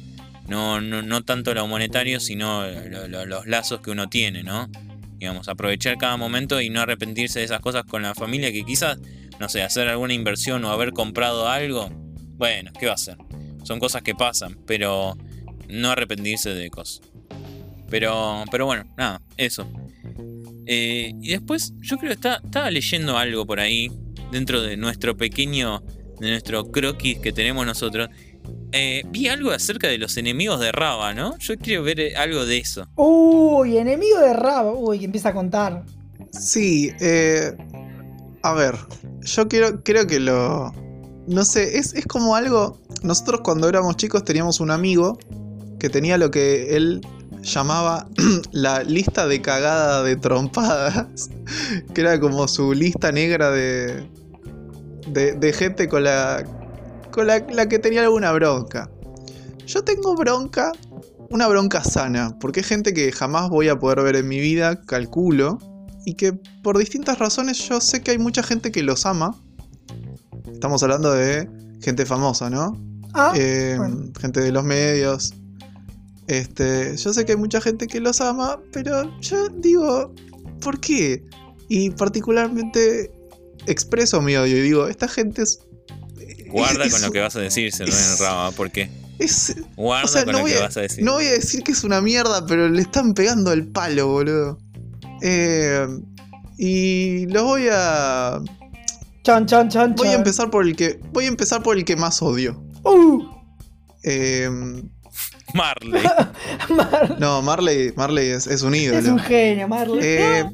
no, 0.49 0.81
no, 0.81 1.23
tanto 1.25 1.53
lo 1.53 1.67
monetario, 1.67 2.19
sino 2.19 2.67
los 2.67 3.47
lazos 3.47 3.81
que 3.81 3.91
uno 3.91 4.09
tiene, 4.09 4.43
¿no? 4.43 4.71
Digamos, 5.19 5.49
aprovechar 5.49 5.99
cada 5.99 6.17
momento 6.17 6.61
y 6.61 6.71
no 6.71 6.81
arrepentirse 6.81 7.41
de 7.41 7.45
esas 7.45 7.61
cosas 7.61 7.85
con 7.85 8.03
la 8.03 8.15
familia 8.15 8.51
que 8.53 8.65
quizás, 8.65 8.99
no 9.39 9.51
sé, 9.51 9.63
hacer 9.63 9.87
alguna 9.89 10.15
inversión 10.15 10.65
o 10.65 10.71
haber 10.71 10.93
comprado 10.93 11.49
algo, 11.49 11.91
bueno, 12.37 12.73
¿qué 12.79 12.87
va 12.87 12.93
a 12.93 12.95
hacer? 12.95 13.19
Son 13.65 13.79
cosas 13.79 14.03
que 14.03 14.15
pasan, 14.15 14.59
pero 14.67 15.17
no 15.73 15.91
arrepentirse 15.91 16.51
de 16.51 16.70
cosas. 16.70 17.01
Pero, 17.91 18.45
pero 18.51 18.66
bueno, 18.66 18.85
nada, 18.97 19.20
eso. 19.37 19.66
Eh, 20.66 21.12
y 21.20 21.31
después, 21.31 21.75
yo 21.81 21.99
creo 21.99 22.11
que 22.11 22.14
está, 22.14 22.41
estaba 22.45 22.70
leyendo 22.70 23.18
algo 23.18 23.45
por 23.47 23.61
ahí, 23.61 23.91
dentro 24.31 24.62
de 24.62 24.77
nuestro 24.77 25.16
pequeño, 25.16 25.83
de 26.18 26.31
nuestro 26.31 26.70
croquis 26.70 27.18
que 27.18 27.33
tenemos 27.33 27.66
nosotros. 27.66 28.09
Eh, 28.73 29.03
vi 29.11 29.29
algo 29.29 29.51
acerca 29.51 29.89
de 29.89 29.99
los 29.99 30.16
enemigos 30.16 30.59
de 30.59 30.73
Raba, 30.73 31.12
¿no? 31.12 31.37
Yo 31.39 31.59
quiero 31.59 31.83
ver 31.83 32.01
eh, 32.01 32.16
algo 32.16 32.47
de 32.47 32.59
eso. 32.59 32.89
Uy, 32.97 33.77
enemigo 33.77 34.18
de 34.20 34.33
Raba. 34.33 34.73
Uy, 34.73 34.99
que 34.99 35.05
empieza 35.05 35.29
a 35.29 35.35
contar. 35.35 35.85
Sí, 36.31 36.91
eh, 37.01 37.53
a 38.43 38.55
ver, 38.55 38.75
yo 39.20 39.49
quiero, 39.49 39.83
creo 39.85 40.07
que 40.07 40.18
lo... 40.18 40.73
No 41.27 41.45
sé, 41.45 41.77
es, 41.77 41.95
es 41.95 42.07
como 42.07 42.35
algo... 42.35 42.81
Nosotros 43.03 43.43
cuando 43.45 43.68
éramos 43.68 43.97
chicos 43.97 44.25
teníamos 44.25 44.61
un 44.61 44.70
amigo 44.70 45.18
que 45.83 45.91
tenía 45.91 46.16
lo 46.16 46.30
que 46.30 46.76
él 46.76 47.01
llamaba 47.43 48.07
la 48.53 48.85
lista 48.85 49.26
de 49.26 49.43
cagada 49.43 50.05
de 50.05 50.14
trompadas, 50.14 51.28
que 51.93 52.01
era 52.01 52.20
como 52.20 52.47
su 52.47 52.72
lista 52.72 53.11
negra 53.11 53.51
de, 53.51 54.09
de, 55.09 55.33
de 55.33 55.53
gente 55.53 55.89
con 55.89 56.05
la, 56.05 56.45
con 57.11 57.26
la, 57.26 57.45
la 57.51 57.68
que 57.68 57.80
tenía 57.80 58.03
alguna 58.03 58.30
bronca. 58.30 58.89
Yo 59.66 59.83
tengo 59.83 60.14
bronca, 60.14 60.70
una 61.30 61.49
bronca 61.49 61.83
sana, 61.83 62.39
porque 62.39 62.61
hay 62.61 62.64
gente 62.64 62.95
que 62.95 63.11
jamás 63.11 63.51
voy 63.51 63.68
a 63.68 63.76
poder 63.76 64.03
ver 64.03 64.14
en 64.14 64.28
mi 64.28 64.39
vida, 64.39 64.80
calculo, 64.83 65.59
y 66.07 66.14
que 66.14 66.33
por 66.62 66.78
distintas 66.78 67.18
razones 67.18 67.59
yo 67.68 67.80
sé 67.80 68.03
que 68.03 68.12
hay 68.12 68.18
mucha 68.18 68.45
gente 68.45 68.70
que 68.70 68.85
los 68.85 69.05
ama. 69.05 69.37
Estamos 70.53 70.80
hablando 70.85 71.11
de 71.12 71.51
gente 71.80 72.07
famosa, 72.07 72.51
¿no? 72.51 72.80
Ah, 73.14 73.33
Eh, 73.35 73.74
bueno. 73.76 74.12
gente 74.20 74.39
de 74.39 74.53
los 74.53 74.62
medios. 74.62 75.35
Este, 76.29 76.97
yo 76.97 77.12
sé 77.12 77.25
que 77.25 77.33
hay 77.33 77.39
mucha 77.39 77.61
gente 77.61 77.87
que 77.87 78.01
los 78.01 78.20
ama, 78.20 78.61
pero 78.73 79.18
yo 79.20 79.49
digo, 79.49 80.14
¿por 80.61 80.79
qué? 80.81 81.23
Y 81.68 81.91
particularmente 81.91 83.11
expreso 83.66 84.20
mi 84.23 84.37
odio 84.37 84.59
y 84.59 84.62
digo, 84.62 84.89
esta 84.89 85.09
gente 85.09 85.43
es. 85.43 85.61
Guarda 86.49 86.85
es- 86.85 86.93
con 86.93 87.03
lo 87.03 87.11
que 87.11 87.20
vas 87.20 87.35
a 87.37 87.41
decir, 87.41 87.73
se 87.73 87.85
lo 87.85 87.89
es- 87.91 88.18
Raba, 88.20 88.51
¿por 88.53 88.70
qué? 88.70 88.91
es- 89.18 89.57
Guarda 89.77 90.05
o 90.05 90.09
sea, 90.09 90.25
con 90.25 90.33
no 90.33 90.39
lo 90.39 90.43
voy, 90.45 90.53
que 90.53 90.59
a, 90.59 90.62
vas 90.62 90.77
a 90.77 90.81
decir. 90.83 91.03
no 91.05 91.12
voy 91.14 91.27
a 91.27 91.33
decir 91.33 91.62
que 91.62 91.73
es 91.73 91.83
una 91.85 92.01
mierda, 92.01 92.47
pero 92.47 92.68
le 92.68 92.83
están 92.83 93.14
pegando 93.14 93.53
el 93.53 93.66
palo, 93.68 94.09
boludo. 94.09 94.59
Eh, 95.23 95.87
y 96.59 97.27
los 97.27 97.43
voy 97.43 97.68
a. 97.73 98.41
Chan, 99.25 99.47
chan, 99.47 99.68
chan, 99.68 99.95
Voy 99.97 100.09
a 100.09 100.11
chan. 100.12 100.20
empezar 100.20 100.51
por 100.51 100.64
el 100.66 100.75
que. 100.77 101.01
Voy 101.12 101.25
a 101.25 101.29
empezar 101.29 101.62
por 101.62 101.77
el 101.77 101.85
que 101.85 101.97
más 101.97 102.20
odio. 102.23 102.62
Uh, 102.85 103.23
Eh, 104.05 104.51
Marley. 105.55 106.03
Mar- 106.76 107.16
no, 107.18 107.42
Marley, 107.42 107.92
Marley 107.96 108.28
es, 108.28 108.46
es 108.46 108.62
un 108.62 108.74
ídolo. 108.74 108.98
es 108.98 109.07
un 109.07 109.18
genio, 109.18 109.68
Marley. 109.68 110.00
Eh, 110.03 110.44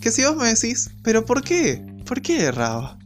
que 0.00 0.10
si 0.10 0.22
vos 0.24 0.36
me 0.36 0.48
decís, 0.48 0.90
¿pero 1.02 1.24
por 1.24 1.42
qué? 1.42 1.82
¿Por 2.04 2.20
qué 2.20 2.50
Raba? 2.52 2.98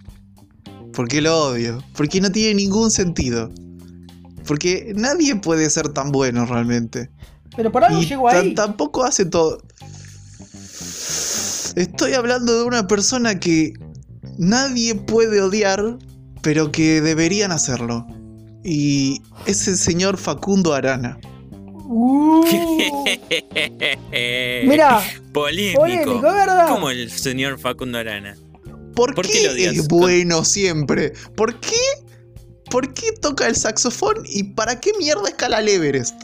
¿Por 0.93 1.07
qué 1.09 1.21
lo 1.21 1.39
odio? 1.51 1.83
Porque 1.95 2.21
no 2.21 2.33
tiene 2.33 2.55
ningún 2.55 2.91
sentido. 2.91 3.51
Porque 4.47 4.93
nadie 4.97 5.37
puede 5.37 5.69
ser 5.71 5.91
tan 5.91 6.11
bueno 6.11 6.45
realmente. 6.47 7.11
Pero 7.57 7.71
por 7.71 7.85
algo 7.85 8.01
Y 8.03 8.07
tan- 8.09 8.27
ahí. 8.37 8.55
tampoco 8.55 9.05
hace 9.05 9.25
todo. 9.27 9.63
Estoy 11.77 12.15
hablando 12.15 12.57
de 12.59 12.65
una 12.65 12.87
persona 12.87 13.39
que 13.39 13.75
nadie 14.39 14.95
puede 14.95 15.41
odiar, 15.41 15.99
pero 16.43 16.73
que 16.73 17.01
deberían 17.01 17.53
hacerlo. 17.53 18.07
Y 18.71 19.23
es 19.47 19.67
el 19.67 19.79
señor 19.79 20.19
Facundo 20.19 20.75
Arana. 20.75 21.19
Uh, 21.87 22.45
Mira, 24.67 25.03
Polémico. 25.33 25.81
polémico, 25.81 26.21
¿verdad? 26.21 26.69
Como 26.69 26.91
el 26.91 27.11
señor 27.11 27.59
Facundo 27.59 27.97
Arana. 27.97 28.37
¿Por, 28.95 29.15
¿Por 29.15 29.27
qué, 29.27 29.33
qué 29.33 29.45
lo 29.47 29.53
odias? 29.53 29.75
es 29.75 29.89
bueno 29.89 30.45
siempre? 30.45 31.15
¿Por 31.35 31.59
qué? 31.61 31.77
¿Por 32.71 32.93
qué 32.93 33.13
toca 33.13 33.47
el 33.47 33.57
saxofón 33.57 34.17
y 34.27 34.43
para 34.43 34.79
qué 34.79 34.91
mierda 34.99 35.29
escala 35.29 35.61
el 35.61 35.69
Everest? 35.69 36.15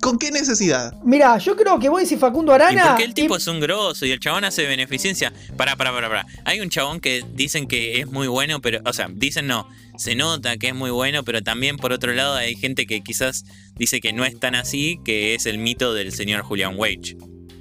¿Con 0.00 0.18
qué 0.18 0.30
necesidad? 0.30 0.94
mira, 1.04 1.36
yo 1.38 1.56
creo 1.56 1.78
que 1.78 1.88
vos 1.90 2.00
decís 2.02 2.18
Facundo 2.18 2.52
Y 2.52 2.54
Arana. 2.54 2.88
porque 2.88 3.04
el 3.04 3.12
tipo 3.14 3.34
y- 3.34 3.38
es 3.38 3.46
un 3.46 3.60
grosso 3.60 4.06
y 4.06 4.10
el 4.12 4.18
chabón 4.20 4.44
hace 4.44 4.66
beneficencia. 4.66 5.32
Pará, 5.56 5.76
pará, 5.76 5.92
pará, 5.92 6.08
pará. 6.08 6.26
Hay 6.44 6.60
un 6.60 6.70
chabón 6.70 7.00
que 7.00 7.22
dicen 7.34 7.66
que 7.66 8.00
es 8.00 8.06
muy 8.06 8.26
bueno, 8.28 8.60
pero. 8.60 8.80
O 8.86 8.92
sea, 8.92 9.08
dicen 9.12 9.46
no. 9.46 9.68
Se 9.98 10.14
nota 10.14 10.56
que 10.56 10.68
es 10.68 10.74
muy 10.74 10.90
bueno, 10.90 11.22
pero 11.24 11.42
también 11.42 11.76
por 11.76 11.92
otro 11.92 12.14
lado 12.14 12.34
hay 12.34 12.56
gente 12.56 12.86
que 12.86 13.02
quizás 13.02 13.44
dice 13.76 14.00
que 14.00 14.14
no 14.14 14.24
es 14.24 14.40
tan 14.40 14.54
así, 14.54 14.98
que 15.04 15.34
es 15.34 15.44
el 15.44 15.58
mito 15.58 15.92
del 15.92 16.12
señor 16.12 16.42
Julian 16.42 16.74
Wage. 16.78 17.18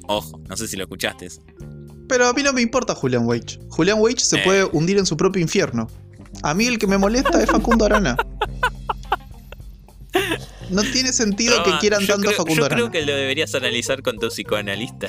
Ojo, 0.07 0.39
no 0.47 0.55
sé 0.55 0.67
si 0.69 0.77
lo 0.77 0.83
escuchaste. 0.83 1.25
eso. 1.25 1.41
Pero 2.07 2.27
a 2.27 2.33
mí 2.33 2.41
no 2.41 2.53
me 2.53 2.61
importa 2.61 2.95
Julian 2.95 3.25
Wage. 3.27 3.59
Julian 3.69 3.99
Wage 3.99 4.19
se 4.21 4.37
Eh. 4.37 4.41
puede 4.45 4.63
hundir 4.63 4.97
en 4.97 5.05
su 5.05 5.17
propio 5.17 5.41
infierno. 5.41 5.87
A 6.41 6.53
mí 6.53 6.65
el 6.67 6.79
que 6.79 6.87
me 6.87 6.97
molesta 6.97 7.43
es 7.43 7.49
Facundo 7.51 7.83
Arana. 7.85 8.15
No 10.69 10.83
tiene 10.83 11.11
sentido 11.13 11.63
que 11.63 11.69
Roba, 11.71 11.79
quieran 11.79 12.05
tanto 12.07 12.29
a 12.29 12.33
creo, 12.33 12.37
Facundo 12.37 12.63
Yo 12.63 12.69
creo 12.69 12.91
que 12.91 13.01
lo 13.05 13.15
deberías 13.15 13.53
analizar 13.55 14.01
con 14.03 14.17
tu 14.19 14.27
psicoanalista. 14.29 15.07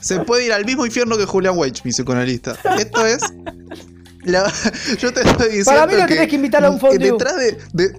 Se 0.00 0.20
puede 0.20 0.46
ir 0.46 0.52
al 0.52 0.64
mismo 0.64 0.86
infierno 0.86 1.18
que 1.18 1.26
Julian 1.26 1.56
Wage, 1.58 1.82
mi 1.84 1.90
psicoanalista. 1.90 2.56
Esto 2.78 3.04
es. 3.06 3.22
la- 4.24 4.52
yo 4.98 5.12
te 5.12 5.20
estoy 5.22 5.46
diciendo. 5.46 5.70
Para 5.72 5.86
mí 5.86 5.94
lo 5.94 6.06
tenés 6.06 6.28
que 6.28 6.36
invitar 6.36 6.64
a 6.64 6.70
un 6.70 6.78
fondue. 6.80 6.98
Detrás 7.10 7.36
de, 7.36 7.58
de- 7.72 7.98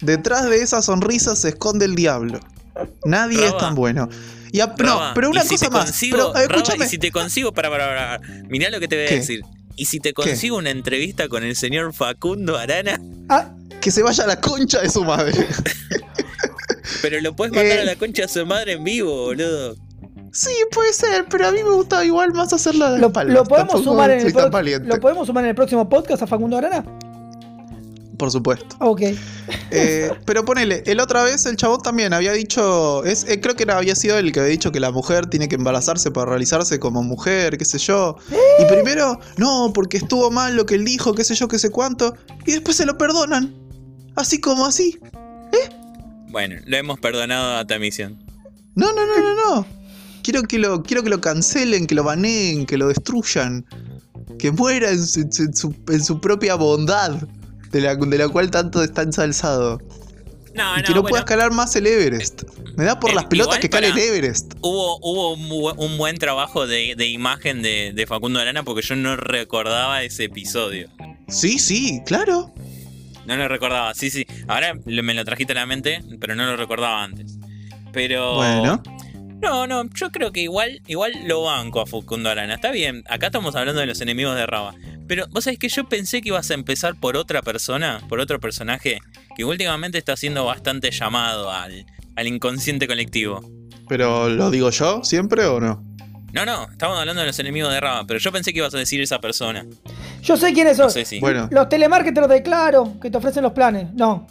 detrás 0.00 0.48
de 0.48 0.62
esa 0.62 0.80
sonrisa 0.82 1.36
se 1.36 1.50
esconde 1.50 1.84
el 1.84 1.94
diablo. 1.94 2.40
Nadie 3.04 3.44
es 3.44 3.50
Roba. 3.52 3.60
tan 3.60 3.74
bueno. 3.74 4.08
Y 4.52 4.60
a- 4.60 4.66
no, 4.78 5.00
pero 5.14 5.28
una 5.30 5.40
y 5.40 5.42
si 5.44 5.48
cosa 5.56 5.66
te 5.66 5.72
más. 5.72 5.84
Consigo, 5.86 6.32
pero, 6.34 6.48
Roba, 6.60 6.84
y 6.86 6.88
si 6.88 6.98
te 6.98 7.10
consigo, 7.10 7.52
para, 7.52 7.68
para, 7.70 7.86
para, 7.88 8.20
mirá 8.48 8.70
lo 8.70 8.80
que 8.80 8.88
te 8.88 8.96
voy 8.96 9.04
a 9.06 9.08
¿Qué? 9.08 9.16
decir. 9.16 9.42
Y 9.78 9.86
si 9.86 10.00
te 10.00 10.14
consigo 10.14 10.56
una 10.56 10.70
entrevista 10.70 11.28
con 11.28 11.44
el 11.44 11.54
señor 11.54 11.92
Facundo 11.92 12.56
Arana, 12.56 12.98
Ah, 13.28 13.50
Que 13.80 13.90
se 13.90 14.02
vaya 14.02 14.24
a 14.24 14.26
la 14.26 14.40
concha 14.40 14.80
de 14.80 14.90
su 14.90 15.04
madre. 15.04 15.32
pero 17.02 17.20
lo 17.20 17.34
puedes 17.36 17.54
mandar 17.54 17.78
Eh. 17.78 17.82
a 17.82 17.84
la 17.84 17.96
concha 17.96 18.22
de 18.22 18.28
su 18.28 18.44
madre 18.46 18.72
en 18.72 18.84
vivo, 18.84 19.12
boludo. 19.26 19.76
Sí, 20.32 20.50
puede 20.70 20.92
ser, 20.92 21.26
pero 21.30 21.46
a 21.48 21.52
mí 21.52 21.62
me 21.62 21.70
gusta 21.70 22.04
igual 22.04 22.32
más 22.34 22.52
hacerla 22.52 22.90
de 22.92 22.98
lo, 22.98 23.06
lo 23.08 23.12
podemos 23.12 23.48
Tampoco 23.58 23.82
sumar 23.82 24.10
en 24.10 24.20
soy 24.20 24.28
el. 24.72 24.86
¿Lo 24.86 25.00
podemos 25.00 25.26
sumar 25.26 25.44
en 25.44 25.50
el 25.50 25.56
próximo 25.56 25.88
podcast 25.88 26.22
a 26.22 26.26
Facundo 26.26 26.58
Arana? 26.58 26.84
Por 28.18 28.30
supuesto. 28.30 28.76
Ok. 28.80 29.02
Eh, 29.70 30.10
pero 30.24 30.44
ponele, 30.44 30.82
el 30.86 31.00
otra 31.00 31.22
vez 31.22 31.44
el 31.46 31.56
chabón 31.56 31.82
también 31.82 32.12
había 32.14 32.32
dicho, 32.32 33.04
es, 33.04 33.24
eh, 33.28 33.40
creo 33.40 33.54
que 33.56 33.62
era- 33.64 33.76
había 33.76 33.94
sido 33.94 34.18
el 34.18 34.32
que 34.32 34.40
había 34.40 34.50
dicho 34.52 34.72
que 34.72 34.80
la 34.80 34.90
mujer 34.90 35.26
tiene 35.26 35.48
que 35.48 35.54
embarazarse 35.56 36.10
para 36.10 36.30
realizarse 36.30 36.78
como 36.78 37.02
mujer, 37.02 37.56
qué 37.58 37.64
sé 37.66 37.78
yo. 37.78 38.16
Y 38.58 38.64
primero, 38.66 39.20
no, 39.36 39.70
porque 39.74 39.98
estuvo 39.98 40.30
mal 40.30 40.56
lo 40.56 40.64
que 40.66 40.76
él 40.76 40.84
dijo, 40.86 41.14
qué 41.14 41.24
sé 41.24 41.34
yo, 41.34 41.46
qué 41.48 41.58
sé 41.58 41.68
cuánto. 41.70 42.14
Y 42.46 42.52
después 42.52 42.76
se 42.78 42.86
lo 42.86 42.96
perdonan. 42.96 43.54
Así 44.16 44.40
como 44.40 44.66
así. 44.66 44.98
Bueno, 46.28 46.56
lo 46.66 46.76
hemos 46.76 46.98
perdonado 46.98 47.56
a 47.56 47.66
Tamisión. 47.66 48.18
No, 48.74 48.92
no, 48.92 49.06
no, 49.06 49.18
no, 49.22 49.34
no. 49.56 49.66
Quiero 50.22 50.42
que 50.42 50.58
lo, 50.58 50.82
quiero 50.82 51.02
que 51.02 51.10
lo 51.10 51.20
cancelen, 51.20 51.86
que 51.86 51.94
lo 51.94 52.02
baneen, 52.04 52.66
que 52.66 52.76
lo 52.76 52.88
destruyan. 52.88 53.64
Que 54.38 54.50
muera 54.50 54.90
en 54.90 55.06
su, 55.06 55.20
en 55.20 55.54
su- 55.54 55.74
en 55.88 56.04
su 56.04 56.20
propia 56.20 56.56
bondad, 56.56 57.12
de 57.70 57.80
la, 57.80 57.94
de 57.94 58.18
la 58.18 58.28
cual 58.28 58.50
tanto 58.50 58.82
está 58.82 59.02
ensalzado. 59.02 59.80
No, 60.54 60.78
y 60.78 60.80
no, 60.80 60.86
que 60.86 60.94
no 60.94 61.02
bueno, 61.02 61.08
pueda 61.10 61.20
escalar 61.20 61.52
más 61.52 61.76
el 61.76 61.86
Everest. 61.86 62.42
Me 62.76 62.84
da 62.84 62.98
por 62.98 63.10
eh, 63.10 63.14
las 63.14 63.26
pelotas 63.26 63.56
igual 63.56 63.60
que 63.60 63.70
cale 63.70 63.88
el 63.88 63.98
Everest. 63.98 64.54
Hubo, 64.62 64.98
hubo 65.02 65.34
un, 65.34 65.74
un 65.78 65.96
buen 65.98 66.18
trabajo 66.18 66.66
de, 66.66 66.94
de 66.96 67.06
imagen 67.06 67.62
de, 67.62 67.92
de 67.94 68.06
Facundo 68.06 68.40
Arana 68.40 68.62
porque 68.62 68.82
yo 68.82 68.96
no 68.96 69.16
recordaba 69.16 70.02
ese 70.02 70.24
episodio. 70.24 70.88
Sí, 71.28 71.58
sí, 71.58 72.00
claro. 72.04 72.52
No 73.26 73.36
lo 73.36 73.48
recordaba, 73.48 73.92
sí, 73.94 74.10
sí. 74.10 74.26
Ahora 74.48 74.74
me 74.84 75.14
lo 75.14 75.24
trajiste 75.24 75.52
a 75.52 75.56
la 75.56 75.66
mente, 75.66 76.00
pero 76.20 76.34
no 76.34 76.46
lo 76.46 76.56
recordaba 76.56 77.02
antes. 77.02 77.38
Pero. 77.92 78.36
Bueno. 78.36 78.82
No, 79.42 79.66
no, 79.66 79.84
yo 79.94 80.10
creo 80.10 80.32
que 80.32 80.40
igual, 80.40 80.80
igual 80.86 81.12
lo 81.24 81.42
banco 81.42 81.80
a 81.80 81.86
Facundo 81.86 82.30
Arana. 82.30 82.54
Está 82.54 82.70
bien, 82.70 83.04
acá 83.06 83.26
estamos 83.26 83.54
hablando 83.54 83.80
de 83.80 83.86
los 83.86 84.00
enemigos 84.00 84.34
de 84.34 84.46
Raba. 84.46 84.74
Pero 85.06 85.26
vos 85.28 85.44
sabés 85.44 85.58
que 85.58 85.68
yo 85.68 85.84
pensé 85.88 86.22
que 86.22 86.28
ibas 86.28 86.50
a 86.50 86.54
empezar 86.54 86.98
por 86.98 87.16
otra 87.16 87.42
persona, 87.42 88.00
por 88.08 88.18
otro 88.18 88.40
personaje, 88.40 89.00
que 89.36 89.44
últimamente 89.44 89.98
está 89.98 90.16
siendo 90.16 90.46
bastante 90.46 90.90
llamado 90.90 91.50
al, 91.50 91.84
al 92.16 92.26
inconsciente 92.26 92.86
colectivo. 92.86 93.40
Pero 93.88 94.28
¿lo 94.30 94.50
digo 94.50 94.70
yo 94.70 95.04
siempre 95.04 95.44
o 95.44 95.60
no? 95.60 95.84
No, 96.32 96.44
no, 96.44 96.64
estamos 96.70 96.98
hablando 96.98 97.20
de 97.22 97.26
los 97.28 97.38
enemigos 97.38 97.72
de 97.72 97.80
Raba, 97.80 98.04
pero 98.06 98.18
yo 98.20 98.30
pensé 98.32 98.52
que 98.52 98.58
ibas 98.58 98.74
a 98.74 98.78
decir 98.78 99.00
esa 99.00 99.20
persona. 99.20 99.64
Yo 100.22 100.36
sé 100.36 100.52
quiénes 100.52 100.76
No 100.76 100.84
son. 100.84 100.90
sé 100.92 101.04
si. 101.04 101.18
Bueno, 101.20 101.48
Los 101.50 101.68
telemarketers 101.68 102.28
de 102.28 102.42
Claro, 102.42 102.94
que 103.00 103.10
te 103.10 103.16
ofrecen 103.16 103.42
los 103.42 103.52
planes. 103.52 103.92
No. 103.94 104.26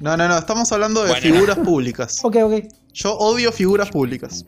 no, 0.00 0.16
no, 0.16 0.28
no, 0.28 0.38
estamos 0.38 0.70
hablando 0.72 1.02
de 1.02 1.08
Bueno. 1.10 1.22
figuras 1.22 1.58
públicas. 1.64 2.20
Ok, 2.22 2.36
ok. 2.42 2.64
Yo 2.92 3.14
odio 3.16 3.50
figuras 3.52 3.88
públicas. 3.90 4.44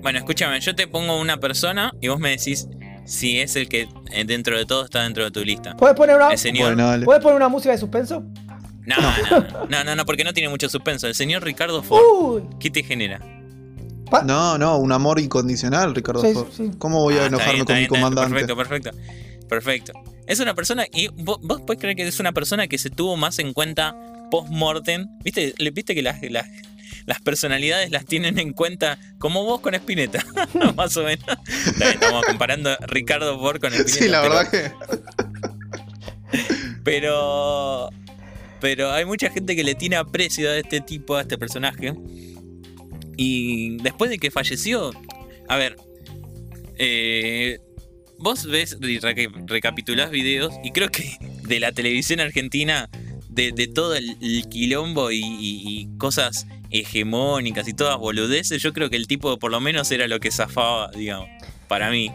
Bueno, 0.00 0.18
escúchame, 0.18 0.60
yo 0.60 0.74
te 0.74 0.86
pongo 0.88 1.20
una 1.20 1.38
persona 1.38 1.92
y 2.00 2.08
vos 2.08 2.18
me 2.20 2.30
decís 2.30 2.68
si 3.04 3.38
es 3.40 3.54
el 3.56 3.68
que 3.68 3.88
eh, 4.12 4.24
dentro 4.24 4.56
de 4.56 4.64
todo 4.66 4.84
está 4.84 5.02
dentro 5.02 5.24
de 5.24 5.30
tu 5.30 5.44
lista. 5.44 5.76
¿Puedes 5.76 5.96
poner 5.96 6.16
una, 6.16 6.30
El 6.32 6.38
señor. 6.38 6.74
Bueno. 6.74 7.04
¿Puedes 7.04 7.22
poner 7.22 7.36
una 7.36 7.48
música 7.48 7.72
de 7.72 7.78
suspenso? 7.78 8.24
No, 8.86 8.94
no, 9.00 9.66
no, 9.68 9.84
no, 9.84 9.96
no, 9.96 10.06
porque 10.06 10.22
no 10.24 10.32
tiene 10.32 10.48
mucho 10.48 10.68
suspenso. 10.68 11.06
El 11.08 11.14
señor 11.16 11.42
Ricardo 11.44 11.82
Ford, 11.82 12.02
Uy. 12.20 12.42
¿qué 12.60 12.70
te 12.70 12.82
genera? 12.84 13.20
Pa- 14.10 14.22
No, 14.22 14.56
no, 14.58 14.78
un 14.78 14.92
amor 14.92 15.18
incondicional, 15.20 15.94
Ricardo 15.94 16.22
Sí, 16.22 16.32
Ford. 16.32 16.48
sí. 16.56 16.70
¿Cómo 16.78 17.00
voy 17.02 17.14
a 17.14 17.22
Ah, 17.22 17.24
está 17.24 17.28
enojarme 17.28 17.52
bien, 17.54 17.64
con 17.64 17.72
está 17.72 17.74
mi 17.74 17.78
bien, 17.80 17.88
comandante? 17.88 18.30
Perfecto, 18.30 18.56
perfecto. 18.56 18.90
Perfecto. 19.48 19.92
Es 20.26 20.40
una 20.40 20.54
persona, 20.54 20.86
y 20.92 21.08
vos, 21.08 21.38
vos 21.42 21.60
podés 21.62 21.80
creer 21.80 21.96
que 21.96 22.06
es 22.06 22.18
una 22.20 22.32
persona 22.32 22.66
que 22.68 22.78
se 22.78 22.90
tuvo 22.90 23.16
más 23.16 23.38
en 23.38 23.52
cuenta 23.52 23.94
post-mortem. 24.30 25.06
¿Viste? 25.22 25.54
Le- 25.58 25.70
¿Viste 25.70 25.94
que 25.94 26.02
las, 26.02 26.20
las, 26.30 26.46
las 27.06 27.20
personalidades 27.20 27.90
las 27.92 28.04
tienen 28.06 28.38
en 28.40 28.52
cuenta 28.52 28.98
como 29.18 29.44
vos 29.44 29.60
con 29.60 29.74
Spinetta? 29.74 30.24
más 30.76 30.96
o 30.96 31.04
menos. 31.04 31.24
Estamos 31.80 32.24
comparando 32.26 32.70
a 32.70 32.76
Ricardo 32.88 33.38
Ford 33.38 33.60
con 33.60 33.72
Spinetta. 33.72 33.98
Sí, 33.98 34.08
la 34.08 34.22
pero- 34.22 34.34
verdad 34.34 34.50
que. 34.50 34.72
Pero. 36.84 37.90
Pero 38.60 38.90
hay 38.90 39.04
mucha 39.04 39.30
gente 39.30 39.54
que 39.54 39.62
le 39.64 39.74
tiene 39.74 39.96
aprecio 39.96 40.50
a 40.50 40.56
este 40.56 40.80
tipo, 40.80 41.16
a 41.16 41.20
este 41.22 41.36
personaje. 41.38 41.94
Y 43.16 43.76
después 43.78 44.10
de 44.10 44.18
que 44.18 44.30
falleció. 44.30 44.90
A 45.48 45.56
ver. 45.56 45.76
eh, 46.78 47.58
vos 48.18 48.46
ves 48.46 48.76
y 48.80 48.98
reca- 48.98 49.30
recapitulás 49.46 50.10
videos. 50.10 50.54
Y 50.64 50.70
creo 50.72 50.88
que 50.90 51.16
de 51.42 51.60
la 51.60 51.72
televisión 51.72 52.20
argentina. 52.20 52.88
De, 53.28 53.52
todo 53.66 53.94
el, 53.94 54.46
quilombo 54.48 55.10
y 55.12 55.90
cosas 55.98 56.46
hegemónicas 56.70 57.68
y 57.68 57.74
todas 57.74 57.98
boludeces. 57.98 58.62
Yo 58.62 58.72
creo 58.72 58.88
que 58.88 58.96
el 58.96 59.06
tipo 59.06 59.38
por 59.38 59.50
lo 59.50 59.60
menos 59.60 59.90
era 59.90 60.08
lo 60.08 60.20
que 60.20 60.30
zafaba, 60.30 60.90
digamos. 60.92 61.28
Para 61.68 61.90
mí. 61.90 62.10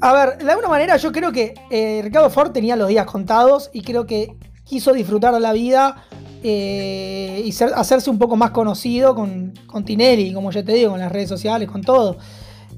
A 0.00 0.12
ver, 0.12 0.38
de 0.38 0.50
alguna 0.50 0.68
manera 0.68 0.96
yo 0.96 1.12
creo 1.12 1.32
que 1.32 1.54
eh, 1.70 2.00
Ricardo 2.02 2.30
Ford 2.30 2.52
tenía 2.52 2.76
los 2.76 2.88
días 2.88 3.06
contados 3.06 3.70
y 3.72 3.82
creo 3.82 4.06
que 4.06 4.34
quiso 4.66 4.92
disfrutar 4.92 5.32
de 5.32 5.40
la 5.40 5.52
vida 5.52 6.04
eh, 6.42 7.42
y 7.44 7.52
ser- 7.52 7.72
hacerse 7.74 8.10
un 8.10 8.18
poco 8.18 8.36
más 8.36 8.50
conocido 8.50 9.14
con, 9.14 9.54
con 9.66 9.84
Tinelli, 9.84 10.32
como 10.32 10.50
ya 10.50 10.62
te 10.64 10.72
digo, 10.74 10.90
con 10.90 11.00
las 11.00 11.10
redes 11.12 11.28
sociales, 11.28 11.68
con 11.70 11.82
todo. 11.82 12.18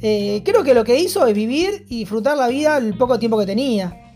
Eh, 0.01 0.43
creo 0.45 0.63
que 0.63 0.75
lo 0.75 0.85
que 0.85 0.99
hizo 0.99 1.27
es 1.27 1.35
vivir 1.35 1.85
y 1.89 2.01
disfrutar 2.01 2.37
la 2.37 2.49
vida 2.49 2.77
el 2.77 2.97
poco 2.97 3.19
tiempo 3.19 3.39
que 3.39 3.47
tenía. 3.47 4.15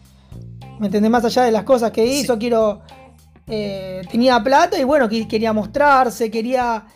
¿Me 0.79 0.87
entendés? 0.87 1.11
Más 1.11 1.25
allá 1.25 1.43
de 1.43 1.51
las 1.51 1.65
cosas 1.65 1.91
que 1.91 2.05
hizo, 2.07 2.39
quiero... 2.39 2.83
eh, 3.49 4.03
tenía 4.11 4.43
plata 4.43 4.79
y 4.79 4.85
bueno, 4.85 5.09
que- 5.09 5.27
quería 5.27 5.53
mostrarse, 5.53 6.31
quería... 6.31 6.87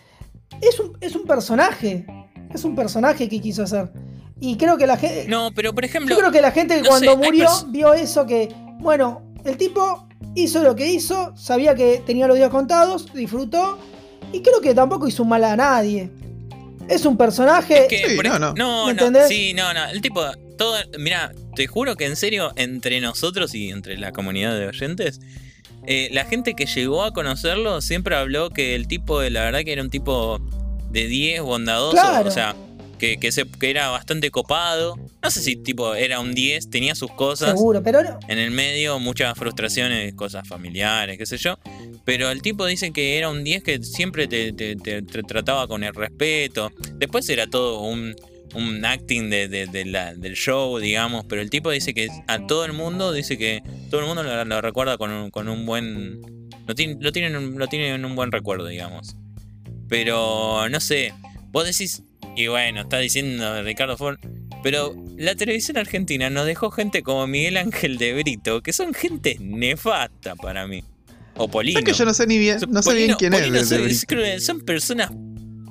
Es 0.60 0.78
un, 0.80 0.96
es 1.00 1.14
un 1.16 1.24
personaje, 1.24 2.06
es 2.54 2.64
un 2.64 2.74
personaje 2.74 3.28
que 3.28 3.40
quiso 3.40 3.62
hacer. 3.64 3.90
Y 4.40 4.56
creo 4.56 4.76
que 4.78 4.86
la 4.86 4.96
gente... 4.96 5.26
No, 5.28 5.50
pero 5.54 5.74
por 5.74 5.84
ejemplo. 5.84 6.14
Yo 6.14 6.18
creo 6.18 6.30
que 6.32 6.40
la 6.40 6.50
gente 6.52 6.80
no 6.80 6.88
cuando 6.88 7.12
sé, 7.12 7.16
murió 7.16 7.48
vio 7.68 7.92
eso 7.94 8.26
que, 8.26 8.54
bueno, 8.78 9.22
el 9.44 9.56
tipo 9.56 10.05
hizo 10.36 10.62
lo 10.62 10.76
que 10.76 10.86
hizo, 10.86 11.34
sabía 11.36 11.74
que 11.74 12.02
tenía 12.06 12.26
los 12.28 12.36
días 12.36 12.50
contados, 12.50 13.12
disfrutó 13.12 13.78
y 14.32 14.40
creo 14.42 14.60
que 14.60 14.74
tampoco 14.74 15.08
hizo 15.08 15.22
un 15.24 15.30
mal 15.30 15.42
a 15.44 15.56
nadie. 15.56 16.10
Es 16.88 17.04
un 17.04 17.16
personaje... 17.16 17.86
que, 17.88 17.98
Sí, 18.10 18.14
por 18.16 18.24
no, 18.26 18.38
no. 18.38 18.54
no, 18.54 18.86
¿Me 18.86 18.94
no, 18.94 19.06
entendés? 19.06 19.28
sí, 19.28 19.52
no, 19.54 19.74
no. 19.74 19.86
El 19.86 20.00
tipo, 20.00 20.22
todo, 20.56 20.76
mira, 20.98 21.32
te 21.56 21.66
juro 21.66 21.96
que 21.96 22.06
en 22.06 22.14
serio, 22.16 22.52
entre 22.56 23.00
nosotros 23.00 23.54
y 23.54 23.70
entre 23.70 23.98
la 23.98 24.12
comunidad 24.12 24.56
de 24.56 24.66
oyentes, 24.68 25.20
eh, 25.86 26.08
la 26.12 26.24
gente 26.24 26.54
que 26.54 26.66
llegó 26.66 27.02
a 27.02 27.12
conocerlo 27.12 27.80
siempre 27.80 28.14
habló 28.16 28.50
que 28.50 28.74
el 28.76 28.86
tipo, 28.86 29.20
la 29.22 29.42
verdad 29.42 29.60
que 29.64 29.72
era 29.72 29.82
un 29.82 29.90
tipo 29.90 30.38
de 30.90 31.06
10, 31.08 31.42
bondadoso, 31.42 31.92
Claro. 31.96 32.28
o 32.28 32.30
sea, 32.30 32.54
que, 32.98 33.16
que, 33.18 33.30
se, 33.32 33.44
que 33.46 33.70
era 33.70 33.88
bastante 33.90 34.30
copado. 34.30 34.96
No 35.22 35.30
sé 35.30 35.40
si 35.42 35.56
tipo 35.56 35.94
era 35.94 36.20
un 36.20 36.32
10, 36.34 36.70
tenía 36.70 36.94
sus 36.94 37.10
cosas. 37.12 37.50
seguro, 37.50 37.82
pero 37.82 38.02
no- 38.02 38.18
En 38.28 38.38
el 38.38 38.50
medio, 38.50 38.98
muchas 38.98 39.36
frustraciones, 39.38 40.14
cosas 40.14 40.46
familiares, 40.48 41.18
qué 41.18 41.26
sé 41.26 41.36
yo. 41.36 41.58
Pero 42.04 42.30
el 42.30 42.42
tipo 42.42 42.66
dice 42.66 42.92
que 42.92 43.18
era 43.18 43.28
un 43.28 43.44
10 43.44 43.62
que 43.62 43.82
siempre 43.82 44.26
te, 44.28 44.52
te- 44.52 44.76
te- 44.76 45.02
te 45.02 45.22
trataba 45.22 45.66
con 45.68 45.82
el 45.84 45.94
respeto. 45.94 46.70
Después 46.94 47.28
era 47.28 47.46
todo 47.46 47.80
un, 47.80 48.14
un 48.54 48.84
acting 48.84 49.28
de, 49.30 49.48
de- 49.48 49.66
de 49.66 49.84
la- 49.84 50.14
del 50.14 50.34
show, 50.34 50.78
digamos. 50.78 51.24
Pero 51.28 51.42
el 51.42 51.50
tipo 51.50 51.70
dice 51.70 51.92
que 51.94 52.08
a 52.26 52.46
todo 52.46 52.64
el 52.64 52.72
mundo, 52.72 53.12
dice 53.12 53.36
que 53.36 53.62
todo 53.90 54.00
el 54.00 54.06
mundo 54.06 54.22
lo, 54.22 54.44
lo 54.44 54.60
recuerda 54.60 54.96
con 54.98 55.10
un, 55.10 55.30
con 55.30 55.48
un 55.48 55.66
buen. 55.66 56.20
Lo 56.66 56.74
tiene, 56.74 56.96
lo, 57.00 57.12
tienen, 57.12 57.58
lo 57.58 57.66
tienen 57.68 58.04
un 58.04 58.16
buen 58.16 58.32
recuerdo, 58.32 58.66
digamos. 58.66 59.16
Pero 59.88 60.68
no 60.68 60.80
sé, 60.80 61.12
vos 61.52 61.64
decís, 61.64 62.02
y 62.36 62.46
bueno, 62.48 62.82
está 62.82 62.98
diciendo 62.98 63.62
Ricardo 63.62 63.96
Ford, 63.96 64.18
pero 64.62 64.94
la 65.16 65.34
televisión 65.34 65.76
argentina 65.78 66.28
nos 66.30 66.46
dejó 66.46 66.70
gente 66.70 67.02
como 67.02 67.26
Miguel 67.26 67.56
Ángel 67.56 67.98
de 67.98 68.14
Brito, 68.14 68.62
que 68.62 68.72
son 68.72 68.94
gente 68.94 69.36
nefasta 69.40 70.36
para 70.36 70.66
mí. 70.66 70.84
O 71.38 71.48
Polino. 71.48 71.78
Es 71.78 71.84
que 71.84 71.92
yo 71.92 72.04
no 72.04 72.14
sé 72.14 72.26
ni 72.26 72.38
bien, 72.38 72.58
no 72.68 72.82
sé 72.82 72.94
bien 72.94 73.14
quién 73.18 73.32
Polino 73.32 73.56
es. 73.58 73.68
son- 73.68 73.82
de- 73.84 74.34
es- 74.34 74.52
personas, 74.64 75.10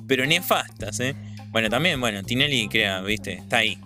pero 0.06 0.24
nefastas, 0.26 1.00
¿eh? 1.00 1.14
Bueno, 1.50 1.68
también, 1.70 2.00
bueno, 2.00 2.22
Tinelli, 2.22 2.68
crea, 2.68 3.00
viste, 3.00 3.34
está 3.34 3.58
ahí. 3.58 3.78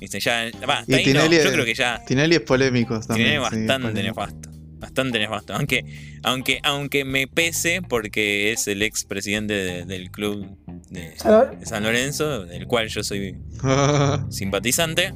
Viste, 0.00 0.18
ya, 0.20 0.50
va, 0.68 0.84
Y 0.86 0.92
está 0.92 0.96
ahí, 0.96 1.06
no, 1.06 1.22
Tinelli 1.22 1.36
yo 1.36 1.42
es- 1.42 1.52
creo 1.52 1.64
que 1.64 1.74
ya 1.74 2.02
Tinelli 2.06 2.36
es 2.36 2.40
polémico 2.42 2.98
también. 3.00 3.28
tiene 3.28 3.36
sí, 3.36 3.66
bastante 3.66 3.88
polémico. 3.88 4.02
nefasto. 4.20 4.47
Bastante 4.78 5.18
nefasto. 5.18 5.54
Aunque, 5.54 5.84
aunque, 6.22 6.60
aunque 6.62 7.04
me 7.04 7.26
pese 7.26 7.82
porque 7.82 8.52
es 8.52 8.68
el 8.68 8.82
ex 8.82 9.04
presidente 9.04 9.54
de- 9.54 9.84
del 9.84 10.10
club 10.10 10.46
de, 10.90 11.14
San 11.64 11.82
Lorenzo, 11.82 12.44
del 12.46 12.66
cual 12.66 12.88
yo 12.88 13.02
soy 13.02 13.36
simpatizante. 14.30 15.14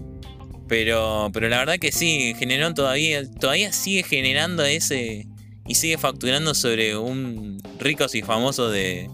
Pero, 0.69 1.31
pero 1.33 1.49
la 1.49 1.59
verdad 1.59 1.75
que 1.79 1.93
sí, 1.93 2.35
generó 2.39 2.73
todavía, 2.73 3.29
todavía 3.31 3.73
sigue 3.73 4.03
generando 4.05 4.65
ese 4.65 5.27
y 5.67 5.75
sigue 5.75 5.99
facturando 5.99 6.55
sobre 6.55 6.97
un 6.97 7.59
ricos 7.79 8.15
y 8.15 8.23
famosos 8.23 8.73
de, 8.73 9.09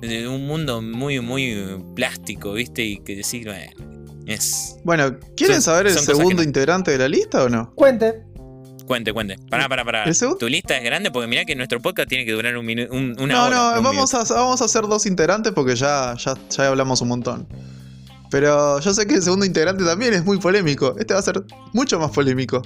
de 0.00 0.26
un 0.26 0.46
mundo 0.46 0.82
muy, 0.82 1.20
muy 1.20 1.78
plástico, 1.94 2.54
¿viste? 2.54 2.82
Y 2.84 2.98
que 2.98 3.14
decir, 3.16 3.44
bueno, 3.46 4.24
es. 4.26 4.76
bueno, 4.84 5.18
¿quieren 5.36 5.56
Son- 5.62 5.74
saber 5.74 5.86
el 5.86 5.98
segundo 5.98 6.36
no- 6.36 6.42
integrante 6.42 6.90
de 6.90 6.98
la 6.98 7.08
lista 7.08 7.44
o 7.44 7.48
no? 7.48 7.72
Cuente. 7.76 8.22
Cuente, 8.86 9.12
cuente. 9.12 9.36
Pará, 9.50 9.68
pará, 9.68 9.84
pará. 9.84 10.04
¿El 10.04 10.14
segundo? 10.14 10.38
Tu 10.38 10.48
lista 10.48 10.76
es 10.76 10.84
grande 10.84 11.10
porque 11.10 11.26
mirá 11.26 11.44
que 11.44 11.56
nuestro 11.56 11.80
podcast 11.80 12.08
tiene 12.08 12.24
que 12.24 12.32
durar 12.32 12.56
un 12.56 12.66
minuto, 12.66 12.92
un, 12.94 13.16
una 13.18 13.34
no, 13.34 13.44
hora. 13.46 13.56
no, 13.56 13.78
un 13.78 13.84
vamos 13.84 14.12
minuto. 14.12 14.34
a, 14.34 14.36
vamos 14.36 14.60
a 14.60 14.64
hacer 14.66 14.82
dos 14.82 15.06
integrantes 15.06 15.52
porque 15.52 15.74
ya, 15.74 16.14
ya, 16.18 16.34
ya 16.50 16.68
hablamos 16.68 17.00
un 17.00 17.08
montón. 17.08 17.48
Pero 18.30 18.80
yo 18.80 18.92
sé 18.92 19.06
que 19.06 19.14
el 19.14 19.22
segundo 19.22 19.46
integrante 19.46 19.84
también 19.84 20.12
es 20.12 20.24
muy 20.24 20.38
polémico. 20.38 20.96
Este 20.98 21.14
va 21.14 21.20
a 21.20 21.22
ser 21.22 21.42
mucho 21.72 21.98
más 21.98 22.10
polémico. 22.10 22.62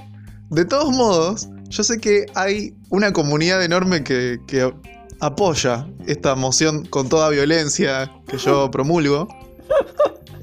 De 0.50 0.64
todos 0.64 0.90
modos, 0.94 1.48
yo 1.68 1.84
sé 1.84 1.98
que 2.00 2.26
hay 2.34 2.74
una 2.88 3.12
comunidad 3.12 3.62
enorme 3.62 4.02
que, 4.02 4.38
que 4.46 4.72
apoya 5.20 5.86
esta 6.06 6.34
moción 6.34 6.84
con 6.86 7.08
toda 7.08 7.28
violencia 7.28 8.10
que 8.28 8.38
yo 8.38 8.70
promulgo. 8.72 9.28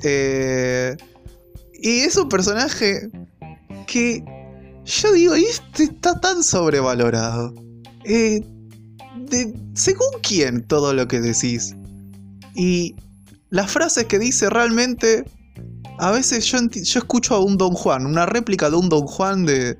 Eh, 0.03 0.95
y 1.73 2.01
es 2.01 2.15
un 2.17 2.30
personaje 2.30 3.09
que 3.88 4.23
yo 4.86 5.11
digo, 5.13 5.36
y 5.36 5.43
este 5.45 5.83
está 5.83 6.19
tan 6.19 6.43
sobrevalorado. 6.43 7.53
Eh, 8.03 8.41
de- 9.29 9.53
según 9.73 10.07
quién 10.21 10.63
todo 10.67 10.93
lo 10.93 11.07
que 11.07 11.19
decís. 11.21 11.75
Y 12.55 12.95
las 13.49 13.71
frases 13.71 14.05
que 14.05 14.19
dice 14.19 14.49
realmente. 14.49 15.25
A 15.97 16.11
veces 16.11 16.45
yo 16.45 16.59
escucho 16.99 17.36
a 17.36 17.39
un 17.39 17.57
Don 17.57 17.71
Juan, 17.73 18.05
una 18.05 18.25
réplica 18.25 18.69
de 18.69 18.75
un 18.75 18.89
Don 18.89 19.07
Juan 19.07 19.45
de. 19.45 19.77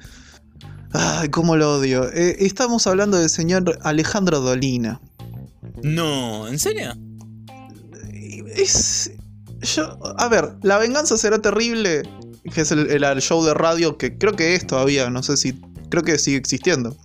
Ay, 0.94 1.28
cómo 1.28 1.58
lo 1.58 1.76
odio. 1.80 2.10
Eh, 2.14 2.38
estamos 2.40 2.88
hablando 2.88 3.18
del 3.18 3.30
señor 3.30 3.78
Alejandro 3.84 4.40
Dolina. 4.40 5.02
No, 5.84 6.48
¿en 6.48 6.58
serio? 6.58 6.94
Es. 8.56 9.12
Yo. 9.62 9.98
A 10.18 10.28
ver, 10.30 10.56
La 10.62 10.78
venganza 10.78 11.18
será 11.18 11.40
terrible. 11.42 12.04
Que 12.54 12.62
es 12.62 12.72
el, 12.72 12.90
el 13.04 13.22
show 13.22 13.44
de 13.44 13.54
radio 13.54 13.98
que 13.98 14.18
creo 14.18 14.34
que 14.36 14.56
es 14.56 14.66
todavía. 14.68 15.10
No 15.10 15.24
sé 15.24 15.38
si. 15.38 15.60
Creo 15.90 16.04
que 16.04 16.18
sigue 16.20 16.38
existiendo. 16.38 16.96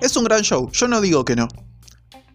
Es 0.00 0.16
un 0.16 0.24
gran 0.24 0.42
show. 0.42 0.70
Yo 0.72 0.88
no 0.88 1.00
digo 1.00 1.24
que 1.24 1.36
no. 1.36 1.48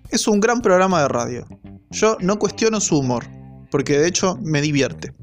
Es 0.10 0.28
un 0.28 0.40
gran 0.40 0.62
programa 0.62 1.02
de 1.02 1.08
radio. 1.10 1.48
Yo 1.92 2.18
no 2.22 2.40
cuestiono 2.40 2.80
su 2.82 2.98
humor. 3.00 3.26
Porque 3.70 3.98
de 4.00 4.08
hecho 4.08 4.38
me 4.42 4.62
divierte. 4.62 5.14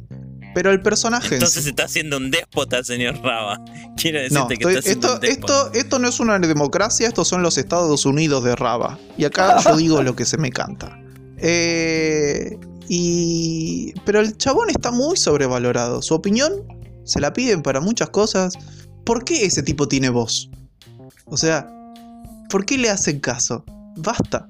Pero 0.54 0.70
el 0.70 0.80
personaje. 0.82 1.28
en 1.28 1.34
Entonces 1.34 1.64
sí- 1.64 1.70
está 1.70 1.88
siendo 1.88 2.16
un 2.18 2.30
déspota, 2.30 2.84
señor 2.84 3.16
Raba. 3.22 3.58
Quiero 3.96 4.20
decirte 4.20 4.38
no, 4.40 4.46
que 4.48 4.54
estoy- 4.54 4.74
está 4.76 4.90
esto, 4.90 5.16
un 5.18 5.24
esto, 5.24 5.72
esto 5.72 5.98
no 5.98 6.08
es 6.08 6.20
una 6.20 6.38
democracia, 6.38 7.08
estos 7.08 7.26
son 7.26 7.42
los 7.42 7.58
Estados 7.58 8.04
Unidos 8.06 8.44
de 8.44 8.54
Raba. 8.54 8.98
Y 9.16 9.24
acá 9.24 9.58
yo 9.64 9.76
digo 9.76 10.02
lo 10.02 10.14
que 10.14 10.24
se 10.24 10.36
me 10.36 10.50
canta. 10.50 10.96
Eh, 11.38 12.56
y. 12.88 13.92
Pero 14.04 14.20
el 14.20 14.36
chabón 14.36 14.70
está 14.70 14.90
muy 14.90 15.16
sobrevalorado. 15.16 16.02
Su 16.02 16.14
opinión 16.14 16.52
se 17.04 17.20
la 17.20 17.32
piden 17.32 17.62
para 17.62 17.80
muchas 17.80 18.10
cosas. 18.10 18.54
¿Por 19.04 19.24
qué 19.24 19.44
ese 19.46 19.62
tipo 19.62 19.86
tiene 19.88 20.08
voz? 20.08 20.50
O 21.26 21.36
sea, 21.36 21.68
¿por 22.50 22.64
qué 22.64 22.78
le 22.78 22.90
hacen 22.90 23.20
caso? 23.20 23.64
Basta. 23.96 24.48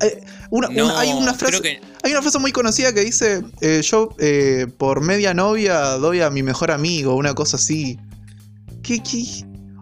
Eh, 0.00 0.20
una- 0.50 0.68
No, 0.68 0.84
una- 0.86 1.00
hay 1.00 1.12
una 1.12 1.34
frase. 1.34 1.60
que 1.60 1.80
Hay 2.04 2.12
una 2.12 2.22
frase 2.22 2.38
muy 2.38 2.52
conocida 2.52 2.92
que 2.92 3.00
dice, 3.00 3.42
eh, 3.60 3.80
yo 3.82 4.10
eh, 4.18 4.66
por 4.78 5.00
media 5.00 5.34
novia 5.34 5.80
doy 5.98 6.20
a 6.20 6.30
mi 6.30 6.42
mejor 6.44 6.70
amigo, 6.70 7.16
una 7.16 7.34
cosa 7.34 7.56
así. 7.56 7.98
¿Qué, 8.82 9.00
qué? 9.02 9.24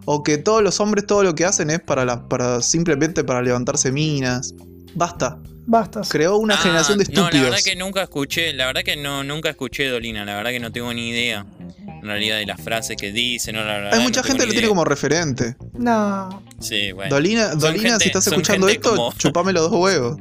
O 0.05 0.23
que 0.23 0.37
todos 0.37 0.63
los 0.63 0.79
hombres 0.79 1.05
todo 1.05 1.21
lo 1.23 1.35
que 1.35 1.45
hacen 1.45 1.69
es 1.69 1.79
para, 1.81 2.05
la, 2.05 2.27
para 2.27 2.61
simplemente 2.61 3.23
para 3.23 3.41
levantarse 3.41 3.91
minas. 3.91 4.55
Basta. 4.95 5.37
Basta. 5.69 6.01
Creó 6.07 6.37
una 6.37 6.55
Ah, 6.55 6.57
generación 6.57 6.97
de 6.97 7.03
No, 7.05 7.09
la 7.09 7.27
estúpidos. 7.27 7.49
verdad 7.51 7.63
que 7.63 7.75
nunca 7.75 8.01
escuché, 8.03 8.53
la 8.53 8.67
verdad 8.67 8.83
que 8.83 8.95
no, 8.95 9.23
nunca 9.25 9.49
escuché 9.49 9.89
Dolina, 9.89 10.23
la 10.23 10.35
verdad 10.35 10.51
que 10.51 10.59
no 10.61 10.71
tengo 10.71 10.93
ni 10.93 11.09
idea. 11.09 11.45
En 11.85 12.03
realidad 12.03 12.37
de 12.37 12.45
las 12.45 12.61
frases 12.61 12.95
que 12.95 13.11
dice, 13.11 13.51
no, 13.51 13.59
la 13.65 13.73
verdad. 13.73 13.93
Hay 13.95 13.99
mucha 14.01 14.23
gente 14.23 14.41
que 14.43 14.47
lo 14.47 14.53
tiene 14.53 14.67
como 14.69 14.85
referente. 14.85 15.57
No. 15.73 16.41
Sí, 16.61 16.93
bueno. 16.93 17.13
Dolina, 17.13 17.53
Dolina 17.55 17.89
gente- 17.89 17.99
si 18.03 18.07
estás 18.07 18.27
escuchando 18.27 18.69
esto, 18.69 18.91
como- 18.95 19.13
chupame 19.17 19.51
los 19.51 19.69
dos 19.69 19.79
huevos. 19.79 20.17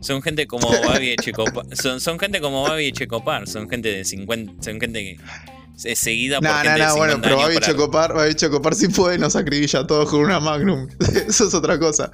Son 0.00 0.22
gente 0.22 0.46
como 0.46 0.68
Babi 0.70 1.10
Echecopar. 1.18 1.64
Son, 1.76 2.00
son 2.00 2.18
gente 2.20 2.40
como 2.40 2.62
Babi 2.62 2.86
Echecopar. 2.86 3.48
Son 3.48 3.68
gente 3.68 3.88
de 3.90 4.04
50. 4.04 4.62
Son 4.62 4.78
gente 4.80 5.00
que 5.02 5.16
es 5.82 5.98
seguida 5.98 6.40
por 6.40 6.48
No, 6.48 6.54
gente 6.56 6.68
no, 6.70 6.74
de 6.74 6.84
no, 6.84 6.92
50 6.92 6.98
bueno, 7.16 7.22
pero 7.22 7.36
Babi 7.38 7.58
Chocopar, 7.58 8.14
Babi 8.14 8.34
Chocopar 8.34 8.74
sí 8.74 8.88
puede, 8.88 9.18
nos 9.18 9.34
acribilla 9.36 9.80
a 9.80 9.86
todos 9.86 10.08
con 10.08 10.20
una 10.20 10.38
Magnum. 10.40 10.88
Eso 11.28 11.48
es 11.48 11.54
otra 11.54 11.78
cosa. 11.78 12.10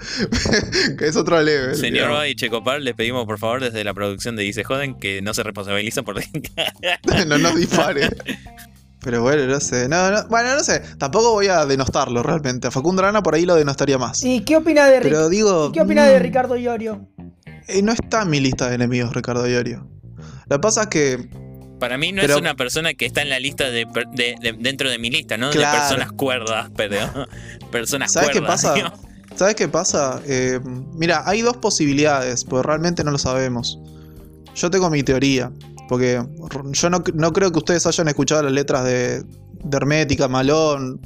que 0.99 1.07
es 1.07 1.17
otro 1.17 1.41
level. 1.43 1.75
Señor. 1.77 2.11
Babi 2.11 2.35
Checopar, 2.35 2.81
les 2.81 2.95
pedimos 2.95 3.27
por 3.27 3.39
favor 3.39 3.61
desde 3.61 3.85
la 3.85 3.93
producción 3.95 4.37
de 4.37 4.43
Dice 4.45 4.65
Joden 4.65 4.95
que 4.99 5.21
no 5.23 5.35
se 5.35 5.43
responsabilicen 5.43 6.05
por. 6.05 6.17
no 7.27 7.39
nos 7.39 7.55
dispare. 7.57 8.09
Pero 9.03 9.23
bueno, 9.23 9.47
no 9.47 9.61
sé. 9.61 9.89
No, 9.89 10.11
no, 10.11 10.27
bueno, 10.29 10.55
no 10.55 10.61
sé. 10.63 10.83
Tampoco 10.99 11.33
voy 11.33 11.47
a 11.49 11.65
denostarlo 11.65 12.23
realmente. 12.23 12.69
A 12.69 12.71
Facundo 12.71 13.03
Arana 13.03 13.23
por 13.23 13.35
ahí 13.35 13.47
lo 13.47 13.55
denostaría 13.57 13.97
más. 13.99 14.23
¿Y 14.25 14.41
qué 14.41 14.57
opina 14.57 14.87
de, 14.87 14.99
Ric- 15.01 15.03
Pero 15.05 15.29
digo. 15.29 15.69
¿y 15.71 15.73
qué 15.73 15.81
opina 15.81 16.07
de 16.07 16.19
mm, 16.19 16.23
Ricardo 16.23 16.57
Iorio? 16.57 17.09
eh, 17.69 17.83
no 17.83 17.93
está 17.93 18.23
en 18.23 18.31
mi 18.31 18.41
lista 18.41 18.69
de 18.69 18.75
enemigos, 18.75 19.15
Ricardo 19.15 19.49
Iorio. 19.49 19.89
Lo 20.49 20.57
que 20.57 20.61
pasa 20.61 20.83
es 20.83 20.87
que. 20.89 21.31
Para 21.81 21.99
mí 21.99 22.13
no 22.13 22.21
Pero- 22.23 22.35
es 22.35 22.41
una 22.41 22.55
persona 22.55 22.95
que 22.95 23.07
está 23.07 23.23
en 23.23 23.31
la 23.31 23.41
lista 23.41 23.69
de, 23.71 23.87
de- 24.15 24.37
de- 24.41 24.53
dentro 24.59 24.89
de 24.89 24.99
mi 24.99 25.11
lista, 25.11 25.37
¿no? 25.37 25.51
Claro. 25.51 25.73
De 25.75 25.81
personas 25.89 26.13
cuerdas, 26.13 26.71
pero. 26.77 26.97
personas 27.73 28.13
¿Sabes 28.13 28.31
qué 28.31 28.39
cuerdas. 28.39 28.63
pasa? 28.63 28.93
¿Sabes 29.35 29.55
qué 29.55 29.69
pasa? 29.69 30.21
Eh, 30.27 30.61
mira, 30.95 31.23
hay 31.27 31.41
dos 31.43 31.57
posibilidades, 31.57 32.45
porque 32.45 32.67
realmente 32.67 33.03
no 33.03 33.11
lo 33.11 33.19
sabemos. 33.19 33.79
Yo 34.55 34.71
tengo 34.71 34.91
mi 34.91 35.03
teoría, 35.03 35.51
porque 35.89 36.23
yo 36.73 36.91
no, 36.91 37.03
no 37.15 37.33
creo 37.33 37.51
que 37.51 37.59
ustedes 37.59 37.87
hayan 37.87 38.09
escuchado 38.09 38.43
las 38.43 38.53
letras 38.53 38.85
de, 38.85 39.23
de 39.23 39.77
Hermética, 39.77 40.29
Malón. 40.29 41.01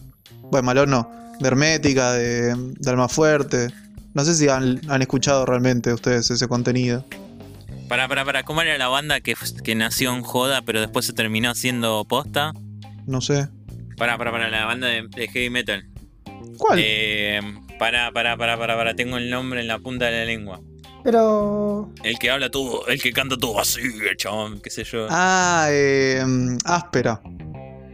Bueno, 0.51 0.67
Malón 0.67 0.91
no. 0.91 1.11
De 1.41 1.47
Hermética, 1.49 2.13
de, 2.13 2.55
de 2.57 2.91
Almafuerte. 2.91 3.69
No 4.15 4.25
sé 4.25 4.35
si 4.35 4.49
han, 4.49 4.81
han 4.89 5.03
escuchado 5.03 5.45
realmente 5.45 5.93
ustedes 5.93 6.31
ese 6.31 6.49
contenido. 6.49 7.05
Para, 7.89 8.09
para, 8.09 8.25
para, 8.25 8.43
¿cómo 8.45 8.63
era 8.63 8.77
la 8.79 8.89
banda 8.89 9.21
que, 9.21 9.35
que 9.63 9.75
nació 9.75 10.15
en 10.15 10.23
Joda, 10.23 10.63
pero 10.63 10.81
después 10.81 11.07
se 11.07 11.13
terminó 11.13 11.51
haciendo 11.51 12.05
posta? 12.05 12.53
No 13.07 13.21
sé. 13.21 13.49
Para, 13.97 14.17
para, 14.19 14.31
para, 14.33 14.49
la 14.51 14.65
banda 14.65 14.89
de, 14.89 15.07
de 15.09 15.29
heavy 15.29 15.51
metal. 15.51 15.87
¿Cuál? 16.59 16.79
Eh, 16.83 17.41
para, 17.79 18.11
para, 18.13 18.37
para, 18.37 18.57
para, 18.57 18.77
para, 18.77 18.95
tengo 18.95 19.17
el 19.19 19.31
nombre 19.31 19.61
en 19.61 19.69
la 19.69 19.79
punta 19.79 20.07
de 20.07 20.13
la 20.19 20.25
lengua. 20.25 20.61
Pero. 21.05 21.93
El 22.03 22.19
que 22.19 22.31
habla 22.31 22.51
todo, 22.51 22.87
el 22.87 23.01
que 23.01 23.13
canta 23.13 23.37
todo 23.37 23.61
así, 23.61 23.83
el 23.83 24.17
chabón, 24.17 24.61
qué 24.61 24.71
sé 24.71 24.85
yo. 24.85 25.07
Ah, 25.11 25.67
eh, 25.71 26.23
áspera. 26.65 27.21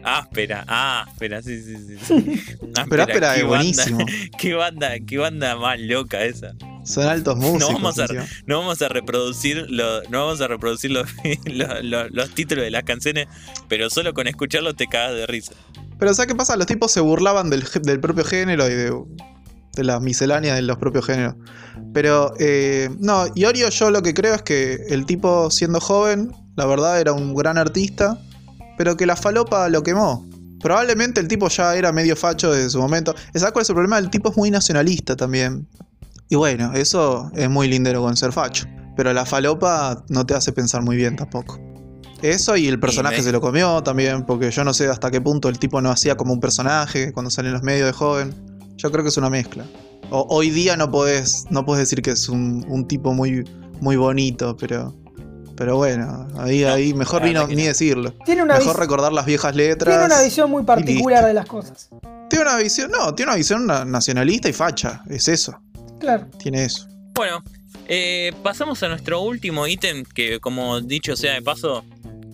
Áspera, 0.02 0.64
ah, 0.66 1.04
áspera, 1.08 1.42
sí, 1.42 1.60
sí, 1.62 1.76
sí. 2.00 2.42
Pero 2.88 3.02
áspera 3.02 3.34
es 3.36 3.42
banda- 3.42 3.48
buenísimo. 3.48 3.98
Qué 4.38 4.54
banda, 4.54 4.92
qué 5.06 5.18
banda 5.18 5.56
más 5.56 5.78
loca 5.78 6.24
esa. 6.24 6.52
Son 6.90 7.04
altos 7.06 7.36
músicos. 7.36 7.72
vamos 7.74 7.98
a-. 7.98 8.06
No 8.46 8.58
vamos 8.60 8.82
a 8.82 8.88
reproducir, 8.88 9.66
lo- 9.70 10.02
no 10.10 10.26
vamos 10.26 10.40
a 10.40 10.48
reproducir 10.48 10.90
los, 10.90 11.06
los- 11.46 11.82
los- 11.84 12.10
los 12.10 12.30
títulos 12.34 12.64
de 12.64 12.70
las 12.70 12.82
canciones, 12.84 13.26
pero 13.68 13.88
solo 13.90 14.12
con 14.14 14.26
escucharlos 14.26 14.76
te 14.76 14.86
cagas 14.86 15.14
de 15.14 15.26
risa. 15.26 15.52
Pero 15.98 16.14
¿sabes 16.14 16.28
qué 16.28 16.34
pasa? 16.34 16.56
Los 16.56 16.66
tipos 16.66 16.90
se 16.92 17.00
burlaban 17.00 17.50
del, 17.50 17.64
del 17.82 18.00
propio 18.00 18.24
género 18.24 18.66
y 18.68 18.72
de, 18.74 18.92
de 19.74 19.84
la 19.84 20.00
miscelánea 20.00 20.54
de 20.54 20.62
los 20.62 20.78
propios 20.78 21.06
géneros. 21.06 21.34
Pero, 21.92 22.32
eh, 22.38 22.88
no, 22.98 23.26
Iorio 23.34 23.68
yo 23.70 23.90
lo 23.90 24.02
que 24.02 24.14
creo 24.14 24.34
es 24.34 24.42
que 24.42 24.74
el 24.88 25.06
tipo 25.06 25.50
siendo 25.50 25.80
joven, 25.80 26.32
la 26.56 26.66
verdad 26.66 27.00
era 27.00 27.12
un 27.12 27.34
gran 27.34 27.58
artista, 27.58 28.18
pero 28.78 28.96
que 28.96 29.06
la 29.06 29.16
falopa 29.16 29.68
lo 29.68 29.82
quemó. 29.82 30.26
Probablemente 30.62 31.20
el 31.20 31.28
tipo 31.28 31.48
ya 31.48 31.74
era 31.74 31.90
medio 31.92 32.16
facho 32.16 32.52
desde 32.52 32.68
su 32.70 32.78
momento. 32.80 33.14
¿Sabes 33.34 33.52
cuál 33.52 33.62
es 33.62 33.68
el 33.70 33.74
problema? 33.74 33.98
El 33.98 34.10
tipo 34.10 34.30
es 34.30 34.36
muy 34.36 34.50
nacionalista 34.50 35.16
también. 35.16 35.66
Y 36.30 36.36
bueno, 36.36 36.72
eso 36.74 37.30
es 37.34 37.50
muy 37.50 37.68
lindero 37.68 38.00
con 38.02 38.16
ser 38.16 38.32
facho. 38.32 38.66
Pero 38.96 39.12
la 39.12 39.26
falopa 39.26 40.04
no 40.08 40.24
te 40.24 40.34
hace 40.34 40.52
pensar 40.52 40.82
muy 40.82 40.96
bien 40.96 41.16
tampoco. 41.16 41.58
Eso 42.22 42.56
y 42.56 42.68
el 42.68 42.78
personaje 42.78 43.18
me- 43.18 43.22
se 43.22 43.32
lo 43.32 43.40
comió 43.40 43.82
también, 43.82 44.24
porque 44.26 44.50
yo 44.50 44.62
no 44.62 44.72
sé 44.72 44.86
hasta 44.88 45.10
qué 45.10 45.20
punto 45.20 45.48
el 45.48 45.58
tipo 45.58 45.80
no 45.80 45.90
hacía 45.90 46.16
como 46.16 46.32
un 46.32 46.40
personaje 46.40 47.12
cuando 47.12 47.30
sale 47.30 47.48
en 47.48 47.54
los 47.54 47.62
medios 47.62 47.86
de 47.86 47.92
joven. 47.92 48.34
Yo 48.76 48.92
creo 48.92 49.02
que 49.02 49.08
es 49.08 49.16
una 49.16 49.30
mezcla. 49.30 49.64
O- 50.10 50.26
hoy 50.30 50.50
día 50.50 50.76
no 50.76 50.90
podés, 50.90 51.46
no 51.50 51.64
podés 51.64 51.80
decir 51.80 52.02
que 52.02 52.10
es 52.12 52.28
un, 52.28 52.64
un 52.68 52.86
tipo 52.86 53.12
muy, 53.14 53.42
muy 53.80 53.96
bonito, 53.96 54.56
pero, 54.56 54.94
pero 55.56 55.76
bueno, 55.76 56.28
ahí, 56.38 56.60
No, 56.62 56.72
ahí 56.72 56.94
mejor 56.94 57.22
la 57.22 57.26
ni, 57.28 57.32
no- 57.34 57.46
decirlo. 57.46 58.12
Tiene 58.26 58.42
una, 58.42 58.58
Mejor 58.58 58.78
recordar 58.78 59.12
las 59.12 59.24
viejas 59.24 59.56
letras. 59.56 59.94
tiene 59.96 60.04
una 60.14 60.22
visión 60.22 60.50
muy 60.50 60.62
particular 60.64 61.24
de 61.24 61.32
las 61.34 61.46
cosas. 61.46 61.88
Tiene 62.28 62.44
una 62.44 62.56
visión, 62.58 62.90
no, 62.90 63.14
tiene 63.14 63.30
una 63.32 63.36
visión 63.38 63.66
na- 63.66 63.84
nacionalista 63.84 64.48
y 64.48 64.52
facha, 64.52 65.02
es 65.08 65.26
eso, 65.28 65.58
Claro. 66.00 66.26
tiene 66.38 66.64
eso. 66.64 66.88
Bueno, 67.14 67.44
eh, 67.86 68.32
pasamos 68.42 68.82
a 68.82 68.88
nuestro 68.88 69.20
último 69.20 69.66
ítem, 69.66 70.04
que 70.04 70.40
como 70.40 70.80
dicho 70.80 71.14
sea 71.14 71.34
de 71.34 71.42
paso, 71.42 71.84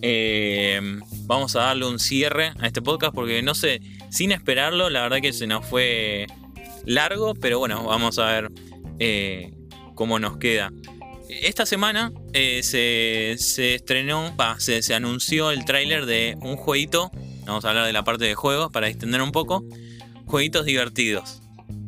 eh, 0.01 0.79
vamos 1.25 1.55
a 1.55 1.61
darle 1.61 1.85
un 1.85 1.99
cierre 1.99 2.53
a 2.59 2.67
este 2.67 2.81
podcast, 2.81 3.13
porque 3.13 3.41
no 3.41 3.55
sé, 3.55 3.81
sin 4.09 4.31
esperarlo, 4.31 4.89
la 4.89 5.01
verdad 5.01 5.21
que 5.21 5.33
se 5.33 5.47
nos 5.47 5.65
fue 5.65 6.27
largo, 6.85 7.33
pero 7.35 7.59
bueno, 7.59 7.83
vamos 7.83 8.19
a 8.19 8.25
ver 8.25 8.51
eh, 8.99 9.53
cómo 9.95 10.19
nos 10.19 10.37
queda. 10.37 10.71
Esta 11.29 11.65
semana 11.65 12.13
eh, 12.33 12.61
se, 12.63 13.35
se 13.37 13.75
estrenó, 13.75 14.33
se, 14.59 14.81
se 14.81 14.93
anunció 14.93 15.51
el 15.51 15.65
tráiler 15.65 16.05
de 16.05 16.37
un 16.41 16.55
jueguito, 16.55 17.11
vamos 17.45 17.65
a 17.65 17.69
hablar 17.69 17.85
de 17.85 17.93
la 17.93 18.03
parte 18.03 18.25
de 18.25 18.35
juegos 18.35 18.71
para 18.71 18.87
extender 18.87 19.21
un 19.21 19.31
poco, 19.31 19.65
jueguitos 20.25 20.65
divertidos. 20.65 21.41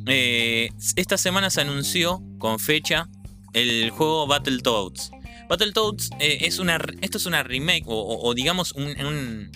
Eh, 0.08 0.70
esta 0.96 1.18
semana 1.18 1.50
se 1.50 1.62
anunció 1.62 2.22
con 2.38 2.60
fecha 2.60 3.10
el 3.54 3.90
juego 3.92 4.28
Battletoads. 4.28 5.12
Battletoads 5.50 6.12
eh, 6.20 6.40
es 6.42 6.60
una. 6.60 6.80
Esto 7.02 7.18
es 7.18 7.26
una 7.26 7.44
remake, 7.44 7.84
o, 7.88 8.34
digamos 8.34 8.74
un, 8.74 9.52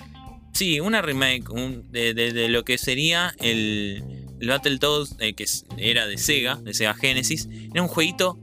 Sí, 0.54 0.80
una 0.80 1.02
remake 1.02 1.46
de, 1.89 2.48
lo 2.50 2.64
que 2.64 2.78
sería 2.78 3.34
el, 3.39 4.04
Battletoads 4.46 5.16
eh, 5.20 5.34
que 5.34 5.46
era 5.78 6.06
de 6.06 6.18
Sega, 6.18 6.56
de 6.56 6.74
Sega 6.74 6.94
Genesis. 6.94 7.48
Era 7.72 7.82
un 7.82 7.88
jueguito 7.88 8.39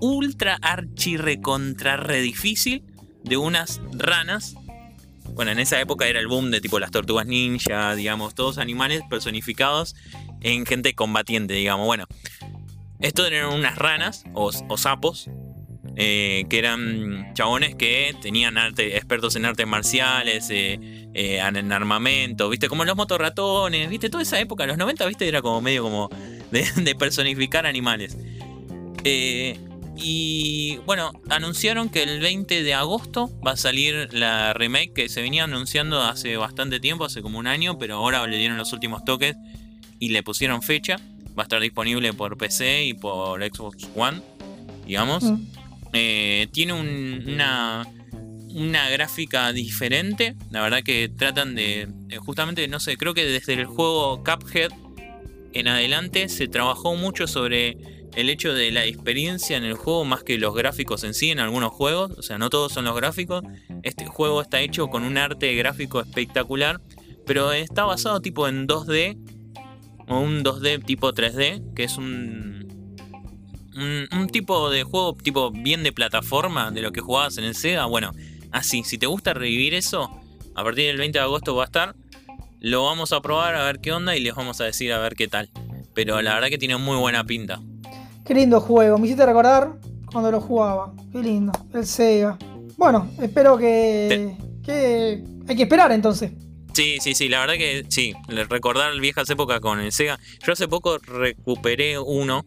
ultra 0.00 0.58
archi 0.60 1.16
recontra 1.16 1.96
re 1.96 2.20
difícil 2.20 2.84
de 3.22 3.36
unas 3.36 3.80
ranas. 3.92 4.54
Bueno, 5.32 5.50
en 5.50 5.58
esa 5.58 5.80
época 5.80 6.06
era 6.06 6.20
el 6.20 6.28
boom 6.28 6.50
de 6.50 6.60
tipo 6.60 6.78
las 6.78 6.90
tortugas 6.90 7.26
ninja, 7.26 7.94
digamos, 7.94 8.34
todos 8.34 8.58
animales 8.58 9.02
personificados 9.08 9.96
en 10.44 10.64
gente 10.66 10.94
combatiente, 10.94 11.54
digamos. 11.54 11.86
Bueno, 11.86 12.06
estos 13.00 13.26
eran 13.26 13.52
unas 13.52 13.76
ranas 13.76 14.24
o, 14.34 14.52
o 14.68 14.78
sapos 14.78 15.28
eh, 15.96 16.46
que 16.50 16.58
eran 16.58 17.32
chabones 17.34 17.76
que 17.76 18.16
tenían 18.20 18.58
arte, 18.58 18.96
expertos 18.96 19.36
en 19.36 19.44
artes 19.44 19.66
marciales, 19.66 20.50
eh, 20.50 20.80
eh, 21.14 21.38
en 21.38 21.72
armamento, 21.72 22.48
viste, 22.48 22.68
como 22.68 22.84
los 22.84 22.96
motorratones, 22.96 23.88
viste, 23.88 24.10
toda 24.10 24.22
esa 24.24 24.40
época, 24.40 24.66
los 24.66 24.76
90, 24.76 25.06
viste, 25.06 25.28
era 25.28 25.40
como 25.40 25.60
medio 25.60 25.84
como 25.84 26.08
de, 26.50 26.68
de 26.82 26.94
personificar 26.96 27.66
animales. 27.66 28.16
Y 29.96 30.78
bueno, 30.86 31.12
anunciaron 31.28 31.88
que 31.88 32.02
el 32.02 32.18
20 32.18 32.64
de 32.64 32.74
agosto 32.74 33.30
va 33.46 33.52
a 33.52 33.56
salir 33.56 34.12
la 34.12 34.52
remake 34.52 34.92
que 34.92 35.08
se 35.08 35.22
venía 35.22 35.44
anunciando 35.44 36.02
hace 36.02 36.36
bastante 36.36 36.80
tiempo, 36.80 37.04
hace 37.04 37.22
como 37.22 37.38
un 37.38 37.46
año, 37.46 37.78
pero 37.78 37.96
ahora 37.96 38.26
le 38.26 38.38
dieron 38.38 38.56
los 38.56 38.72
últimos 38.72 39.04
toques 39.04 39.36
y 40.04 40.08
le 40.10 40.22
pusieron 40.22 40.62
fecha. 40.62 40.96
Va 41.38 41.42
a 41.42 41.46
estar 41.46 41.60
disponible 41.60 42.12
por 42.12 42.36
PC 42.36 42.84
y 42.84 42.94
por 42.94 43.42
Xbox 43.42 43.88
One, 43.96 44.20
digamos. 44.86 45.24
Mm. 45.24 45.46
Eh, 45.92 46.48
tiene 46.52 46.72
un- 46.72 47.24
una, 47.26 47.86
una 48.50 48.88
gráfica 48.90 49.52
diferente. 49.52 50.34
La 50.50 50.62
verdad 50.62 50.82
que 50.82 51.08
tratan 51.08 51.54
de, 51.54 51.88
de 52.06 52.18
justamente, 52.18 52.66
no 52.68 52.80
sé, 52.80 52.96
creo 52.96 53.14
que 53.14 53.24
desde 53.24 53.54
el 53.54 53.64
juego 53.66 54.22
Cuphead 54.22 54.70
en 55.52 55.68
adelante 55.68 56.28
se 56.28 56.48
trabajó 56.48 56.96
mucho 56.96 57.26
sobre 57.26 57.76
el 58.16 58.28
hecho 58.30 58.54
de 58.54 58.70
la 58.70 58.84
experiencia 58.84 59.56
en 59.56 59.64
el 59.64 59.74
juego 59.74 60.04
más 60.04 60.22
que 60.22 60.38
los 60.38 60.54
gráficos 60.54 61.02
en 61.04 61.14
sí 61.14 61.30
en 61.30 61.40
algunos 61.40 61.72
juegos. 61.72 62.12
O 62.18 62.22
sea, 62.22 62.38
no 62.38 62.50
todos 62.50 62.72
son 62.72 62.84
los 62.84 62.94
gráficos. 62.96 63.42
Este 63.82 64.06
juego 64.06 64.40
está 64.42 64.60
hecho 64.60 64.86
con 64.88 65.02
un 65.04 65.16
arte 65.18 65.52
gráfico 65.54 66.00
espectacular, 66.00 66.80
pero 67.26 67.52
está 67.52 67.84
basado 67.84 68.20
tipo 68.20 68.46
en 68.48 68.66
2D 68.68 69.16
o 70.08 70.18
un 70.18 70.42
2D 70.44 70.84
tipo 70.84 71.12
3D, 71.12 71.74
que 71.74 71.84
es 71.84 71.96
un, 71.96 72.66
un, 73.76 74.18
un 74.18 74.26
tipo 74.28 74.70
de 74.70 74.82
juego 74.84 75.14
tipo 75.14 75.50
bien 75.50 75.82
de 75.82 75.92
plataforma 75.92 76.70
de 76.70 76.82
lo 76.82 76.92
que 76.92 77.00
jugabas 77.00 77.38
en 77.38 77.44
el 77.44 77.54
Sega. 77.54 77.86
Bueno, 77.86 78.12
así, 78.52 78.84
si 78.84 78.98
te 78.98 79.06
gusta 79.06 79.34
revivir 79.34 79.74
eso, 79.74 80.10
a 80.54 80.62
partir 80.62 80.86
del 80.86 80.98
20 80.98 81.18
de 81.18 81.22
agosto 81.24 81.54
va 81.54 81.64
a 81.64 81.66
estar. 81.66 81.94
lo 82.60 82.84
vamos 82.84 83.12
a 83.12 83.20
probar 83.20 83.54
a 83.56 83.64
ver 83.64 83.80
qué 83.80 83.92
onda 83.92 84.16
y 84.16 84.20
les 84.20 84.34
vamos 84.34 84.60
a 84.60 84.64
decir 84.64 84.92
a 84.92 84.98
ver 84.98 85.14
qué 85.16 85.28
tal. 85.28 85.50
Pero 85.94 86.20
la 86.22 86.34
verdad 86.34 86.48
que 86.48 86.58
tiene 86.58 86.76
muy 86.76 86.96
buena 86.96 87.24
pinta. 87.24 87.60
Qué 88.24 88.34
lindo 88.34 88.60
juego, 88.60 88.98
me 88.98 89.06
hiciste 89.06 89.26
recordar 89.26 89.74
cuando 90.10 90.30
lo 90.30 90.40
jugaba. 90.40 90.92
Qué 91.12 91.22
lindo, 91.22 91.52
el 91.72 91.86
Sega. 91.86 92.38
Bueno, 92.76 93.10
espero 93.20 93.56
que, 93.56 94.36
que 94.64 95.24
hay 95.46 95.56
que 95.56 95.62
esperar 95.62 95.92
entonces. 95.92 96.32
Sí, 96.74 96.98
sí, 97.00 97.14
sí, 97.14 97.28
la 97.28 97.38
verdad 97.38 97.54
que 97.54 97.84
sí, 97.88 98.14
recordar 98.26 98.98
viejas 98.98 99.30
épocas 99.30 99.60
con 99.60 99.78
el 99.78 99.92
Sega. 99.92 100.18
Yo 100.44 100.52
hace 100.52 100.66
poco 100.66 100.98
recuperé 100.98 102.00
uno, 102.00 102.46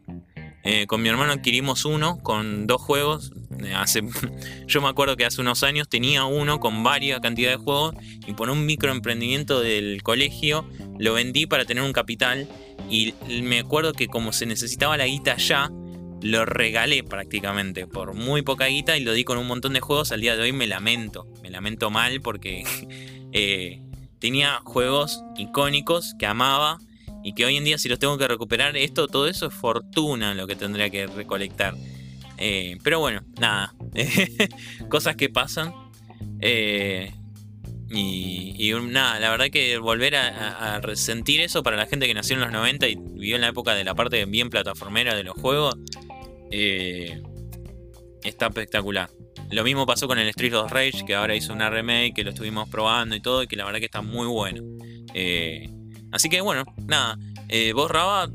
eh, 0.65 0.85
con 0.85 1.01
mi 1.01 1.07
hermano 1.07 1.31
adquirimos 1.31 1.85
uno 1.85 2.19
con 2.21 2.67
dos 2.67 2.81
juegos. 2.81 3.31
Eh, 3.63 3.73
hace, 3.73 4.01
yo 4.67 4.81
me 4.81 4.89
acuerdo 4.89 5.15
que 5.15 5.25
hace 5.25 5.39
unos 5.39 5.63
años 5.63 5.87
tenía 5.87 6.25
uno 6.25 6.59
con 6.59 6.83
varias 6.83 7.21
cantidad 7.21 7.51
de 7.51 7.55
juegos 7.55 7.95
y 8.27 8.33
por 8.33 8.49
un 8.49 8.65
microemprendimiento 8.65 9.61
del 9.61 10.03
colegio 10.03 10.67
lo 10.99 11.13
vendí 11.13 11.45
para 11.45 11.63
tener 11.63 11.83
un 11.83 11.93
capital 11.93 12.49
y 12.89 13.13
me 13.41 13.59
acuerdo 13.59 13.93
que 13.93 14.07
como 14.07 14.33
se 14.33 14.45
necesitaba 14.45 14.97
la 14.97 15.07
guita 15.07 15.37
ya, 15.37 15.71
lo 16.21 16.45
regalé 16.45 17.01
prácticamente 17.03 17.87
por 17.87 18.13
muy 18.13 18.41
poca 18.41 18.65
guita 18.65 18.97
y 18.97 19.05
lo 19.05 19.13
di 19.13 19.23
con 19.23 19.37
un 19.37 19.47
montón 19.47 19.71
de 19.71 19.79
juegos. 19.79 20.11
Al 20.11 20.19
día 20.19 20.35
de 20.35 20.43
hoy 20.43 20.51
me 20.51 20.67
lamento, 20.67 21.27
me 21.41 21.49
lamento 21.49 21.89
mal 21.89 22.19
porque 22.19 22.65
eh, 23.31 23.81
tenía 24.19 24.61
juegos 24.63 25.23
icónicos 25.37 26.15
que 26.17 26.25
amaba 26.25 26.79
y 27.23 27.33
que 27.33 27.45
hoy 27.45 27.57
en 27.57 27.63
día 27.63 27.77
si 27.77 27.89
los 27.89 27.99
tengo 27.99 28.17
que 28.17 28.27
recuperar, 28.27 28.77
esto, 28.77 29.07
todo 29.07 29.27
eso 29.27 29.47
es 29.47 29.53
fortuna 29.53 30.33
lo 30.33 30.47
que 30.47 30.55
tendría 30.55 30.89
que 30.89 31.07
recolectar. 31.07 31.75
Eh, 32.37 32.77
pero 32.83 32.99
bueno, 32.99 33.21
nada, 33.39 33.73
cosas 34.89 35.15
que 35.15 35.29
pasan. 35.29 35.73
Eh, 36.39 37.11
y, 37.89 38.71
nada, 38.89 39.19
la 39.19 39.29
verdad 39.29 39.47
que 39.49 39.77
volver 39.77 40.15
a, 40.15 40.79
resentir 40.81 41.41
eso 41.41 41.63
para 41.63 41.77
la 41.77 41.85
gente 41.85 42.05
que 42.05 42.13
nació 42.13 42.35
en 42.35 42.41
los 42.41 42.51
90 42.51 42.87
y 42.87 42.95
vivió 42.95 43.35
en 43.35 43.41
la 43.41 43.47
época 43.47 43.75
de 43.75 43.83
la 43.83 43.95
parte 43.95 44.23
bien 44.25 44.49
plataformera 44.49 45.15
de 45.15 45.23
los 45.23 45.35
juegos, 45.35 45.75
eh, 46.51 47.21
está 48.23 48.47
espectacular. 48.47 49.09
Lo 49.49 49.63
mismo 49.63 49.85
pasó 49.85 50.07
con 50.07 50.19
el 50.19 50.27
Street 50.29 50.53
of 50.55 50.71
Rage, 50.71 51.05
que 51.05 51.15
ahora 51.15 51.35
hizo 51.35 51.53
una 51.53 51.69
remake, 51.69 52.13
que 52.13 52.23
lo 52.23 52.31
estuvimos 52.31 52.67
probando 52.67 53.15
y 53.15 53.21
todo, 53.21 53.43
y 53.43 53.47
que 53.47 53.55
la 53.55 53.65
verdad 53.65 53.79
que 53.79 53.85
está 53.85 54.01
muy 54.01 54.27
bueno. 54.27 54.61
Eh, 55.13 55.69
así 56.11 56.29
que 56.29 56.41
bueno, 56.41 56.65
nada. 56.85 57.17
Eh, 57.47 57.71
¿Vos, 57.71 57.89
Raba, 57.89 58.29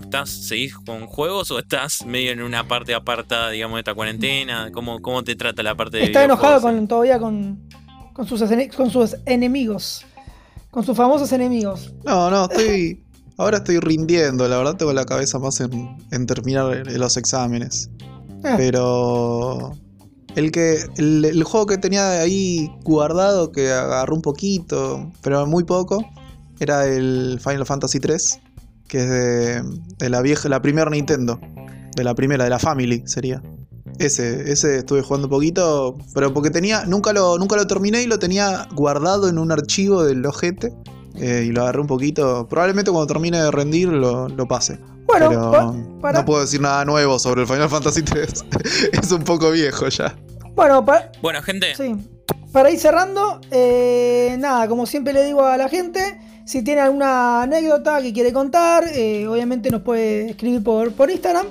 estás, 0.00 0.28
seguís 0.28 0.74
con 0.74 1.06
juegos 1.06 1.50
o 1.50 1.58
estás 1.58 2.04
medio 2.04 2.32
en 2.32 2.42
una 2.42 2.68
parte 2.68 2.94
apartada, 2.94 3.50
digamos, 3.50 3.76
de 3.76 3.80
esta 3.80 3.94
cuarentena? 3.94 4.70
¿Cómo, 4.72 5.00
cómo 5.00 5.24
te 5.24 5.36
trata 5.36 5.62
la 5.62 5.74
parte 5.74 5.96
de 5.98 6.04
Está 6.04 6.24
enojado 6.24 6.60
con, 6.60 6.86
todavía 6.86 7.18
con, 7.18 7.66
con, 8.12 8.26
sus, 8.26 8.42
con 8.76 8.90
sus 8.90 9.16
enemigos. 9.24 10.04
Con 10.70 10.84
sus 10.84 10.94
famosos 10.94 11.32
enemigos. 11.32 11.92
No, 12.04 12.30
no, 12.30 12.44
estoy... 12.44 13.02
Ahora 13.38 13.58
estoy 13.58 13.78
rindiendo, 13.78 14.48
la 14.48 14.58
verdad 14.58 14.74
tengo 14.76 14.92
la 14.92 15.06
cabeza 15.06 15.38
más 15.38 15.60
en, 15.60 15.96
en 16.10 16.26
terminar 16.26 16.84
los 16.88 17.16
exámenes. 17.16 17.88
Ah. 18.42 18.54
Pero 18.56 19.78
el 20.38 20.52
que. 20.52 20.78
El, 20.96 21.42
juego 21.42 21.66
que 21.66 21.78
tenía 21.78 22.20
ahí 22.20 22.70
guardado, 22.84 23.50
que 23.50 23.72
agarró 23.72 24.14
un 24.14 24.22
poquito, 24.22 25.10
pero 25.20 25.46
muy 25.46 25.64
poco, 25.64 26.04
era 26.60 26.86
el 26.86 27.40
Final 27.42 27.66
Fantasy 27.66 27.98
3. 27.98 28.40
Que 28.86 29.02
es 29.02 29.62
de, 29.98 30.08
la 30.08 30.22
vieja, 30.22 30.48
la 30.48 30.62
primera 30.62 30.90
Nintendo. 30.90 31.40
De 31.94 32.04
la 32.04 32.14
primera, 32.14 32.44
de 32.44 32.50
la 32.50 32.58
Family 32.58 33.02
sería. 33.06 33.42
Ese, 33.98 34.52
ese 34.52 34.78
estuve 34.78 35.02
jugando 35.02 35.26
un 35.26 35.30
poquito. 35.30 35.98
Pero 36.14 36.32
porque 36.32 36.50
tenía. 36.50 36.84
Nunca 36.86 37.12
lo, 37.12 37.36
nunca 37.36 37.56
lo 37.56 37.66
terminé 37.66 38.02
y 38.02 38.06
lo 38.06 38.18
tenía 38.18 38.68
guardado 38.74 39.28
en 39.28 39.38
un 39.38 39.50
archivo 39.50 40.04
del 40.04 40.24
ojete. 40.24 40.72
Eh, 41.16 41.46
y 41.48 41.52
lo 41.52 41.62
agarré 41.62 41.80
un 41.80 41.88
poquito. 41.88 42.46
Probablemente 42.48 42.92
cuando 42.92 43.08
termine 43.08 43.42
de 43.42 43.50
rendir 43.50 43.88
lo, 43.88 44.28
lo 44.28 44.46
pase. 44.46 44.78
Bueno, 45.08 45.30
pero 46.02 46.12
no 46.12 46.24
puedo 46.26 46.42
decir 46.42 46.60
nada 46.60 46.84
nuevo 46.84 47.18
sobre 47.18 47.40
el 47.40 47.48
Final 47.48 47.68
Fantasy 47.70 48.02
3. 48.02 48.44
es 48.92 49.10
un 49.10 49.24
poco 49.24 49.50
viejo 49.50 49.88
ya. 49.88 50.14
Bueno, 50.58 50.84
bueno 51.22 51.40
gente. 51.40 51.76
Sí. 51.76 51.94
Para 52.50 52.68
ir 52.72 52.80
cerrando, 52.80 53.40
eh, 53.52 54.34
nada, 54.40 54.66
como 54.66 54.86
siempre 54.86 55.12
le 55.12 55.24
digo 55.24 55.44
a 55.44 55.56
la 55.56 55.68
gente, 55.68 56.18
si 56.46 56.64
tiene 56.64 56.80
alguna 56.80 57.42
anécdota 57.42 58.02
que 58.02 58.12
quiere 58.12 58.32
contar, 58.32 58.82
eh, 58.92 59.28
obviamente 59.28 59.70
nos 59.70 59.82
puede 59.82 60.30
escribir 60.30 60.64
por, 60.64 60.90
por 60.94 61.12
Instagram 61.12 61.46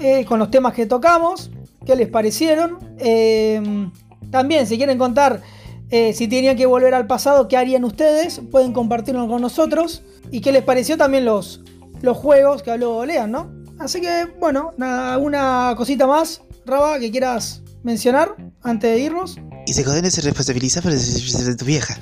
eh, 0.00 0.24
con 0.24 0.38
los 0.38 0.50
temas 0.50 0.72
que 0.72 0.86
tocamos, 0.86 1.50
qué 1.84 1.96
les 1.96 2.08
parecieron. 2.08 2.78
también, 4.30 4.66
si 4.66 4.78
quieren 4.78 4.96
contar 4.96 5.42
si 5.90 6.26
tenían 6.26 6.56
que 6.56 6.64
volver 6.64 6.94
al 6.94 7.06
pasado, 7.06 7.46
qué 7.46 7.58
harían 7.58 7.84
ustedes, 7.84 8.40
pueden 8.50 8.72
compartirlo 8.72 9.28
con 9.28 9.42
nosotros. 9.42 10.02
Y 10.30 10.40
qué 10.40 10.50
les 10.50 10.62
pareció 10.62 10.96
también 10.96 11.26
los, 11.26 11.60
los 12.00 12.16
juegos 12.16 12.62
que 12.62 12.70
habló 12.70 13.04
Lean, 13.04 13.30
¿no? 13.30 13.52
Así 13.78 14.00
que, 14.00 14.26
bueno, 14.40 14.72
nada, 14.78 15.18
una 15.18 15.74
cosita 15.76 16.06
más, 16.06 16.40
Raba, 16.64 16.98
que 16.98 17.10
quieras 17.10 17.63
mencionar 17.84 18.34
antes 18.62 18.90
de 18.90 18.98
irnos. 19.00 19.36
Y 19.66 19.74
se 19.74 19.84
joden 19.84 20.10
se 20.10 20.22
responsabiliza 20.22 20.82
por 20.82 20.92
de 20.92 21.56
tu 21.56 21.64
vieja. 21.64 21.98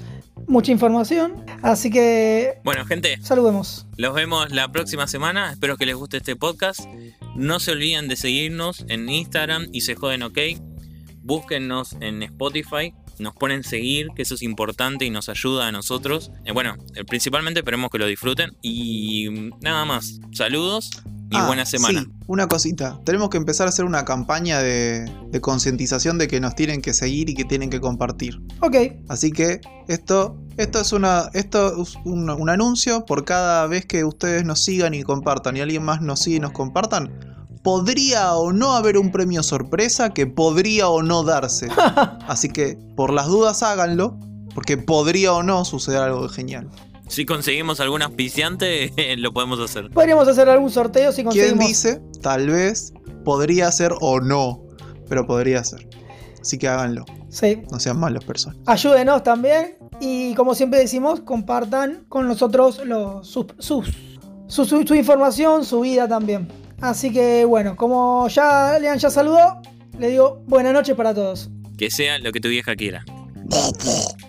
Mucha 0.47 0.73
información, 0.73 1.45
así 1.63 1.91
que... 1.91 2.59
Bueno, 2.65 2.85
gente. 2.85 3.19
Saludemos. 3.23 3.87
Los 3.97 4.15
vemos 4.15 4.51
la 4.51 4.71
próxima 4.73 5.07
semana. 5.07 5.53
Espero 5.53 5.77
que 5.77 5.87
les 5.87 5.95
guste 5.95 6.19
este 6.19 6.37
podcast. 6.37 6.81
No 7.37 7.61
se 7.61 7.73
olviden 7.73 8.09
de 8.09 8.17
seguirnos 8.17 8.85
en 8.89 9.09
Instagram 9.09 9.69
y 9.73 9.83
se 9.83 9.95
joden 9.95 10.23
ok. 10.23 10.39
Búsquennos 11.23 11.97
en 12.01 12.23
Spotify. 12.23 12.93
Nos 13.19 13.35
ponen 13.35 13.63
seguir, 13.63 14.09
que 14.17 14.23
eso 14.23 14.35
es 14.35 14.43
importante 14.43 15.05
y 15.05 15.11
nos 15.11 15.29
ayuda 15.29 15.69
a 15.69 15.73
nosotros. 15.73 16.33
Eh, 16.45 16.53
bueno, 16.53 16.77
eh, 16.97 17.05
principalmente 17.05 17.61
esperemos 17.61 17.91
que 17.91 17.99
lo 17.99 18.07
disfruten. 18.07 18.57
Y 18.63 19.29
nada 19.61 19.85
más. 19.85 20.19
Saludos 20.33 20.91
y 21.33 21.37
ah, 21.37 21.47
buena 21.47 21.65
semana. 21.65 22.03
Sí, 22.03 22.13
una 22.27 22.47
cosita. 22.47 23.01
Tenemos 23.05 23.31
que 23.31 23.39
empezar 23.39 23.67
a 23.67 23.71
hacer 23.71 23.85
una 23.85 24.05
campaña 24.05 24.61
de, 24.61 25.11
concientización 25.41 26.19
de 26.19 26.29
que 26.29 26.41
nos 26.41 26.55
tienen 26.55 26.83
que 26.83 26.93
seguir 26.93 27.31
y 27.31 27.35
que 27.35 27.45
tienen 27.45 27.71
que 27.71 27.81
compartir. 27.81 28.41
Ok. 28.61 28.77
Así 29.09 29.33
que 29.33 29.61
esto, 29.89 30.37
esto 30.57 30.81
es, 30.81 30.93
una, 30.93 31.31
esto 31.33 31.83
es 31.83 31.97
un, 32.05 32.29
anuncio 32.51 33.07
por 33.07 33.25
cada 33.25 33.67
vez 33.67 33.87
que 33.87 34.05
ustedes 34.05 34.45
nos 34.45 34.63
sigan 34.63 34.95
y 34.95 35.03
compartan 35.03 35.57
y 35.57 35.61
alguien 35.61 35.83
más 35.83 36.03
nos 36.03 36.21
sigue 36.21 36.37
y 36.37 36.41
nos 36.41 36.53
compartan. 36.53 37.11
Podría 37.63 38.35
o 38.35 38.53
no 38.53 38.75
haber 38.75 38.99
un 38.99 39.11
premio 39.11 39.43
sorpresa 39.43 40.11
que 40.11 40.27
podría 40.27 40.89
o 40.89 41.03
no 41.03 41.23
darse. 41.23 41.69
Así 42.27 42.49
que 42.49 42.77
por 42.97 43.13
las 43.13 43.29
dudas 43.29 43.63
háganlo, 43.63 44.19
porque 44.55 44.77
podría 44.77 45.33
o 45.33 45.43
no 45.43 45.65
suceder 45.65 46.03
algo 46.03 46.29
genial. 46.29 46.69
Si 47.13 47.27
conseguimos 47.27 47.79
algún 47.81 48.01
auspiciante, 48.01 48.91
lo 49.19 49.35
podemos 49.35 49.61
hacer. 49.61 49.91
Podríamos 49.91 50.27
hacer 50.29 50.49
algún 50.49 50.71
sorteo 50.71 51.13
si 51.13 51.23
conseguimos. 51.23 51.59
¿Quién 51.59 51.69
dice? 51.69 52.01
Tal 52.23 52.49
vez 52.49 52.95
podría 53.23 53.71
ser 53.71 53.93
o 54.01 54.19
no, 54.19 54.63
pero 55.11 55.27
podría 55.27 55.63
ser. 55.63 55.87
Así 56.41 56.57
que 56.57 56.69
háganlo. 56.69 57.05
Sí. 57.29 57.65
No 57.71 57.79
sean 57.79 58.01
malos 58.01 58.25
personas. 58.25 58.59
Ayúdenos 58.65 59.23
también. 59.23 59.77
Y 60.01 60.35
como 60.37 60.55
siempre 60.55 60.81
decimos, 60.81 61.21
compartan 61.21 62.07
con 62.09 62.27
nosotros 62.27 62.81
los, 62.87 63.29
sus, 63.29 63.45
su, 63.59 63.85
su, 64.65 64.95
información, 64.95 65.67
su 65.67 65.81
vida 65.81 66.09
también. 66.09 66.49
Así 66.81 67.13
que 67.13 67.45
bueno, 67.45 67.77
como 67.77 68.27
ya 68.29 68.79
Lean 68.79 68.99
ya 68.99 69.11
saludó, 69.11 69.61
le 69.99 70.09
digo 70.09 70.43
buenas 70.47 70.73
noches 70.73 70.97
para 70.97 71.13
todos. 71.13 71.51
Que 71.77 71.91
sea 71.91 72.19
lo 72.21 72.33
que 72.33 72.41
tu 72.41 72.49
vieja 72.49 72.75
quiera. 72.75 73.05